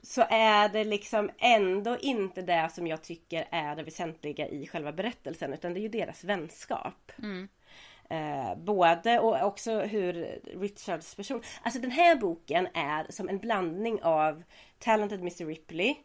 Så 0.03 0.24
är 0.31 0.68
det 0.68 0.85
liksom 0.85 1.31
ändå 1.39 1.99
inte 1.99 2.43
det 2.43 2.68
som 2.72 2.87
jag 2.87 3.03
tycker 3.03 3.49
är 3.51 3.76
det 3.76 3.83
väsentliga 3.83 4.49
i 4.49 4.66
själva 4.66 4.93
berättelsen 4.93 5.53
utan 5.53 5.74
det 5.74 5.81
är 5.81 5.83
ju 5.83 5.89
deras 5.89 6.24
vänskap. 6.24 7.12
Eh, 8.11 8.57
både 8.57 9.18
och 9.20 9.47
också 9.47 9.81
hur 9.81 10.41
Richards 10.61 11.14
person, 11.14 11.43
alltså 11.62 11.81
den 11.81 11.91
här 11.91 12.16
boken 12.16 12.68
är 12.74 13.07
som 13.09 13.28
en 13.28 13.39
blandning 13.39 14.03
av 14.03 14.43
Talented 14.81 15.20
Mr 15.20 15.47
Ripley 15.47 15.97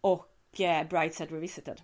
och 0.00 0.60
eh, 0.60 0.88
Brightside 0.88 1.32
Revisited. 1.32 1.80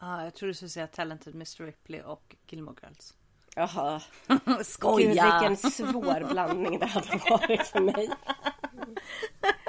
Ja, 0.00 0.24
jag 0.24 0.34
tror 0.34 0.46
du 0.46 0.54
skulle 0.54 0.68
säga 0.68 0.86
Talented 0.86 1.34
Mr 1.34 1.66
Ripley 1.66 2.02
och 2.02 2.36
Gilmore 2.48 2.76
Girls. 2.82 3.14
Jaha, 3.56 4.00
gud 4.44 4.66
Skoja! 4.66 5.40
vilken 5.40 5.70
svår 5.70 6.30
blandning 6.32 6.78
det 6.78 6.86
hade 6.86 7.20
varit 7.30 7.66
för 7.66 7.80
mig. 7.80 8.10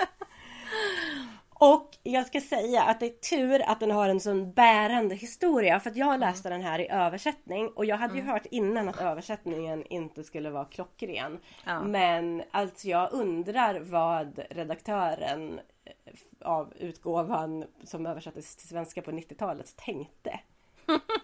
Och 1.61 1.97
jag 2.03 2.27
ska 2.27 2.41
säga 2.41 2.83
att 2.83 2.99
det 2.99 3.05
är 3.05 3.37
tur 3.37 3.69
att 3.69 3.79
den 3.79 3.91
har 3.91 4.09
en 4.09 4.19
sån 4.19 4.51
bärande 4.51 5.15
historia 5.15 5.79
för 5.79 5.89
att 5.89 5.95
jag 5.95 6.19
läste 6.19 6.49
den 6.49 6.61
här 6.61 6.79
i 6.79 6.89
översättning 6.89 7.67
och 7.67 7.85
jag 7.85 7.97
hade 7.97 8.15
ju 8.15 8.21
hört 8.21 8.45
innan 8.51 8.89
att 8.89 9.01
översättningen 9.01 9.85
inte 9.85 10.23
skulle 10.23 10.49
vara 10.49 10.65
klockren. 10.65 11.39
Ja. 11.65 11.83
Men 11.83 12.43
alltså 12.51 12.87
jag 12.87 13.13
undrar 13.13 13.79
vad 13.79 14.39
redaktören 14.49 15.59
eh, 15.85 15.93
av 16.47 16.73
utgåvan 16.79 17.65
som 17.83 18.05
översattes 18.05 18.55
till 18.55 18.67
svenska 18.67 19.01
på 19.01 19.11
90-talet 19.11 19.75
tänkte. 19.75 20.39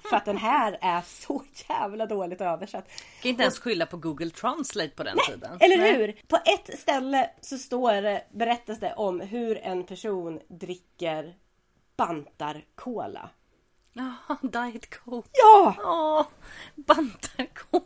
För 0.09 0.15
att 0.15 0.25
den 0.25 0.37
här 0.37 0.77
är 0.81 1.01
så 1.01 1.43
jävla 1.69 2.05
dåligt 2.05 2.41
översatt. 2.41 2.87
kan 3.21 3.29
inte 3.29 3.43
ens 3.43 3.59
skylla 3.59 3.85
på 3.85 3.97
Google 3.97 4.29
Translate 4.29 4.89
på 4.89 5.03
den 5.03 5.17
tiden. 5.27 5.57
Eller 5.59 5.77
Nej. 5.77 5.93
hur? 5.93 6.21
På 6.27 6.35
ett 6.35 6.79
ställe 6.79 7.29
så 7.41 7.57
står 7.57 8.01
det, 8.01 8.23
berättas 8.31 8.79
det 8.79 8.93
om 8.93 9.19
hur 9.21 9.57
en 9.57 9.83
person 9.83 10.39
dricker 10.47 11.35
bantar 11.97 12.65
cola. 12.75 13.29
Ja, 13.93 14.13
Diet 14.41 14.89
Coke. 14.99 15.29
Ja! 15.33 15.75
Åh, 15.79 16.25
bantarkola. 16.75 17.83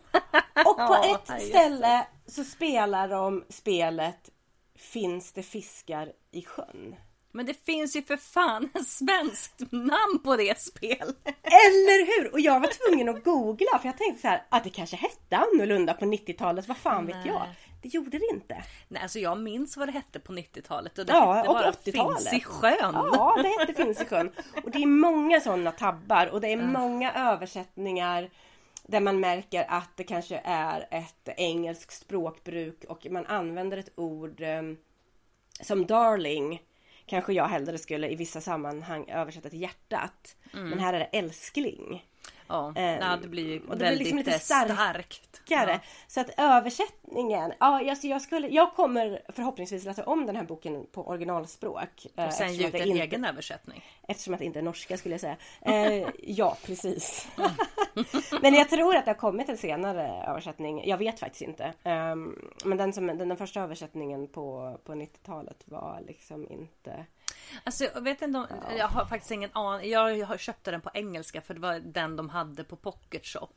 Och 0.65 0.77
på 0.77 0.81
Ja, 1.01 1.15
ett 1.15 1.29
jösses. 1.29 1.49
ställe 1.49 2.07
så 2.25 2.43
spelar 2.43 3.07
de 3.07 3.43
spelet 3.49 4.29
Finns 4.75 5.31
det 5.33 5.43
fiskar 5.43 6.11
i 6.31 6.41
sjön? 6.43 6.95
Men 7.31 7.45
det 7.45 7.65
finns 7.65 7.95
ju 7.95 8.01
för 8.01 8.17
fan 8.17 8.69
en 8.73 8.85
svenskt 8.85 9.71
namn 9.71 10.19
på 10.23 10.35
det 10.35 10.59
spelet. 10.61 11.17
Eller 11.43 12.05
hur? 12.05 12.33
Och 12.33 12.39
jag 12.39 12.59
var 12.59 12.67
tvungen 12.67 13.09
att 13.09 13.23
googla 13.23 13.79
för 13.79 13.87
jag 13.87 13.97
tänkte 13.97 14.21
så 14.21 14.27
här 14.27 14.43
att 14.49 14.63
det 14.63 14.69
kanske 14.69 14.95
hette 14.95 15.37
annorlunda 15.37 15.93
på 15.93 16.05
90-talet. 16.05 16.67
Vad 16.67 16.77
fan 16.77 17.05
vet 17.05 17.25
jag? 17.25 17.45
Det 17.81 17.87
gjorde 17.87 18.19
det 18.19 18.27
inte. 18.33 18.63
Nej, 18.87 19.01
alltså 19.01 19.19
jag 19.19 19.39
minns 19.39 19.77
vad 19.77 19.87
det 19.87 19.91
hette 19.91 20.19
på 20.19 20.33
90-talet 20.33 20.97
och 20.99 21.05
det 21.05 21.13
Ja, 21.13 21.33
hette 21.33 21.49
och 21.49 21.55
bara 21.55 21.71
80-talet. 21.71 22.29
Finns 22.29 22.33
i 22.33 22.39
sjön. 22.45 22.93
Ja, 22.93 23.39
det 23.43 23.59
hette 23.59 23.83
Finns 23.83 24.01
i 24.01 24.05
sjön. 24.05 24.31
Och 24.63 24.71
det 24.71 24.83
är 24.83 24.87
många 24.87 25.39
sådana 25.41 25.71
tabbar 25.71 26.27
och 26.27 26.41
det 26.41 26.47
är 26.47 26.57
många 26.57 27.13
översättningar 27.13 28.29
där 28.83 28.99
man 28.99 29.19
märker 29.19 29.65
att 29.69 29.89
det 29.95 30.03
kanske 30.03 30.41
är 30.43 30.87
ett 30.91 31.29
engelskt 31.37 31.93
språkbruk 31.93 32.83
och 32.87 33.07
man 33.09 33.25
använder 33.25 33.77
ett 33.77 33.91
ord 33.95 34.41
eh, 34.41 34.61
som 35.61 35.85
darling. 35.85 36.61
Kanske 37.05 37.33
jag 37.33 37.47
hellre 37.47 37.77
skulle 37.77 38.09
i 38.09 38.15
vissa 38.15 38.41
sammanhang 38.41 39.09
översätta 39.09 39.49
till 39.49 39.61
hjärtat. 39.61 40.35
Men 40.69 40.79
här 40.79 40.93
är 40.93 40.99
det 40.99 41.05
älskling. 41.05 42.05
Ja, 42.51 42.73
ja, 42.75 43.17
det 43.21 43.27
blir 43.27 43.47
ju 43.47 43.59
och 43.59 43.67
det 43.69 43.75
blir 43.75 43.85
väldigt 43.85 43.99
liksom 43.99 44.17
lite 44.17 44.31
eh, 44.31 44.39
stark- 44.39 44.71
starkt. 44.73 45.35
starkare. 45.35 45.79
Så 46.07 46.21
att 46.21 46.29
översättningen, 46.37 47.53
ja 47.59 47.89
alltså 47.89 48.07
jag, 48.07 48.21
skulle, 48.21 48.47
jag 48.47 48.73
kommer 48.73 49.21
förhoppningsvis 49.29 49.85
läsa 49.85 50.03
om 50.05 50.25
den 50.25 50.35
här 50.35 50.43
boken 50.43 50.85
på 50.91 51.07
originalspråk. 51.07 52.05
eh, 52.15 52.25
Och 52.25 52.33
sen 52.33 52.53
ge 52.53 52.67
ut 52.67 52.73
en 52.75 52.81
inte- 52.87 53.03
egen 53.03 53.25
översättning. 53.25 53.83
Eftersom 54.07 54.33
att 54.33 54.39
det 54.39 54.45
inte 54.45 54.59
är 54.59 54.63
norska 54.63 54.97
skulle 54.97 55.13
jag 55.13 55.21
säga. 55.21 55.37
Eh, 55.61 56.07
ja, 56.23 56.57
precis. 56.65 57.27
men 58.41 58.53
jag 58.53 58.69
tror 58.69 58.95
att 58.95 59.05
det 59.05 59.11
har 59.11 59.15
kommit 59.17 59.49
en 59.49 59.57
senare 59.57 60.23
översättning. 60.27 60.87
Jag 60.87 60.97
vet 60.97 61.19
faktiskt 61.19 61.41
inte. 61.41 61.73
Ehm, 61.83 62.35
men 62.65 62.77
den, 62.77 62.93
som, 62.93 63.07
den, 63.07 63.17
den 63.17 63.37
första 63.37 63.61
översättningen 63.61 64.27
på, 64.27 64.77
på 64.83 64.93
90-talet 64.93 65.63
var 65.65 66.01
liksom 66.07 66.51
inte... 66.51 67.05
Alltså 67.63 67.83
jag 67.83 68.01
vet 68.01 68.21
inte 68.21 68.39
om, 68.39 68.47
jag 68.77 68.87
har 68.87 69.05
faktiskt 69.05 69.31
ingen 69.31 69.49
aning. 69.53 69.89
Jag 69.89 70.39
köpte 70.39 70.71
den 70.71 70.81
på 70.81 70.89
engelska 70.93 71.41
för 71.41 71.53
det 71.53 71.59
var 71.59 71.79
den 71.79 72.15
de 72.15 72.29
hade 72.29 72.63
på 72.63 72.75
Pocket 72.75 73.25
Shop. 73.25 73.49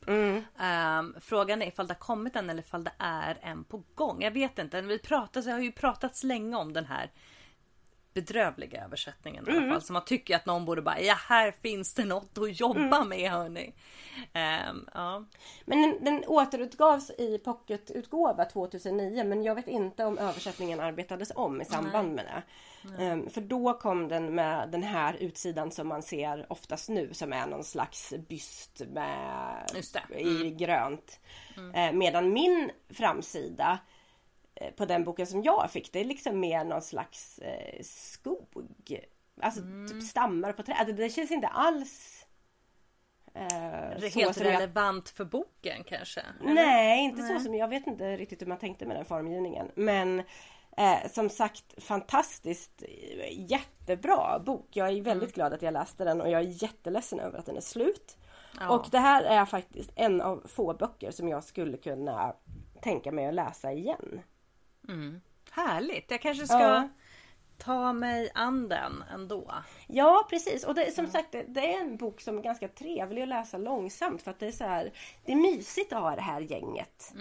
Ehm, 0.58 1.14
frågan 1.20 1.62
är 1.62 1.66
ifall 1.66 1.86
det 1.86 1.94
har 1.94 1.98
kommit 1.98 2.36
en 2.36 2.50
eller 2.50 2.62
ifall 2.62 2.84
det 2.84 2.92
är 2.98 3.38
en 3.42 3.64
på 3.64 3.82
gång. 3.94 4.22
Jag 4.22 4.30
vet 4.30 4.58
inte. 4.58 4.80
Vi 4.80 4.98
pratas, 4.98 5.46
jag 5.46 5.52
har 5.52 5.60
ju 5.60 5.72
pratats 5.72 6.24
länge 6.24 6.56
om 6.56 6.72
den 6.72 6.86
här 6.86 7.10
bedrövliga 8.14 8.84
översättningen 8.84 9.48
i 9.48 9.50
alla 9.50 9.68
fall. 9.68 9.82
Så 9.82 9.92
man 9.92 10.04
tycker 10.04 10.36
att 10.36 10.46
någon 10.46 10.64
borde 10.64 10.82
bara, 10.82 11.00
ja 11.00 11.14
här 11.28 11.52
finns 11.62 11.94
det 11.94 12.04
något 12.04 12.38
att 12.38 12.60
jobba 12.60 13.04
med 13.04 13.30
hörni. 13.30 13.74
Ehm, 14.32 14.88
ja. 14.94 15.24
Men 15.64 15.82
den, 15.82 16.04
den 16.04 16.24
återutgavs 16.26 17.10
i 17.10 17.38
pocketutgåva 17.38 18.44
2009 18.44 19.24
men 19.24 19.42
jag 19.42 19.54
vet 19.54 19.68
inte 19.68 20.04
om 20.04 20.18
översättningen 20.18 20.80
arbetades 20.80 21.32
om 21.34 21.60
i 21.60 21.64
samband 21.64 22.14
med 22.14 22.24
det. 22.24 22.42
Ehm, 23.04 23.30
för 23.30 23.40
då 23.40 23.72
kom 23.72 24.08
den 24.08 24.34
med 24.34 24.68
den 24.70 24.82
här 24.82 25.16
utsidan 25.20 25.70
som 25.70 25.88
man 25.88 26.02
ser 26.02 26.46
oftast 26.52 26.88
nu 26.88 27.14
som 27.14 27.32
är 27.32 27.46
någon 27.46 27.64
slags 27.64 28.14
byst 28.28 28.82
med 28.92 29.66
det. 30.08 30.20
i 30.20 30.50
grönt. 30.50 31.20
Eh, 31.74 31.92
medan 31.92 32.32
min 32.32 32.70
framsida 32.90 33.78
på 34.76 34.84
den 34.84 35.04
boken 35.04 35.26
som 35.26 35.42
jag 35.42 35.70
fick 35.70 35.92
det 35.92 36.00
är 36.00 36.04
liksom 36.04 36.40
mer 36.40 36.64
någon 36.64 36.82
slags 36.82 37.38
eh, 37.38 37.82
skog. 37.82 38.46
Alltså 39.40 39.60
typ 39.88 40.02
stammar 40.02 40.52
på 40.52 40.62
träd. 40.62 40.86
Det, 40.86 40.92
det 40.92 41.10
känns 41.10 41.30
inte 41.30 41.48
alls 41.48 42.26
eh, 43.34 44.10
helt 44.14 44.14
som 44.14 44.22
jag 44.22 44.36
relevant 44.36 45.08
för 45.08 45.24
boken 45.24 45.84
kanske. 45.84 46.22
Nej, 46.42 47.04
inte 47.04 47.22
så 47.22 47.40
som 47.40 47.54
jag 47.54 47.68
vet 47.68 47.86
inte 47.86 48.16
riktigt 48.16 48.42
hur 48.42 48.46
man 48.46 48.58
tänkte 48.58 48.86
med 48.86 48.96
den 48.96 49.04
formgivningen. 49.04 49.70
Men 49.74 50.22
eh, 50.76 51.10
som 51.10 51.28
sagt 51.28 51.82
fantastiskt 51.82 52.82
eh, 52.82 53.50
jättebra 53.50 54.38
bok. 54.38 54.68
Jag 54.70 54.88
är 54.88 55.02
väldigt 55.02 55.34
glad 55.34 55.52
att 55.52 55.62
jag 55.62 55.72
läste 55.72 56.04
den 56.04 56.20
och 56.20 56.30
jag 56.30 56.40
är 56.40 56.62
jätteledsen 56.62 57.20
över 57.20 57.38
att 57.38 57.46
den 57.46 57.56
är 57.56 57.60
slut. 57.60 58.16
Ja. 58.60 58.70
Och 58.70 58.86
det 58.90 58.98
här 58.98 59.24
är 59.24 59.44
faktiskt 59.44 59.92
en 59.94 60.20
av 60.20 60.42
få 60.46 60.74
böcker 60.74 61.10
som 61.10 61.28
jag 61.28 61.44
skulle 61.44 61.76
kunna 61.76 62.34
tänka 62.80 63.12
mig 63.12 63.26
att 63.26 63.34
läsa 63.34 63.72
igen. 63.72 64.20
Härligt. 65.50 66.10
Jag 66.10 66.20
kanske 66.20 66.46
ska 66.46 66.58
Ja. 66.58 66.88
ta 67.58 67.92
mig 67.92 68.30
an 68.34 68.68
den 68.68 69.04
ändå. 69.14 69.54
Ja 69.86 70.26
precis 70.30 70.64
och 70.64 70.74
det, 70.74 70.94
som 70.94 71.06
sagt 71.06 71.32
det, 71.32 71.42
det 71.48 71.74
är 71.74 71.80
en 71.80 71.96
bok 71.96 72.20
som 72.20 72.38
är 72.38 72.42
ganska 72.42 72.68
trevlig 72.68 73.22
att 73.22 73.28
läsa 73.28 73.58
långsamt 73.58 74.22
för 74.22 74.30
att 74.30 74.38
det 74.38 74.46
är 74.46 74.52
så 74.52 74.64
här 74.64 74.92
Det 75.24 75.32
är 75.32 75.36
mysigt 75.36 75.92
att 75.92 76.02
ha 76.02 76.14
det 76.16 76.22
här 76.22 76.40
gänget 76.40 77.12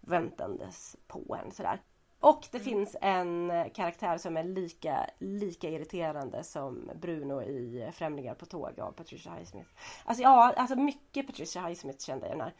väntandes 0.00 0.96
på 1.06 1.38
en 1.44 1.52
sådär. 1.52 1.80
Och 2.20 2.44
det 2.52 2.60
finns 2.60 2.96
en 3.00 3.52
karaktär 3.74 4.18
som 4.18 4.36
är 4.36 4.44
lika, 4.44 5.10
lika 5.18 5.68
irriterande 5.70 6.44
som 6.44 6.90
Bruno 6.94 7.42
i 7.42 7.90
Främlingar 7.92 8.34
på 8.34 8.46
tåg 8.46 8.80
av 8.80 8.92
Patricia 8.92 9.32
Highsmith. 9.32 9.70
Alltså 10.04 10.22
ja, 10.22 10.52
alltså 10.56 10.76
mycket 10.76 11.26
Patricia 11.26 11.66
Highsmith 11.66 12.04
kände 12.04 12.26
jag 12.26 12.34
i 12.34 12.38
den 12.38 12.44
här. 12.46 12.54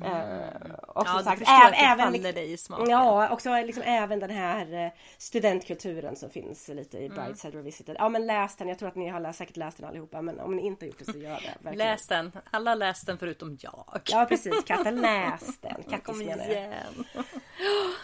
Eh, 0.00 0.72
och 0.88 1.06
som 1.06 1.16
Ja, 1.16 1.22
sagt, 1.24 1.42
även 1.46 1.98
faller 1.98 2.10
liksom- 2.10 2.34
dig 2.34 2.52
i 2.52 2.56
smaken. 2.56 2.90
Ja, 2.90 3.28
också 3.30 3.50
liksom 3.54 3.82
även 3.86 4.20
den 4.20 4.30
här 4.30 4.84
eh, 4.86 4.90
studentkulturen 5.18 6.16
som 6.16 6.30
finns 6.30 6.68
lite 6.68 6.98
i 6.98 7.08
Brightside 7.08 7.54
Revisited. 7.54 7.96
Ja 7.98 8.08
men 8.08 8.26
läs 8.26 8.56
den, 8.56 8.68
jag 8.68 8.78
tror 8.78 8.88
att 8.88 8.94
ni 8.94 9.08
har 9.08 9.20
läst, 9.20 9.38
säkert 9.38 9.56
läst 9.56 9.76
den 9.76 9.86
allihopa 9.88 10.22
men 10.22 10.40
om 10.40 10.56
ni 10.56 10.62
inte 10.66 10.84
har 10.84 10.88
gjort 10.88 10.98
det 10.98 11.12
så 11.12 11.18
gör 11.18 11.30
det. 11.40 11.54
Verkligen. 11.60 11.78
Läs 11.88 12.06
den. 12.06 12.32
Alla 12.50 12.70
har 12.70 12.76
läst 12.76 13.06
den 13.06 13.18
förutom 13.18 13.58
jag. 13.60 14.00
Ja 14.04 14.26
precis, 14.28 14.64
Katta 14.66 14.90
läs 14.90 15.58
den. 15.60 15.82
Kattis 15.90 16.16
menar 16.16 16.50
igen. 16.50 17.04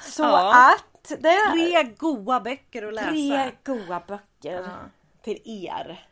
Så 0.02 0.22
Ja. 0.22 0.70
att 0.74 1.08
det 1.20 1.28
är 1.28 1.52
Tre 1.82 1.92
goa 1.98 2.40
böcker 2.40 2.82
att 2.88 2.94
läsa. 2.94 3.08
tre 3.10 3.50
goa 3.64 4.02
böcker 4.08 4.68
till 5.24 5.42
er 5.44 6.04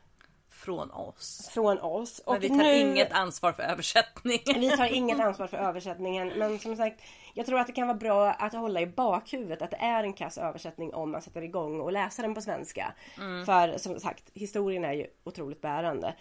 Från 0.67 0.91
oss. 0.91 1.49
från 1.53 1.79
oss. 1.79 2.19
Och 2.19 2.33
Men 2.33 2.41
vi 2.41 2.49
tar 2.49 2.57
nu, 2.57 2.79
inget 2.79 3.13
ansvar 3.13 3.53
för 3.53 3.63
översättning. 3.63 4.41
vi 4.45 4.77
tar 4.77 4.87
inget 4.87 5.21
ansvar 5.27 5.47
för 5.47 5.57
översättningen 5.57 6.29
men 6.37 6.59
som 6.59 6.77
sagt 6.77 7.01
Jag 7.35 7.47
tror 7.47 7.59
att 7.59 7.67
det 7.67 7.73
kan 7.73 7.87
vara 7.87 7.99
bra 7.99 8.31
att 8.31 8.53
hålla 8.53 8.81
i 8.81 8.87
bakhuvudet 8.87 9.63
att 9.63 9.71
det 9.71 9.77
är 9.77 10.05
en 10.05 10.13
kass 10.13 10.39
översättning 10.39 10.95
om 10.95 11.11
man 11.11 11.23
sätter 11.23 11.43
igång 11.43 11.81
och 11.81 11.93
läser 11.93 12.23
den 12.23 12.35
på 12.35 12.41
svenska. 12.41 12.93
För 13.47 13.79
som 13.79 14.01
sagt, 14.01 14.25
historien 14.35 14.85
är 14.85 14.93
ju 14.93 15.07
otroligt 15.25 15.61
bärande. 15.61 16.15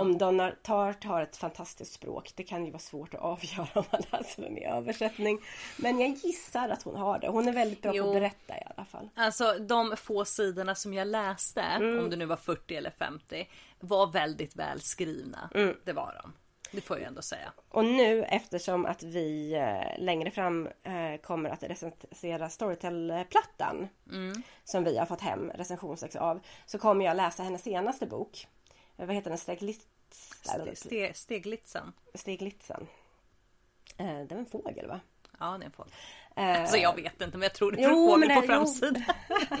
Om 0.00 0.18
Donna 0.18 0.52
Tartt 0.62 1.04
har 1.04 1.22
ett 1.22 1.36
fantastiskt 1.36 1.92
språk, 1.92 2.32
det 2.36 2.42
kan 2.42 2.64
ju 2.64 2.70
vara 2.70 2.80
svårt 2.80 3.14
att 3.14 3.20
avgöra 3.20 3.68
om 3.74 3.84
man 3.90 4.02
läser 4.12 4.42
den 4.42 4.58
i 4.58 4.64
översättning. 4.64 5.38
Men 5.76 6.00
jag 6.00 6.10
gissar 6.10 6.68
att 6.68 6.82
hon 6.82 6.96
har 6.96 7.18
det. 7.18 7.28
Hon 7.28 7.48
är 7.48 7.52
väldigt 7.52 7.82
bra 7.82 7.90
på 7.90 7.96
Jo. 7.96 8.06
att 8.08 8.14
berätta 8.14 8.54
i 8.58 8.62
alla 8.76 8.84
fall. 8.84 9.08
Alltså 9.14 9.58
de 9.58 9.96
få 9.96 10.24
sidorna 10.24 10.74
som 10.74 10.94
jag 10.94 11.06
läste, 11.08 11.64
om 11.80 12.10
det 12.10 12.16
nu 12.16 12.26
var 12.26 12.36
40 12.36 12.76
eller 12.76 12.90
50, 12.90 13.48
var 13.80 14.06
väldigt 14.06 14.56
välskrivna. 14.56 15.50
Det 15.84 15.92
var 15.92 16.20
de. 16.22 16.32
Det 16.74 16.80
får 16.80 16.98
jag 16.98 17.06
ändå 17.06 17.22
säga. 17.22 17.52
Och 17.68 17.84
nu 17.84 18.24
eftersom 18.24 18.86
att 18.86 19.02
vi 19.02 19.54
eh, 19.54 20.04
längre 20.04 20.30
fram 20.30 20.66
eh, 20.66 21.20
kommer 21.22 21.50
att 21.50 21.62
recensera 21.62 22.48
Storytel-plattan 22.48 23.88
som 24.64 24.84
vi 24.84 24.98
har 24.98 25.06
fått 25.06 25.20
hem 25.20 25.50
recensionsex 25.54 26.16
av 26.16 26.40
så 26.66 26.78
kommer 26.78 27.04
jag 27.04 27.16
läsa 27.16 27.42
hennes 27.42 27.62
senaste 27.62 28.06
bok. 28.06 28.46
Eh, 29.02 29.06
Vad 29.06 29.16
heter 29.16 29.30
den? 29.30 29.38
Steglitz... 29.38 29.86
Ste- 30.44 30.74
ste- 30.74 31.12
Steglitsen. 31.12 31.92
Steglitzen. 32.14 32.86
Eh, 33.96 34.06
det 34.06 34.34
är 34.34 34.38
en 34.38 34.46
fågel 34.46 34.86
va? 34.88 35.00
Ja, 35.40 35.46
det 35.58 35.64
är 35.64 35.66
en 35.66 35.72
fågel. 35.72 35.92
Eh, 36.36 36.60
Alltså 36.60 36.76
jag 36.76 36.96
vet 36.96 37.12
inte 37.20 37.38
men 37.38 37.42
jag 37.42 37.54
tror 37.54 37.72
det 37.72 37.82
är 37.82 37.90
Jo, 37.90 38.14
en 38.14 38.20
men 38.20 38.28
fågel 38.28 38.40
på 38.40 38.46
framsidan. 38.46 39.02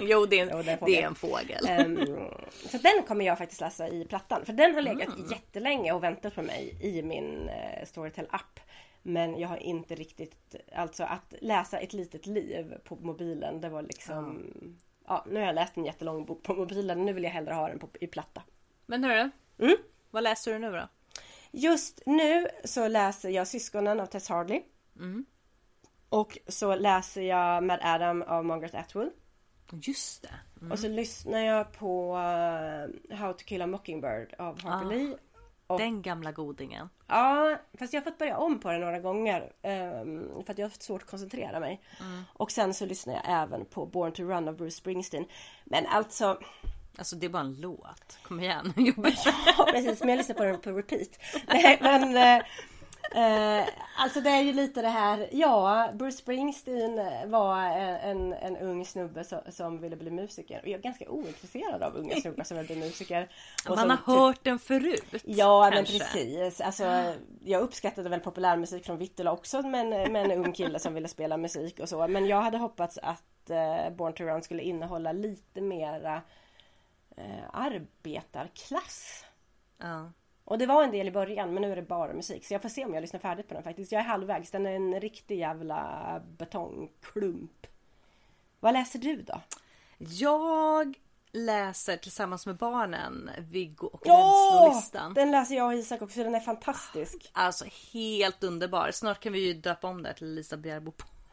Jo, 0.00 0.26
det 0.26 0.38
är 0.40 0.42
en, 0.42 0.48
Jo, 0.56 0.62
det 0.62 0.70
är 0.70 0.76
en 0.76 0.84
det 0.86 1.02
är 1.02 1.10
fågel. 1.14 1.66
en 1.66 1.66
fågel. 1.66 1.66
Ehm, 1.68 2.30
så 2.70 2.78
den 2.78 3.02
kommer 3.08 3.24
jag 3.24 3.38
faktiskt 3.38 3.60
läsa 3.60 3.88
i 3.88 4.04
plattan. 4.04 4.44
För 4.46 4.52
den 4.52 4.74
har 4.74 4.82
legat 4.82 5.08
Mm. 5.16 5.30
jättelänge 5.30 5.92
och 5.92 6.02
väntat 6.02 6.34
på 6.34 6.42
mig 6.42 6.78
i 6.80 7.02
min 7.02 7.48
eh, 7.48 7.84
Storytel-app. 7.86 8.60
Men 9.02 9.38
jag 9.40 9.48
har 9.48 9.56
inte 9.56 9.94
riktigt, 9.94 10.54
alltså 10.74 11.04
att 11.04 11.34
läsa 11.40 11.78
ett 11.78 11.92
litet 11.92 12.26
liv 12.26 12.74
på 12.84 12.96
mobilen, 12.96 13.60
det 13.60 13.68
var 13.68 13.82
liksom... 13.82 14.44
Ja, 15.06 15.24
nu 15.28 15.40
har 15.40 15.46
jag 15.46 15.54
läst 15.54 15.76
en 15.76 15.84
jättelång 15.84 16.24
bok 16.24 16.42
på 16.42 16.54
mobilen, 16.54 17.04
nu 17.04 17.12
vill 17.12 17.24
jag 17.24 17.30
hellre 17.30 17.54
ha 17.54 17.68
den 17.68 17.78
på, 17.78 17.88
i 18.00 18.06
platta. 18.06 18.42
Men 18.92 19.04
hörru, 19.04 19.30
Mm. 19.58 19.76
vad 20.10 20.22
läser 20.22 20.52
du 20.52 20.58
nu 20.58 20.70
då? 20.72 20.88
Just 21.50 22.00
nu 22.06 22.48
så 22.64 22.88
läser 22.88 23.28
jag 23.30 23.48
Syskonen 23.48 24.00
av 24.00 24.06
Tess 24.06 24.28
Hardley. 24.28 24.62
Och 26.08 26.38
så 26.48 26.74
läser 26.74 27.22
jag 27.22 27.62
Mad 27.64 27.80
Adam 27.82 28.22
av 28.22 28.44
Margaret 28.44 28.74
Atwood. 28.74 29.10
Just 29.72 30.22
det. 30.22 30.68
Och 30.70 30.78
så 30.78 30.88
lyssnar 30.88 31.38
jag 31.38 31.72
på 31.72 32.16
eh, 32.16 33.16
How 33.18 33.32
to 33.32 33.44
kill 33.44 33.62
a 33.62 33.66
mockingbird 33.66 34.34
av 34.38 34.62
Harper 34.62 34.88
Lee. 34.96 35.16
Och- 35.66 35.78
Den 35.78 36.02
gamla 36.02 36.32
godingen. 36.32 36.88
Ja, 37.06 37.56
fast 37.78 37.92
jag 37.92 38.00
har 38.00 38.04
fått 38.10 38.18
börja 38.18 38.36
om 38.36 38.60
på 38.60 38.70
den 38.72 38.80
några 38.80 39.00
gånger. 39.00 39.52
ehm, 39.62 40.28
för 40.44 40.52
att 40.52 40.58
jag 40.58 40.64
har 40.66 40.70
haft 40.70 40.82
svårt 40.82 41.02
att 41.02 41.10
koncentrera 41.10 41.60
mig. 41.60 41.82
Och 42.34 42.50
sen 42.52 42.74
så 42.74 42.86
lyssnar 42.86 43.14
jag 43.14 43.22
även 43.42 43.64
på 43.64 43.86
Born 43.86 44.12
to 44.12 44.22
Run 44.22 44.48
av 44.48 44.56
Bruce 44.56 44.76
Springsteen. 44.76 45.24
Men 45.64 45.86
alltså, 45.86 46.38
Alltså 46.98 47.16
det 47.16 47.26
är 47.26 47.30
bara 47.30 47.42
en 47.42 47.54
låt. 47.60 48.18
Kom 48.22 48.40
igen. 48.40 48.72
Ja 49.58 49.68
precis, 49.70 50.00
men 50.00 50.08
jag 50.08 50.16
lyssnar 50.16 50.36
på 50.36 50.44
den 50.44 50.60
på 50.60 50.70
repeat. 50.70 51.08
Nej, 51.46 51.78
men 51.80 52.16
eh, 52.16 53.60
eh, 53.60 53.68
alltså 53.96 54.20
det 54.20 54.30
är 54.30 54.42
ju 54.42 54.52
lite 54.52 54.82
det 54.82 54.88
här, 54.88 55.28
ja, 55.32 55.90
Bruce 55.94 56.16
Springsteen 56.16 57.30
var 57.30 57.58
en, 57.58 57.96
en, 57.96 58.32
en 58.32 58.56
ung 58.56 58.84
snubbe 58.84 59.24
som, 59.24 59.40
som 59.48 59.80
ville 59.80 59.96
bli 59.96 60.10
musiker. 60.10 60.60
Och 60.62 60.68
jag 60.68 60.78
är 60.78 60.82
ganska 60.82 61.08
ointresserad 61.08 61.82
av 61.82 61.96
unga 61.96 62.20
snubbar 62.20 62.44
som 62.44 62.56
vill 62.56 62.66
bli 62.66 62.76
musiker. 62.76 63.28
Och 63.68 63.76
Man 63.76 63.90
har 63.90 64.16
hört 64.16 64.44
den 64.44 64.58
förut. 64.58 65.14
Ja 65.24 65.70
men 65.70 65.84
kanske. 65.84 65.98
precis. 65.98 66.60
Alltså, 66.60 67.14
jag 67.44 67.62
uppskattade 67.62 68.08
väl 68.08 68.20
populärmusik 68.20 68.86
från 68.86 68.98
Vittula 68.98 69.32
också 69.32 69.62
med 69.62 69.80
en, 69.80 70.12
med 70.12 70.30
en 70.30 70.44
ung 70.44 70.52
kille 70.52 70.78
som 70.78 70.94
ville 70.94 71.08
spela 71.08 71.36
musik 71.36 71.80
och 71.80 71.88
så. 71.88 72.08
Men 72.08 72.26
jag 72.26 72.42
hade 72.42 72.58
hoppats 72.58 72.98
att 73.02 73.50
eh, 73.50 73.96
Born 73.96 74.12
to 74.12 74.24
Run 74.24 74.42
skulle 74.42 74.62
innehålla 74.62 75.12
lite 75.12 75.60
mera 75.60 76.22
eh, 77.16 77.44
arbetarklass. 77.52 79.24
Ja. 79.78 80.12
Och 80.44 80.58
det 80.58 80.66
var 80.66 80.82
en 80.82 80.90
del 80.90 81.08
i 81.08 81.10
början 81.10 81.54
men 81.54 81.62
nu 81.62 81.72
är 81.72 81.76
det 81.76 81.82
bara 81.82 82.12
musik. 82.12 82.46
Så 82.46 82.54
jag 82.54 82.62
får 82.62 82.68
se 82.68 82.84
om 82.84 82.94
jag 82.94 83.00
lyssnar 83.00 83.20
färdigt 83.20 83.48
på 83.48 83.54
den 83.54 83.62
faktiskt. 83.62 83.92
Jag 83.92 84.00
är 84.00 84.04
halvvägs. 84.04 84.50
Den 84.50 84.66
är 84.66 84.72
en 84.72 85.00
riktig 85.00 85.38
jävla 85.38 86.22
betongklump. 86.38 87.66
Vad 88.60 88.72
läser 88.72 88.98
du 88.98 89.22
då? 89.22 89.40
Jag 89.98 90.94
läser 91.32 91.96
tillsammans 91.96 92.46
med 92.46 92.56
barnen 92.56 93.30
Viggo 93.38 93.86
och! 93.86 94.06
Rädslolistan. 94.06 95.14
Den 95.14 95.30
läser 95.30 95.54
jag 95.54 95.66
och 95.66 95.74
Isak 95.74 96.02
också. 96.02 96.24
Den 96.24 96.34
är 96.34 96.40
fantastisk. 96.40 97.30
Alltså 97.32 97.64
helt 97.92 98.44
underbar. 98.44 98.90
Snart 98.92 99.20
kan 99.20 99.32
vi 99.32 99.46
ju 99.46 99.54
döpa 99.54 99.88
om 99.88 100.02
det 100.02 100.14
till 100.14 100.34
Lisa 100.34 100.56
Bjärbo 100.56 100.92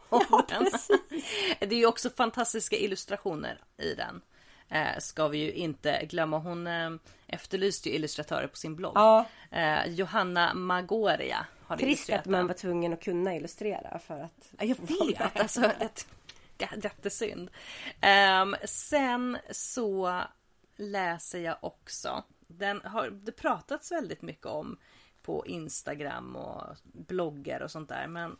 Ja, 0.09 0.45
precis. 0.47 0.87
Det 1.59 1.75
är 1.75 1.79
ju 1.79 1.85
också 1.85 2.09
fantastiska 2.09 2.75
illustrationer 2.75 3.61
i 3.77 3.93
den. 3.93 4.21
Eh, 4.69 4.97
ska 4.99 5.27
vi 5.27 5.37
ju 5.37 5.51
inte 5.51 6.05
glömma. 6.05 6.37
Hon 6.37 6.67
eh, 6.67 6.89
efterlyste 7.27 7.89
ju 7.89 7.95
illustratörer 7.95 8.47
på 8.47 8.55
sin 8.55 8.75
blogg. 8.75 8.93
Ja. 8.95 9.25
Eh, 9.51 9.85
Johanna 9.87 10.53
Magoria 10.53 11.45
har 11.63 11.77
Trist 11.77 11.87
illustrerat 11.89 12.19
att 12.19 12.25
man 12.25 12.47
var 12.47 12.53
tvungen 12.53 12.93
att 12.93 13.03
kunna 13.03 13.35
illustrera 13.35 13.99
för 13.99 14.19
att... 14.19 14.51
Ja, 14.59 14.65
jag 14.65 15.07
vet. 15.07 15.39
Alltså, 15.39 15.61
det, 15.61 16.05
det, 16.57 16.69
jättesynd. 16.83 17.49
Um, 18.41 18.55
sen 18.65 19.37
så 19.51 20.21
läser 20.75 21.39
jag 21.39 21.57
också. 21.61 22.23
Den 22.47 22.81
har 22.81 23.09
det 23.09 23.31
pratats 23.31 23.91
väldigt 23.91 24.21
mycket 24.21 24.45
om 24.45 24.77
på 25.21 25.47
Instagram 25.47 26.35
och 26.35 26.77
bloggar 26.83 27.61
och 27.61 27.71
sånt 27.71 27.89
där. 27.89 28.07
Men 28.07 28.37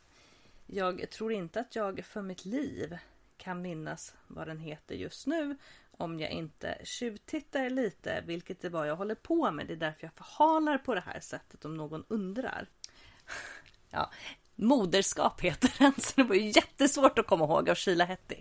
jag 0.66 1.12
tror 1.12 1.34
inte 1.34 1.60
att 1.60 1.76
jag 1.76 2.06
för 2.06 2.22
mitt 2.22 2.46
liv 2.46 2.98
kan 3.38 3.62
minnas 3.62 4.14
vad 4.28 4.48
den 4.48 4.60
heter 4.60 4.96
just 4.96 5.28
nu. 5.28 5.58
Om 6.00 6.20
jag 6.20 6.32
inte 6.32 6.78
tjuvtittar 6.84 7.70
lite, 7.70 8.22
vilket 8.26 8.62
det 8.62 8.70
var 8.70 8.86
jag 8.86 8.96
håller 8.96 9.16
på 9.16 9.52
med. 9.52 9.68
Det 9.68 9.74
är 9.74 9.78
därför 9.78 10.04
jag 10.04 10.14
förhalar 10.14 10.78
på 10.78 10.96
det 10.96 11.02
här 11.06 11.20
sättet 11.20 11.66
om 11.66 11.78
någon 11.78 12.04
undrar. 12.08 12.68
Ja, 13.92 14.12
Moderskap 14.56 15.42
heter 15.42 15.72
den, 15.78 15.94
så 15.98 16.12
det 16.16 16.24
var 16.24 16.36
ju 16.36 16.48
jättesvårt 16.50 17.20
att 17.20 17.28
komma 17.28 17.46
ihåg 17.46 17.70
av 17.70 17.76
Sheila 17.76 18.06
Hetty. 18.06 18.36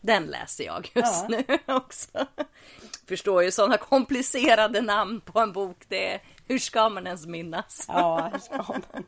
Den 0.00 0.26
läser 0.26 0.64
jag 0.64 0.90
just 0.94 1.24
Ja. 1.28 1.28
nu 1.28 1.58
också. 1.74 2.26
Förstår 3.08 3.42
ju 3.42 3.50
sådana 3.50 3.76
komplicerade 3.76 4.80
namn 4.82 5.20
på 5.20 5.40
en 5.40 5.52
bok, 5.52 5.84
det 5.88 6.20
hur 6.46 6.58
ska 6.58 6.88
man 6.88 7.06
ens 7.06 7.26
minnas? 7.26 7.84
Ja, 7.88 8.28
hur 8.32 8.38
ska 8.38 8.56
man? 8.56 8.82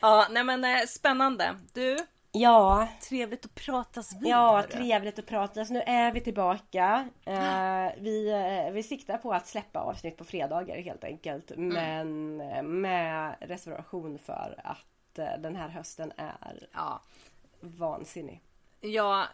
Ja, 0.00 0.26
nej 0.30 0.44
men 0.44 0.64
eh, 0.64 0.86
spännande. 0.88 1.56
Du, 1.72 1.96
Ja, 2.40 2.88
trevligt 3.08 3.44
att 3.44 3.54
pratas 3.54 4.12
vid. 4.14 4.30
ja 4.30 4.64
trevligt 4.70 5.18
att 5.18 5.26
prata. 5.26 5.64
Så 5.64 5.72
nu 5.72 5.80
är 5.86 6.12
vi 6.12 6.20
tillbaka. 6.20 7.08
Eh, 7.24 8.02
vi, 8.02 8.30
eh, 8.66 8.72
vi 8.72 8.82
siktar 8.82 9.18
på 9.18 9.32
att 9.32 9.46
släppa 9.46 9.80
avsnitt 9.80 10.16
på 10.16 10.24
fredagar 10.24 10.76
helt 10.82 11.04
enkelt. 11.04 11.52
Men 11.56 12.40
eh, 12.40 12.62
med 12.62 13.36
reservation 13.40 14.18
för 14.18 14.60
att 14.64 15.18
eh, 15.18 15.38
den 15.38 15.56
här 15.56 15.68
hösten 15.68 16.12
är 16.16 16.68
Ja, 16.72 17.02
vansinnig. 17.60 18.42
ja, 18.80 19.26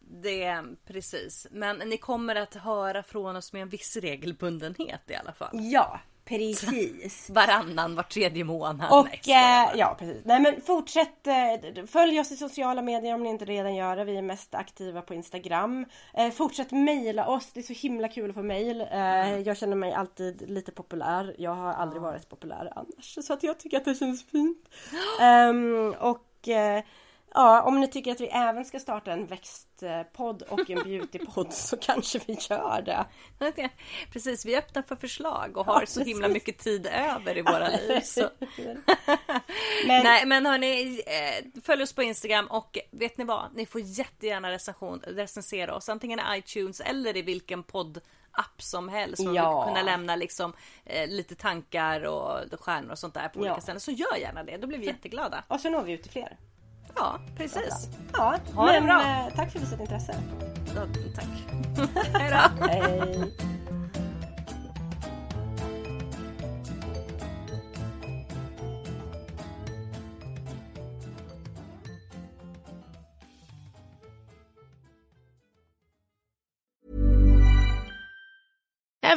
det 0.00 0.62
precis. 0.86 1.46
Men 1.50 1.76
ni 1.78 1.96
kommer 1.98 2.36
att 2.36 2.54
höra 2.54 3.02
från 3.02 3.36
oss 3.36 3.52
med 3.52 3.62
en 3.62 3.68
viss 3.68 3.96
regelbundenhet 3.96 5.10
i 5.10 5.14
alla 5.14 5.32
fall. 5.32 5.50
Ja, 5.52 6.00
precis. 6.28 7.30
Varannan, 7.34 7.94
var 7.94 8.02
tredje 8.02 8.44
månad. 8.44 8.92
Och 8.92 9.28
eh, 9.28 9.70
ja 9.74 9.96
precis. 9.98 10.22
Nej 10.24 10.40
men 10.40 10.60
fortsätt 10.60 11.26
eh, 11.26 11.84
följ 11.86 12.20
oss 12.20 12.32
i 12.32 12.36
sociala 12.36 12.82
medier 12.82 13.14
om 13.14 13.22
ni 13.22 13.28
inte 13.28 13.44
redan 13.44 13.74
gör 13.74 13.96
det. 13.96 14.04
Vi 14.04 14.16
är 14.16 14.22
mest 14.22 14.54
aktiva 14.54 15.02
på 15.02 15.14
Instagram. 15.14 15.86
Eh, 16.14 16.30
fortsätt 16.30 16.70
mejla 16.70 17.28
oss. 17.28 17.52
Det 17.52 17.60
är 17.60 17.64
så 17.64 17.72
himla 17.72 18.08
kul 18.08 18.30
att 18.30 18.34
få 18.34 18.42
mejl. 18.42 18.80
Eh, 18.80 19.38
jag 19.38 19.56
känner 19.56 19.76
mig 19.76 19.92
alltid 19.92 20.50
lite 20.50 20.72
populär. 20.72 21.34
Jag 21.38 21.54
har 21.54 21.72
aldrig 21.72 22.02
varit 22.02 22.28
populär 22.28 22.72
annars. 22.76 23.18
Så 23.22 23.32
att 23.32 23.42
jag 23.42 23.58
tycker 23.58 23.76
att 23.76 23.84
det 23.84 23.94
känns 23.94 24.24
fint. 24.24 24.68
Ehm, 25.20 25.94
och 26.00 26.48
eh, 26.48 26.82
Ja, 27.34 27.62
om 27.62 27.80
ni 27.80 27.88
tycker 27.88 28.12
att 28.12 28.20
vi 28.20 28.26
även 28.26 28.64
ska 28.64 28.78
starta 28.80 29.12
en 29.12 29.26
växtpodd 29.26 30.42
och 30.42 30.70
en 30.70 30.82
beautypodd 30.82 31.52
så 31.52 31.76
kanske 31.80 32.20
vi 32.26 32.36
gör 32.50 32.82
det. 32.82 33.06
Precis, 34.12 34.46
vi 34.46 34.54
är 34.54 34.58
öppna 34.58 34.82
för 34.82 34.96
förslag 34.96 35.56
och 35.56 35.66
har 35.66 35.84
så 35.86 36.04
himla 36.04 36.28
mycket 36.28 36.58
tid 36.58 36.86
över 36.86 37.38
i 37.38 37.42
våra 37.42 37.68
liv. 37.68 38.02
Men 39.86 40.04
Nej 40.04 40.26
men 40.26 40.46
hörni, 40.46 41.02
eh, 41.06 41.60
följ 41.62 41.82
oss 41.82 41.92
på 41.92 42.02
Instagram 42.02 42.46
och 42.46 42.78
vet 42.90 43.18
ni 43.18 43.24
vad? 43.24 43.46
Ni 43.54 43.66
får 43.66 43.80
jättegärna 43.80 44.50
recension, 44.50 45.00
recensera 45.06 45.74
oss 45.74 45.88
antingen 45.88 46.20
i 46.20 46.38
iTunes 46.38 46.80
eller 46.80 47.16
i 47.16 47.22
vilken 47.22 47.62
podd 47.62 48.00
app 48.30 48.62
som 48.62 48.88
helst. 48.88 49.24
Man 49.24 49.34
Ja. 49.34 49.64
kunna 49.64 49.82
lämna 49.82 50.16
liksom 50.16 50.52
eh, 50.84 51.08
lite 51.08 51.34
tankar 51.34 52.02
och 52.04 52.60
stjärnor 52.60 52.90
och 52.92 52.98
sånt 52.98 53.14
där 53.14 53.28
på 53.28 53.38
Ja. 53.38 53.40
olika 53.40 53.60
ställen. 53.60 53.80
Så 53.80 53.90
gör 53.90 54.16
gärna 54.16 54.44
det, 54.44 54.56
då 54.56 54.66
blir 54.66 54.78
vi 54.78 54.86
jätteglada. 54.86 55.44
och 55.48 55.60
så 55.60 55.70
når 55.70 55.82
vi 55.82 55.92
ut 55.92 56.02
till 56.02 56.12
fler. 56.12 56.36
Ja, 56.96 57.18
precis. 57.36 57.88
Ja, 58.12 58.36
ha 58.54 58.66
men, 58.66 58.74
det 58.74 58.80
bra. 58.80 59.00
Eh, 59.00 59.34
tack 59.36 59.52
för 59.52 59.58
visat 59.58 59.80
intresse. 59.80 60.14
Ja, 60.74 60.82
tack. 61.14 61.26
Hej 62.14 62.30
då. 62.30 63.24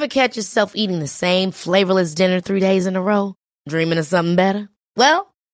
Ever 0.01 0.07
catch 0.07 0.35
yourself 0.35 0.71
eating 0.73 0.99
the 0.99 1.07
same 1.07 1.51
flavorless 1.51 2.15
dinner 2.15 2.39
three 2.39 2.59
days 2.59 2.87
in 2.87 2.95
a 2.95 3.01
row? 3.01 3.35
Dreaming 3.69 3.99
of 3.99 4.07
something 4.07 4.35
better? 4.35 4.67
Well, 4.95 5.30